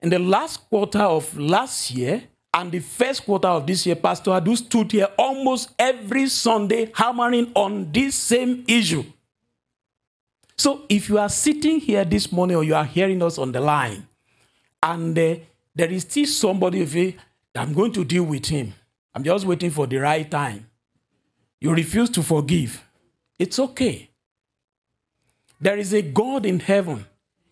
in 0.00 0.10
the 0.10 0.20
last 0.20 0.68
quarter 0.70 1.00
of 1.00 1.36
last 1.36 1.90
year 1.90 2.22
and 2.54 2.70
the 2.70 2.78
first 2.78 3.24
quarter 3.24 3.48
of 3.48 3.66
this 3.66 3.84
year, 3.86 3.96
Pastor 3.96 4.30
Adu 4.30 4.56
stood 4.56 4.92
here 4.92 5.08
almost 5.18 5.70
every 5.80 6.28
Sunday 6.28 6.92
hammering 6.94 7.50
on 7.56 7.90
this 7.90 8.14
same 8.14 8.64
issue. 8.68 9.02
So 10.62 10.82
if 10.88 11.08
you 11.08 11.18
are 11.18 11.28
sitting 11.28 11.80
here 11.80 12.04
this 12.04 12.30
morning 12.30 12.56
or 12.56 12.62
you 12.62 12.76
are 12.76 12.84
hearing 12.84 13.20
us 13.20 13.36
on 13.36 13.50
the 13.50 13.60
line, 13.60 14.06
and 14.80 15.18
uh, 15.18 15.34
there 15.74 15.90
is 15.90 16.02
still 16.02 16.26
somebody 16.26 16.82
of 16.82 16.94
you, 16.94 17.14
I'm 17.56 17.72
going 17.72 17.90
to 17.94 18.04
deal 18.04 18.22
with 18.22 18.46
him. 18.46 18.72
I'm 19.12 19.24
just 19.24 19.44
waiting 19.44 19.72
for 19.72 19.88
the 19.88 19.96
right 19.96 20.30
time. 20.30 20.70
You 21.60 21.74
refuse 21.74 22.10
to 22.10 22.22
forgive. 22.22 22.80
It's 23.40 23.58
okay. 23.58 24.10
There 25.60 25.76
is 25.76 25.92
a 25.92 26.00
God 26.00 26.46
in 26.46 26.60
heaven. 26.60 27.06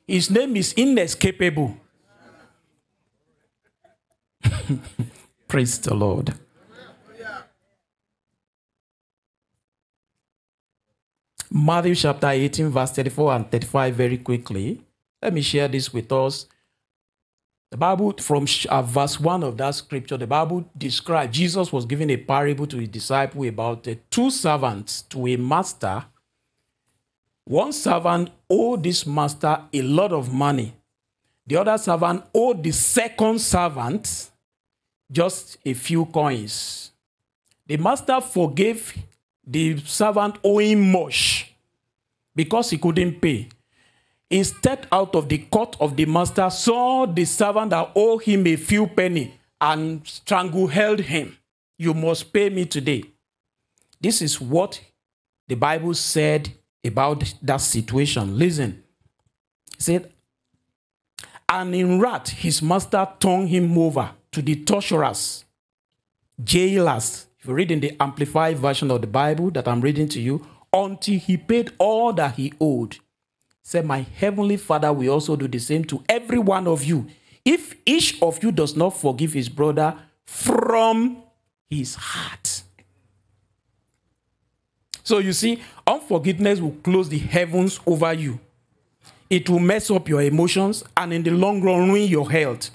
His 0.06 0.30
name 0.30 0.56
is 0.56 0.72
inescapable. 0.74 1.78
Praise 5.48 5.80
the 5.80 5.94
Lord. 5.94 6.34
Matthew 11.52 11.96
chapter 11.96 12.28
18, 12.28 12.68
verse 12.68 12.92
34 12.92 13.34
and 13.34 13.50
35, 13.50 13.94
very 13.96 14.18
quickly. 14.18 14.80
Let 15.20 15.34
me 15.34 15.42
share 15.42 15.66
this 15.66 15.92
with 15.92 16.12
us. 16.12 16.46
The 17.70 17.76
Bible, 17.76 18.14
from 18.20 18.46
uh, 18.68 18.82
verse 18.82 19.18
1 19.18 19.42
of 19.42 19.56
that 19.56 19.74
scripture, 19.74 20.16
the 20.16 20.28
Bible 20.28 20.64
describes 20.78 21.36
Jesus 21.36 21.72
was 21.72 21.86
giving 21.86 22.10
a 22.10 22.16
parable 22.16 22.68
to 22.68 22.78
his 22.78 22.88
disciple 22.88 23.44
about 23.44 23.86
uh, 23.88 23.96
two 24.10 24.30
servants 24.30 25.02
to 25.02 25.26
a 25.26 25.36
master. 25.36 26.04
One 27.44 27.72
servant 27.72 28.30
owed 28.48 28.84
this 28.84 29.04
master 29.04 29.60
a 29.72 29.82
lot 29.82 30.12
of 30.12 30.32
money. 30.32 30.74
The 31.48 31.56
other 31.56 31.78
servant 31.78 32.24
owed 32.32 32.62
the 32.62 32.70
second 32.70 33.40
servant 33.40 34.30
just 35.10 35.58
a 35.64 35.74
few 35.74 36.06
coins. 36.06 36.92
The 37.66 37.76
master 37.76 38.20
forgave 38.20 38.94
the 39.46 39.78
servant 39.80 40.36
owing 40.44 40.90
much 40.92 41.54
because 42.34 42.70
he 42.70 42.78
couldn't 42.78 43.20
pay. 43.20 43.48
He 44.28 44.44
stepped 44.44 44.86
out 44.92 45.14
of 45.16 45.28
the 45.28 45.38
court 45.38 45.76
of 45.80 45.96
the 45.96 46.06
master, 46.06 46.48
saw 46.50 47.06
the 47.06 47.24
servant 47.24 47.70
that 47.70 47.90
owed 47.96 48.22
him 48.22 48.46
a 48.46 48.56
few 48.56 48.86
penny, 48.86 49.34
and 49.60 50.06
strangled 50.06 50.70
him. 50.72 51.36
You 51.76 51.94
must 51.94 52.32
pay 52.32 52.48
me 52.50 52.64
today. 52.66 53.04
This 54.00 54.22
is 54.22 54.40
what 54.40 54.80
the 55.48 55.56
Bible 55.56 55.94
said 55.94 56.50
about 56.84 57.34
that 57.42 57.60
situation. 57.60 58.38
Listen. 58.38 58.82
It 59.76 59.82
said, 59.82 60.12
and 61.48 61.74
in 61.74 61.98
wrath, 61.98 62.28
his 62.28 62.62
master 62.62 63.08
turned 63.18 63.48
him 63.48 63.76
over 63.76 64.12
to 64.30 64.40
the 64.40 64.64
torturers, 64.64 65.44
jailers, 66.42 67.26
if 67.40 67.48
you 67.48 67.54
read 67.54 67.70
in 67.70 67.80
the 67.80 67.96
amplified 68.00 68.58
version 68.58 68.90
of 68.90 69.00
the 69.00 69.06
Bible 69.06 69.50
that 69.52 69.66
I'm 69.66 69.80
reading 69.80 70.08
to 70.10 70.20
you, 70.20 70.46
until 70.72 71.18
he 71.18 71.36
paid 71.36 71.72
all 71.78 72.12
that 72.12 72.34
he 72.34 72.52
owed. 72.60 72.98
Said, 73.62 73.86
My 73.86 74.00
heavenly 74.00 74.56
Father 74.56 74.92
will 74.92 75.14
also 75.14 75.36
do 75.36 75.48
the 75.48 75.58
same 75.58 75.84
to 75.86 76.02
every 76.08 76.38
one 76.38 76.66
of 76.66 76.84
you. 76.84 77.06
If 77.44 77.76
each 77.86 78.20
of 78.20 78.42
you 78.42 78.52
does 78.52 78.76
not 78.76 78.90
forgive 78.90 79.32
his 79.32 79.48
brother 79.48 79.96
from 80.24 81.22
his 81.68 81.94
heart. 81.94 82.62
So 85.02 85.18
you 85.18 85.32
see, 85.32 85.62
unforgiveness 85.86 86.60
will 86.60 86.76
close 86.82 87.08
the 87.08 87.18
heavens 87.18 87.80
over 87.86 88.12
you. 88.12 88.38
It 89.30 89.48
will 89.48 89.60
mess 89.60 89.90
up 89.90 90.08
your 90.08 90.22
emotions 90.22 90.84
and 90.96 91.12
in 91.12 91.22
the 91.22 91.30
long 91.30 91.62
run 91.62 91.88
ruin 91.88 92.08
your 92.08 92.30
health. 92.30 92.70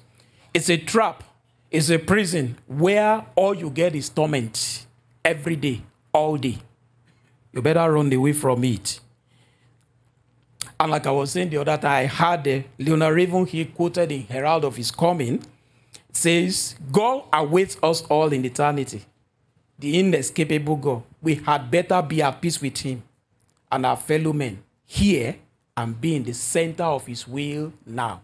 It's 0.54 0.70
a 0.70 0.78
trap 0.78 1.24
is 1.72 1.90
a 1.90 2.00
prison 2.00 2.58
where 2.68 3.26
all 3.36 3.54
you 3.54 3.70
get 3.70 3.96
is 3.96 4.10
torment 4.10 4.86
every 5.24 5.56
day, 5.56 5.82
all 6.14 6.38
day. 6.38 6.58
You 7.52 7.62
better 7.62 7.92
run 7.92 8.12
away 8.14 8.34
from 8.34 8.64
it. 8.64 9.00
And 10.80 10.92
like 10.92 11.08
I 11.08 11.12
was 11.12 11.32
saying 11.32 11.50
the 11.50 11.58
other 11.58 11.78
time, 11.78 11.92
I 11.92 12.04
had 12.04 12.48
uh, 12.48 12.62
Leonard 12.78 13.16
Ravenhill 13.16 13.68
quoted 13.74 14.12
in 14.12 14.24
Herald 14.24 14.66
of 14.66 14.76
His 14.76 14.92
Coming, 14.92 15.42
says, 16.12 16.76
God 16.92 17.24
awaits 17.32 17.78
us 17.82 18.02
all 18.04 18.32
in 18.34 18.44
eternity, 18.44 19.02
the 19.80 20.00
inescapable 20.00 20.76
God. 20.76 21.04
We 21.22 21.36
had 21.36 21.72
better 21.72 22.02
be 22.02 22.22
at 22.22 22.42
peace 22.42 22.62
with 22.62 22.78
Him 22.78 23.04
and 23.72 23.86
our 23.86 23.98
fellow 23.98 24.34
men 24.34 24.62
here 24.86 25.38
and 25.78 26.00
be 26.00 26.16
in 26.16 26.24
the 26.24 26.34
center 26.34 26.84
of 26.84 27.06
His 27.06 27.28
will 27.28 27.74
now. 27.86 28.22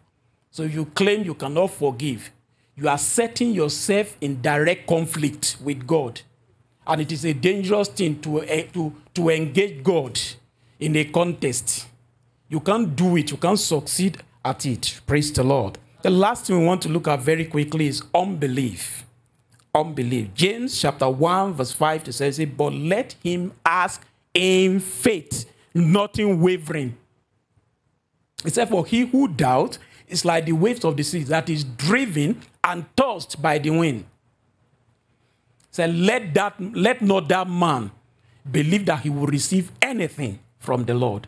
So 0.52 0.64
you 0.64 0.86
claim 0.86 1.24
you 1.24 1.34
cannot 1.34 1.72
forgive, 1.72 2.32
you 2.82 2.90
are 2.90 2.98
setting 2.98 3.52
yourself 3.52 4.18
in 4.22 4.42
direct 4.42 4.88
conflict 4.88 5.58
with 5.64 5.86
God. 5.86 6.20
And 6.88 7.00
it 7.00 7.12
is 7.12 7.24
a 7.26 7.34
dangerous 7.34 7.88
thing 7.90 8.20
to, 8.22 8.42
uh, 8.42 8.64
to, 8.74 8.94
to 9.14 9.30
engage 9.30 9.84
God 9.84 10.20
in 10.80 10.96
a 10.96 11.06
contest. 11.06 11.86
You 12.50 12.60
can't 12.60 12.96
do 12.96 13.18
it, 13.18 13.30
you 13.30 13.38
can't 13.38 13.60
succeed 13.60 14.18
at 14.44 14.66
it. 14.66 15.00
Praise 15.06 15.32
the 15.32 15.44
Lord. 15.44 15.78
The 16.02 16.10
last 16.10 16.48
thing 16.48 16.60
we 16.60 16.66
want 16.66 16.82
to 16.82 16.90
look 16.90 17.08
at 17.08 17.20
very 17.20 17.46
quickly 17.46 17.86
is 17.86 18.02
unbelief. 18.16 19.06
Unbelief. 19.76 20.34
James 20.34 20.82
chapter 20.82 21.08
1, 21.08 21.54
verse 21.54 21.72
5 21.72 22.06
to 22.06 22.14
says 22.14 22.44
but 22.58 22.74
let 22.74 23.14
him 23.24 23.54
ask 23.64 24.04
in 24.34 24.80
faith, 24.80 25.46
nothing 25.76 26.42
wavering. 26.42 26.98
Except 28.44 28.72
for 28.72 28.88
he 28.88 29.02
who 29.02 29.28
doubts 29.28 29.78
is 30.08 30.26
like 30.26 30.46
the 30.46 30.52
waves 30.54 30.84
of 30.84 30.98
the 30.98 31.04
sea 31.04 31.24
that 31.26 31.48
is 31.48 31.64
driven 31.64 32.42
and 32.64 32.86
tossed 32.96 33.42
by 33.42 33.58
the 33.58 33.70
wind. 33.70 34.06
Say, 35.72 35.86
so 35.88 35.92
let 35.92 36.34
that 36.34 36.60
let 36.60 37.02
not 37.02 37.28
that 37.30 37.50
man 37.50 37.92
believe 38.50 38.86
that 38.86 39.02
he 39.02 39.10
will 39.10 39.28
receive 39.28 39.72
anything 39.82 40.40
from 40.60 40.84
the 40.86 40.94
Lord. 40.94 41.28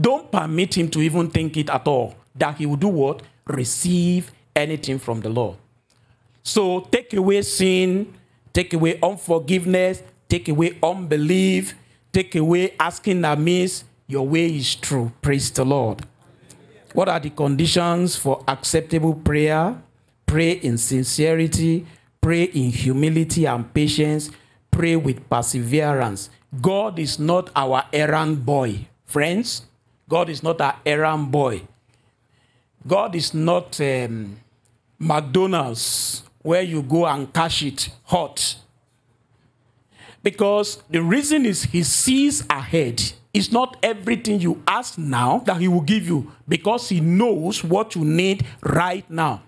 Don't 0.00 0.30
permit 0.30 0.76
him 0.76 0.88
to 0.90 1.00
even 1.00 1.30
think 1.30 1.56
it 1.56 1.68
at 1.68 1.86
all. 1.86 2.14
That 2.34 2.56
he 2.56 2.66
will 2.66 2.76
do 2.76 2.88
what? 2.88 3.22
Receive 3.46 4.30
anything 4.54 4.98
from 4.98 5.20
the 5.20 5.28
Lord. 5.28 5.56
So 6.42 6.80
take 6.80 7.12
away 7.14 7.42
sin, 7.42 8.14
take 8.52 8.72
away 8.72 8.98
unforgiveness, 9.02 10.02
take 10.28 10.48
away 10.48 10.78
unbelief, 10.82 11.74
take 12.12 12.34
away 12.36 12.74
asking 12.78 13.24
amiss. 13.24 13.84
Your 14.06 14.26
way 14.26 14.46
is 14.46 14.74
true. 14.74 15.12
Praise 15.20 15.50
the 15.50 15.64
Lord. 15.64 16.06
What 16.94 17.08
are 17.08 17.20
the 17.20 17.30
conditions 17.30 18.16
for 18.16 18.42
acceptable 18.48 19.14
prayer? 19.14 19.76
Pray 20.28 20.52
in 20.52 20.76
sincerity, 20.76 21.86
pray 22.20 22.44
in 22.44 22.70
humility 22.70 23.46
and 23.46 23.72
patience, 23.72 24.30
pray 24.70 24.94
with 24.94 25.26
perseverance. 25.30 26.28
God 26.60 26.98
is 26.98 27.18
not 27.18 27.50
our 27.56 27.84
errand 27.94 28.44
boy. 28.44 28.86
Friends, 29.06 29.62
God 30.06 30.28
is 30.28 30.42
not 30.42 30.60
our 30.60 30.76
errand 30.84 31.30
boy. 31.30 31.62
God 32.86 33.14
is 33.14 33.32
not 33.32 33.80
um, 33.80 34.36
McDonald's 34.98 36.22
where 36.42 36.60
you 36.62 36.82
go 36.82 37.06
and 37.06 37.32
cash 37.32 37.62
it 37.62 37.88
hot. 38.04 38.56
Because 40.22 40.82
the 40.90 41.02
reason 41.02 41.46
is 41.46 41.62
he 41.62 41.82
sees 41.82 42.44
ahead. 42.50 43.02
It's 43.32 43.50
not 43.50 43.78
everything 43.82 44.40
you 44.40 44.62
ask 44.66 44.98
now 44.98 45.38
that 45.46 45.56
he 45.56 45.68
will 45.68 45.80
give 45.80 46.06
you 46.06 46.32
because 46.46 46.90
he 46.90 47.00
knows 47.00 47.64
what 47.64 47.94
you 47.94 48.04
need 48.04 48.44
right 48.62 49.08
now. 49.10 49.42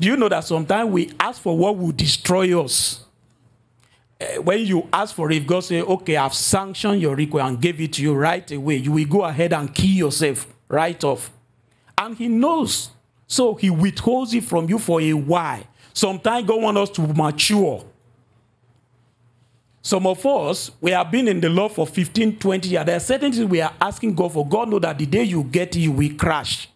Do 0.00 0.08
you 0.08 0.16
know 0.16 0.28
that 0.28 0.44
sometimes 0.44 0.90
we 0.90 1.12
ask 1.18 1.40
for 1.40 1.56
what 1.56 1.76
will 1.76 1.92
destroy 1.92 2.58
us? 2.60 3.04
Uh, 4.20 4.42
when 4.42 4.64
you 4.64 4.88
ask 4.92 5.14
for 5.14 5.30
it, 5.30 5.46
God 5.46 5.60
say, 5.60 5.82
okay, 5.82 6.16
I've 6.16 6.34
sanctioned 6.34 7.00
your 7.00 7.16
request 7.16 7.46
and 7.46 7.60
gave 7.60 7.80
it 7.80 7.94
to 7.94 8.02
you 8.02 8.14
right 8.14 8.48
away. 8.50 8.76
You 8.76 8.92
will 8.92 9.06
go 9.06 9.24
ahead 9.24 9.52
and 9.52 9.72
kill 9.74 9.90
yourself 9.90 10.46
right 10.68 11.02
off. 11.02 11.30
And 11.96 12.16
he 12.16 12.28
knows. 12.28 12.90
So 13.26 13.54
he 13.54 13.70
withholds 13.70 14.34
it 14.34 14.44
from 14.44 14.68
you 14.68 14.78
for 14.78 15.00
a 15.00 15.12
while. 15.12 15.64
Sometimes 15.92 16.46
God 16.46 16.62
wants 16.62 16.80
us 16.80 16.90
to 16.90 17.02
mature. 17.02 17.84
Some 19.82 20.06
of 20.06 20.24
us, 20.24 20.70
we 20.80 20.90
have 20.90 21.10
been 21.10 21.28
in 21.28 21.40
the 21.40 21.48
Lord 21.48 21.72
for 21.72 21.86
15, 21.86 22.38
20 22.38 22.68
years. 22.68 22.84
There 22.84 22.96
are 22.96 23.00
certain 23.00 23.32
things 23.32 23.44
we 23.44 23.60
are 23.60 23.72
asking 23.80 24.14
God 24.14 24.32
for. 24.32 24.46
God 24.46 24.68
know 24.68 24.78
that 24.78 24.98
the 24.98 25.06
day 25.06 25.24
you 25.24 25.42
get 25.44 25.74
it, 25.76 25.80
you 25.80 25.92
will 25.92 26.14
crash. 26.14 26.68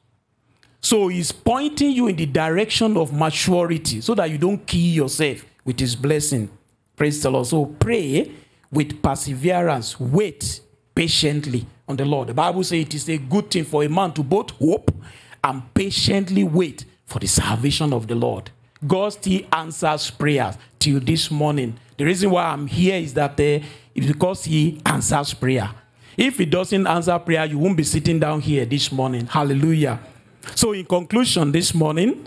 So 0.83 1.09
he's 1.09 1.31
pointing 1.31 1.93
you 1.93 2.09
in 2.09 2.17
the 2.17 2.27
direction 2.27 2.97
of 2.97 3.13
maturity 3.13 4.01
so 4.01 4.15
that 4.17 4.31
you 4.31 4.37
don't 4.37 4.67
kill 4.67 4.81
yourself 4.81 5.45
with 5.65 5.79
his 5.79 5.95
blessing. 5.95 6.51
Praise 6.97 7.23
the 7.23 7.31
Lord. 7.31 7.47
So 7.47 7.67
pray 7.67 8.33
with 8.71 9.01
perseverance, 9.01 9.99
wait 10.01 10.61
patiently 10.95 11.67
on 11.89 11.97
the 11.97 12.05
Lord. 12.05 12.29
The 12.29 12.35
Bible 12.35 12.65
says 12.65 12.81
it 12.81 12.95
is 12.95 13.09
a 13.09 13.19
good 13.19 13.51
thing 13.51 13.65
for 13.65 13.85
a 13.85 13.89
man 13.89 14.13
to 14.15 14.23
both 14.23 14.51
hope 14.53 14.93
and 15.45 15.63
patiently 15.73 16.45
wait 16.45 16.85
for 17.07 17.21
the 17.21 17.29
salvation 17.29 17.93
of 17.93 18.09
the 18.09 18.15
Lord. 18.15 18.51
God 18.85 19.11
still 19.11 19.43
answers 19.53 20.11
prayers 20.11 20.57
till 20.79 20.99
this 20.99 21.31
morning. 21.31 21.79
The 21.97 22.05
reason 22.05 22.31
why 22.31 22.47
I'm 22.47 22.67
here 22.67 22.97
is 22.97 23.15
that 23.15 23.39
uh, 23.39 23.65
it's 23.95 24.07
because 24.07 24.45
He 24.45 24.81
answers 24.85 25.33
prayer. 25.35 25.71
If 26.17 26.39
He 26.39 26.47
doesn't 26.47 26.87
answer 26.87 27.17
prayer, 27.19 27.45
you 27.45 27.59
won't 27.59 27.77
be 27.77 27.85
sitting 27.85 28.19
down 28.19 28.41
here 28.41 28.65
this 28.65 28.91
morning. 28.91 29.27
Hallelujah. 29.27 30.01
So, 30.55 30.73
in 30.73 30.85
conclusion, 30.85 31.53
this 31.53 31.75
morning, 31.75 32.27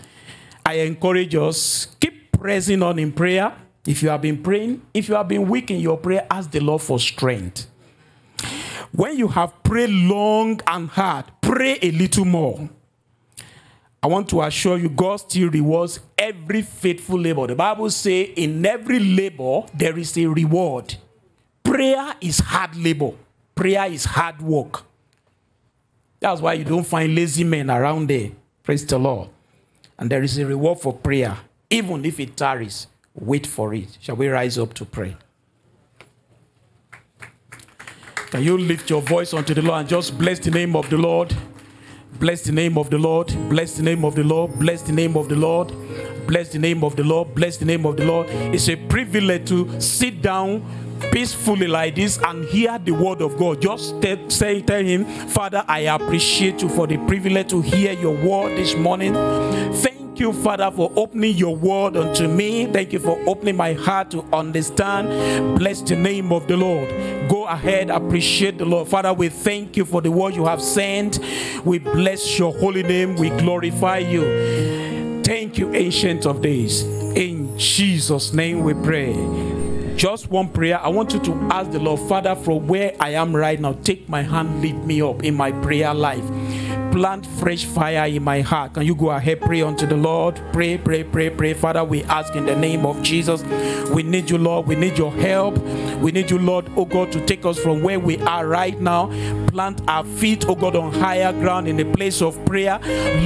I 0.64 0.74
encourage 0.74 1.34
us 1.34 1.86
keep 2.00 2.32
pressing 2.32 2.82
on 2.82 2.98
in 2.98 3.12
prayer. 3.12 3.52
If 3.86 4.02
you 4.02 4.08
have 4.08 4.22
been 4.22 4.42
praying, 4.42 4.82
if 4.92 5.08
you 5.08 5.14
have 5.14 5.28
been 5.28 5.48
weak 5.48 5.70
in 5.70 5.80
your 5.80 5.96
prayer, 5.96 6.26
ask 6.30 6.50
the 6.50 6.60
Lord 6.60 6.82
for 6.82 6.98
strength. 6.98 7.68
When 8.92 9.16
you 9.16 9.28
have 9.28 9.62
prayed 9.62 9.90
long 9.90 10.60
and 10.66 10.88
hard, 10.88 11.26
pray 11.40 11.78
a 11.82 11.90
little 11.90 12.24
more. 12.24 12.68
I 14.02 14.08
want 14.08 14.28
to 14.30 14.42
assure 14.42 14.78
you, 14.78 14.88
God 14.88 15.16
still 15.16 15.50
rewards 15.50 16.00
every 16.16 16.62
faithful 16.62 17.18
labor. 17.18 17.46
The 17.46 17.54
Bible 17.54 17.90
says, 17.90 18.28
in 18.36 18.64
every 18.64 19.00
labor, 19.00 19.62
there 19.74 19.98
is 19.98 20.16
a 20.16 20.26
reward. 20.26 20.96
Prayer 21.62 22.14
is 22.20 22.38
hard 22.38 22.76
labor, 22.76 23.12
prayer 23.54 23.86
is 23.86 24.04
hard 24.04 24.40
work. 24.40 24.84
That's 26.20 26.40
why 26.40 26.54
you 26.54 26.64
don't 26.64 26.86
find 26.86 27.14
lazy 27.14 27.44
men 27.44 27.70
around 27.70 28.08
there. 28.08 28.30
Praise 28.62 28.84
the 28.86 28.98
Lord. 28.98 29.28
And 29.98 30.10
there 30.10 30.22
is 30.22 30.38
a 30.38 30.46
reward 30.46 30.80
for 30.80 30.92
prayer, 30.92 31.36
even 31.70 32.04
if 32.04 32.20
it 32.20 32.36
tarries. 32.36 32.86
Wait 33.14 33.46
for 33.46 33.72
it. 33.74 33.96
Shall 34.00 34.16
we 34.16 34.28
rise 34.28 34.58
up 34.58 34.74
to 34.74 34.84
pray? 34.84 35.16
Can 38.30 38.42
you 38.42 38.58
lift 38.58 38.90
your 38.90 39.00
voice 39.00 39.32
unto 39.32 39.54
the 39.54 39.62
Lord 39.62 39.80
and 39.80 39.88
just 39.88 40.18
bless 40.18 40.38
the 40.38 40.50
name 40.50 40.76
of 40.76 40.90
the 40.90 40.98
Lord? 40.98 41.34
Bless 42.18 42.42
the 42.42 42.52
name 42.52 42.76
of 42.76 42.90
the 42.90 42.98
Lord. 42.98 43.28
Bless 43.48 43.76
the 43.76 43.82
name 43.82 44.04
of 44.04 44.14
the 44.14 44.24
Lord. 44.24 44.58
Bless 44.58 44.82
the 44.82 44.92
name 44.92 45.16
of 45.16 45.28
the 45.28 45.36
Lord. 45.36 45.72
Bless 46.26 46.48
the 46.48 46.58
name 46.58 46.82
of 46.82 46.96
the 46.96 47.04
Lord. 47.04 47.34
Bless 47.34 47.56
the 47.56 47.64
name 47.64 47.86
of 47.86 47.96
the 47.96 48.04
Lord. 48.04 48.26
It's 48.30 48.68
a 48.68 48.76
privilege 48.76 49.48
to 49.48 49.80
sit 49.80 50.22
down 50.22 50.64
peacefully 51.12 51.66
like 51.66 51.94
this 51.94 52.18
and 52.18 52.44
hear 52.46 52.78
the 52.78 52.92
word 52.92 53.22
of 53.22 53.36
God. 53.36 53.60
Just 53.62 54.02
say, 54.30 54.62
tell 54.62 54.82
him, 54.82 55.04
Father, 55.28 55.64
I 55.66 55.80
appreciate 55.80 56.62
you 56.62 56.68
for 56.68 56.86
the 56.86 56.98
privilege 57.06 57.48
to 57.50 57.60
hear 57.60 57.92
your 57.92 58.14
word 58.14 58.56
this 58.56 58.74
morning. 58.76 59.14
Thank 59.74 60.20
you, 60.20 60.32
Father, 60.32 60.70
for 60.70 60.90
opening 60.96 61.36
your 61.36 61.54
word 61.54 61.96
unto 61.96 62.26
me. 62.26 62.66
Thank 62.66 62.92
you 62.92 62.98
for 62.98 63.18
opening 63.26 63.56
my 63.56 63.74
heart 63.74 64.10
to 64.12 64.22
understand. 64.32 65.58
Bless 65.58 65.82
the 65.82 65.96
name 65.96 66.32
of 66.32 66.48
the 66.48 66.56
Lord. 66.56 66.88
Go 67.28 67.44
ahead, 67.44 67.90
appreciate 67.90 68.56
the 68.56 68.64
Lord. 68.64 68.88
Father, 68.88 69.12
we 69.12 69.28
thank 69.28 69.76
you 69.76 69.84
for 69.84 70.00
the 70.00 70.10
word 70.10 70.34
you 70.34 70.46
have 70.46 70.62
sent. 70.62 71.18
We 71.64 71.78
bless 71.78 72.38
your 72.38 72.56
holy 72.56 72.82
name. 72.82 73.16
We 73.16 73.30
glorify 73.30 73.98
you. 73.98 75.22
Thank 75.22 75.58
you, 75.58 75.74
Ancient 75.74 76.24
of 76.24 76.40
Days. 76.40 76.82
In 77.16 77.58
Jesus' 77.58 78.32
name 78.32 78.62
we 78.62 78.74
pray. 78.74 79.12
Just 79.96 80.30
one 80.30 80.50
prayer. 80.50 80.78
I 80.78 80.88
want 80.88 81.14
you 81.14 81.20
to 81.20 81.32
ask 81.50 81.70
the 81.70 81.78
Lord, 81.78 82.00
Father, 82.00 82.34
from 82.34 82.66
where 82.66 82.94
I 83.00 83.10
am 83.10 83.34
right 83.34 83.58
now, 83.58 83.72
take 83.72 84.06
my 84.10 84.20
hand, 84.20 84.60
lift 84.60 84.84
me 84.84 85.00
up 85.00 85.24
in 85.24 85.34
my 85.34 85.52
prayer 85.52 85.94
life 85.94 86.22
plant 86.96 87.26
fresh 87.26 87.66
fire 87.66 88.06
in 88.06 88.22
my 88.22 88.40
heart. 88.40 88.72
Can 88.72 88.86
you 88.86 88.94
go 88.94 89.10
ahead, 89.10 89.42
pray 89.42 89.60
unto 89.60 89.86
the 89.86 89.98
Lord? 89.98 90.40
Pray, 90.50 90.78
pray, 90.78 91.04
pray, 91.04 91.28
pray. 91.28 91.52
Father, 91.52 91.84
we 91.84 92.02
ask 92.04 92.34
in 92.34 92.46
the 92.46 92.56
name 92.56 92.86
of 92.86 93.02
Jesus. 93.02 93.42
We 93.90 94.02
need 94.02 94.30
you, 94.30 94.38
Lord. 94.38 94.66
We 94.66 94.76
need 94.76 94.96
your 94.96 95.12
help. 95.12 95.58
We 95.98 96.10
need 96.10 96.30
you, 96.30 96.38
Lord, 96.38 96.70
oh 96.74 96.86
God, 96.86 97.12
to 97.12 97.20
take 97.26 97.44
us 97.44 97.58
from 97.58 97.82
where 97.82 98.00
we 98.00 98.18
are 98.22 98.46
right 98.46 98.80
now. 98.80 99.08
Plant 99.48 99.82
our 99.88 100.04
feet, 100.04 100.46
oh 100.48 100.54
God, 100.54 100.74
on 100.74 100.90
higher 100.90 101.34
ground 101.34 101.68
in 101.68 101.76
the 101.76 101.84
place 101.84 102.22
of 102.22 102.42
prayer. 102.46 102.80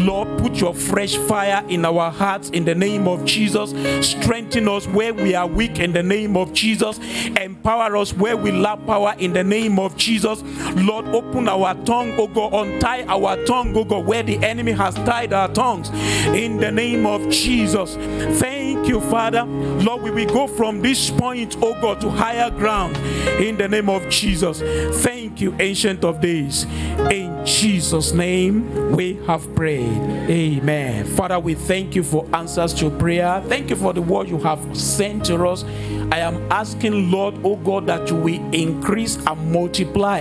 Lord, 0.04 0.26
put 0.38 0.56
your 0.56 0.74
fresh 0.74 1.16
fire 1.16 1.64
in 1.68 1.84
our 1.84 2.10
hearts 2.10 2.50
in 2.50 2.64
the 2.64 2.74
name 2.74 3.06
of 3.06 3.24
Jesus. 3.24 3.70
Strengthen 4.04 4.68
us 4.68 4.86
where 4.88 5.14
we 5.14 5.36
are 5.36 5.46
weak 5.46 5.78
in 5.78 5.92
the 5.92 6.02
name 6.02 6.36
of 6.36 6.52
Jesus. 6.52 6.98
Empower 7.40 7.96
us 7.96 8.12
where 8.14 8.36
we 8.36 8.50
lack 8.50 8.84
power 8.86 9.14
in 9.18 9.32
the 9.32 9.44
name 9.44 9.78
of 9.78 9.96
Jesus. 9.96 10.42
Lord, 10.74 11.06
open 11.06 11.48
our 11.48 11.74
tongue, 11.84 12.14
oh 12.18 12.26
God, 12.26 12.52
untie 12.52 13.04
our 13.04 13.36
tongue 13.44 13.59
tongue, 13.60 13.76
oh 13.76 13.84
God, 13.84 14.06
where 14.06 14.22
the 14.22 14.38
enemy 14.38 14.72
has 14.72 14.94
tied 14.94 15.32
our 15.32 15.48
tongues. 15.48 15.90
In 16.28 16.56
the 16.56 16.70
name 16.70 17.04
of 17.06 17.28
Jesus. 17.28 17.96
Thank 18.40 18.88
you, 18.88 19.00
Father. 19.02 19.44
Lord, 19.44 20.02
we 20.02 20.10
will 20.10 20.32
go 20.32 20.46
from 20.46 20.80
this 20.80 21.10
point, 21.10 21.56
oh 21.60 21.78
God, 21.80 22.00
to 22.00 22.10
higher 22.10 22.50
ground. 22.50 22.96
In 23.38 23.56
the 23.56 23.68
name 23.68 23.90
of 23.90 24.08
Jesus. 24.08 24.60
Thank 25.02 25.40
you, 25.40 25.54
Ancient 25.58 26.04
of 26.04 26.20
Days. 26.20 26.64
In 27.10 27.44
Jesus' 27.44 28.12
name, 28.12 28.92
we 28.92 29.14
have 29.26 29.54
prayed. 29.54 30.00
Amen. 30.30 31.04
Father, 31.16 31.38
we 31.38 31.54
thank 31.54 31.94
you 31.94 32.02
for 32.02 32.26
answers 32.34 32.72
to 32.74 32.90
prayer. 32.90 33.42
Thank 33.46 33.70
you 33.70 33.76
for 33.76 33.92
the 33.92 34.02
word 34.02 34.28
you 34.28 34.38
have 34.38 34.76
sent 34.76 35.26
to 35.26 35.46
us. 35.46 35.64
I 36.12 36.18
am 36.18 36.50
asking, 36.50 37.10
Lord, 37.10 37.34
oh 37.44 37.56
God, 37.56 37.86
that 37.86 38.08
you 38.08 38.16
will 38.16 38.54
increase 38.54 39.16
and 39.26 39.52
multiply 39.52 40.20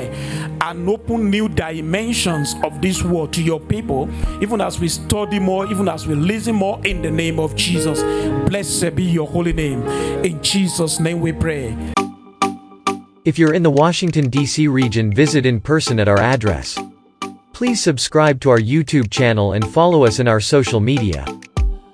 and 0.62 0.88
open 0.88 1.30
new 1.30 1.50
dimensions 1.50 2.56
of 2.64 2.82
this 2.82 3.02
word 3.04 3.29
to 3.32 3.42
your 3.42 3.60
people, 3.60 4.10
even 4.42 4.62
as 4.62 4.80
we 4.80 4.90
study 4.90 5.40
more, 5.40 5.66
even 5.72 5.88
as 5.88 6.08
we 6.08 6.16
listen 6.16 6.56
more 6.56 6.80
in 6.86 7.02
the 7.02 7.12
name 7.12 7.40
of 7.40 7.56
Jesus. 7.56 8.02
Blessed 8.50 8.96
be 8.96 9.04
your 9.04 9.28
holy 9.28 9.54
name. 9.54 9.84
In 10.24 10.42
Jesus' 10.42 11.00
name 11.00 11.22
we 11.22 11.32
pray. 11.32 11.76
If 13.26 13.38
you're 13.38 13.54
in 13.54 13.64
the 13.64 13.70
Washington, 13.70 14.30
D.C. 14.30 14.68
region, 14.68 15.14
visit 15.14 15.46
in 15.46 15.60
person 15.60 16.00
at 16.00 16.08
our 16.08 16.20
address. 16.20 16.80
Please 17.54 17.84
subscribe 17.84 18.40
to 18.42 18.50
our 18.50 18.58
YouTube 18.58 19.12
channel 19.12 19.54
and 19.54 19.70
follow 19.70 20.06
us 20.06 20.20
in 20.20 20.28
our 20.28 20.40
social 20.40 20.80
media. 20.80 21.26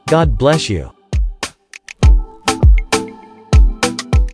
God 0.07 0.37
bless 0.37 0.69
you. 0.69 0.94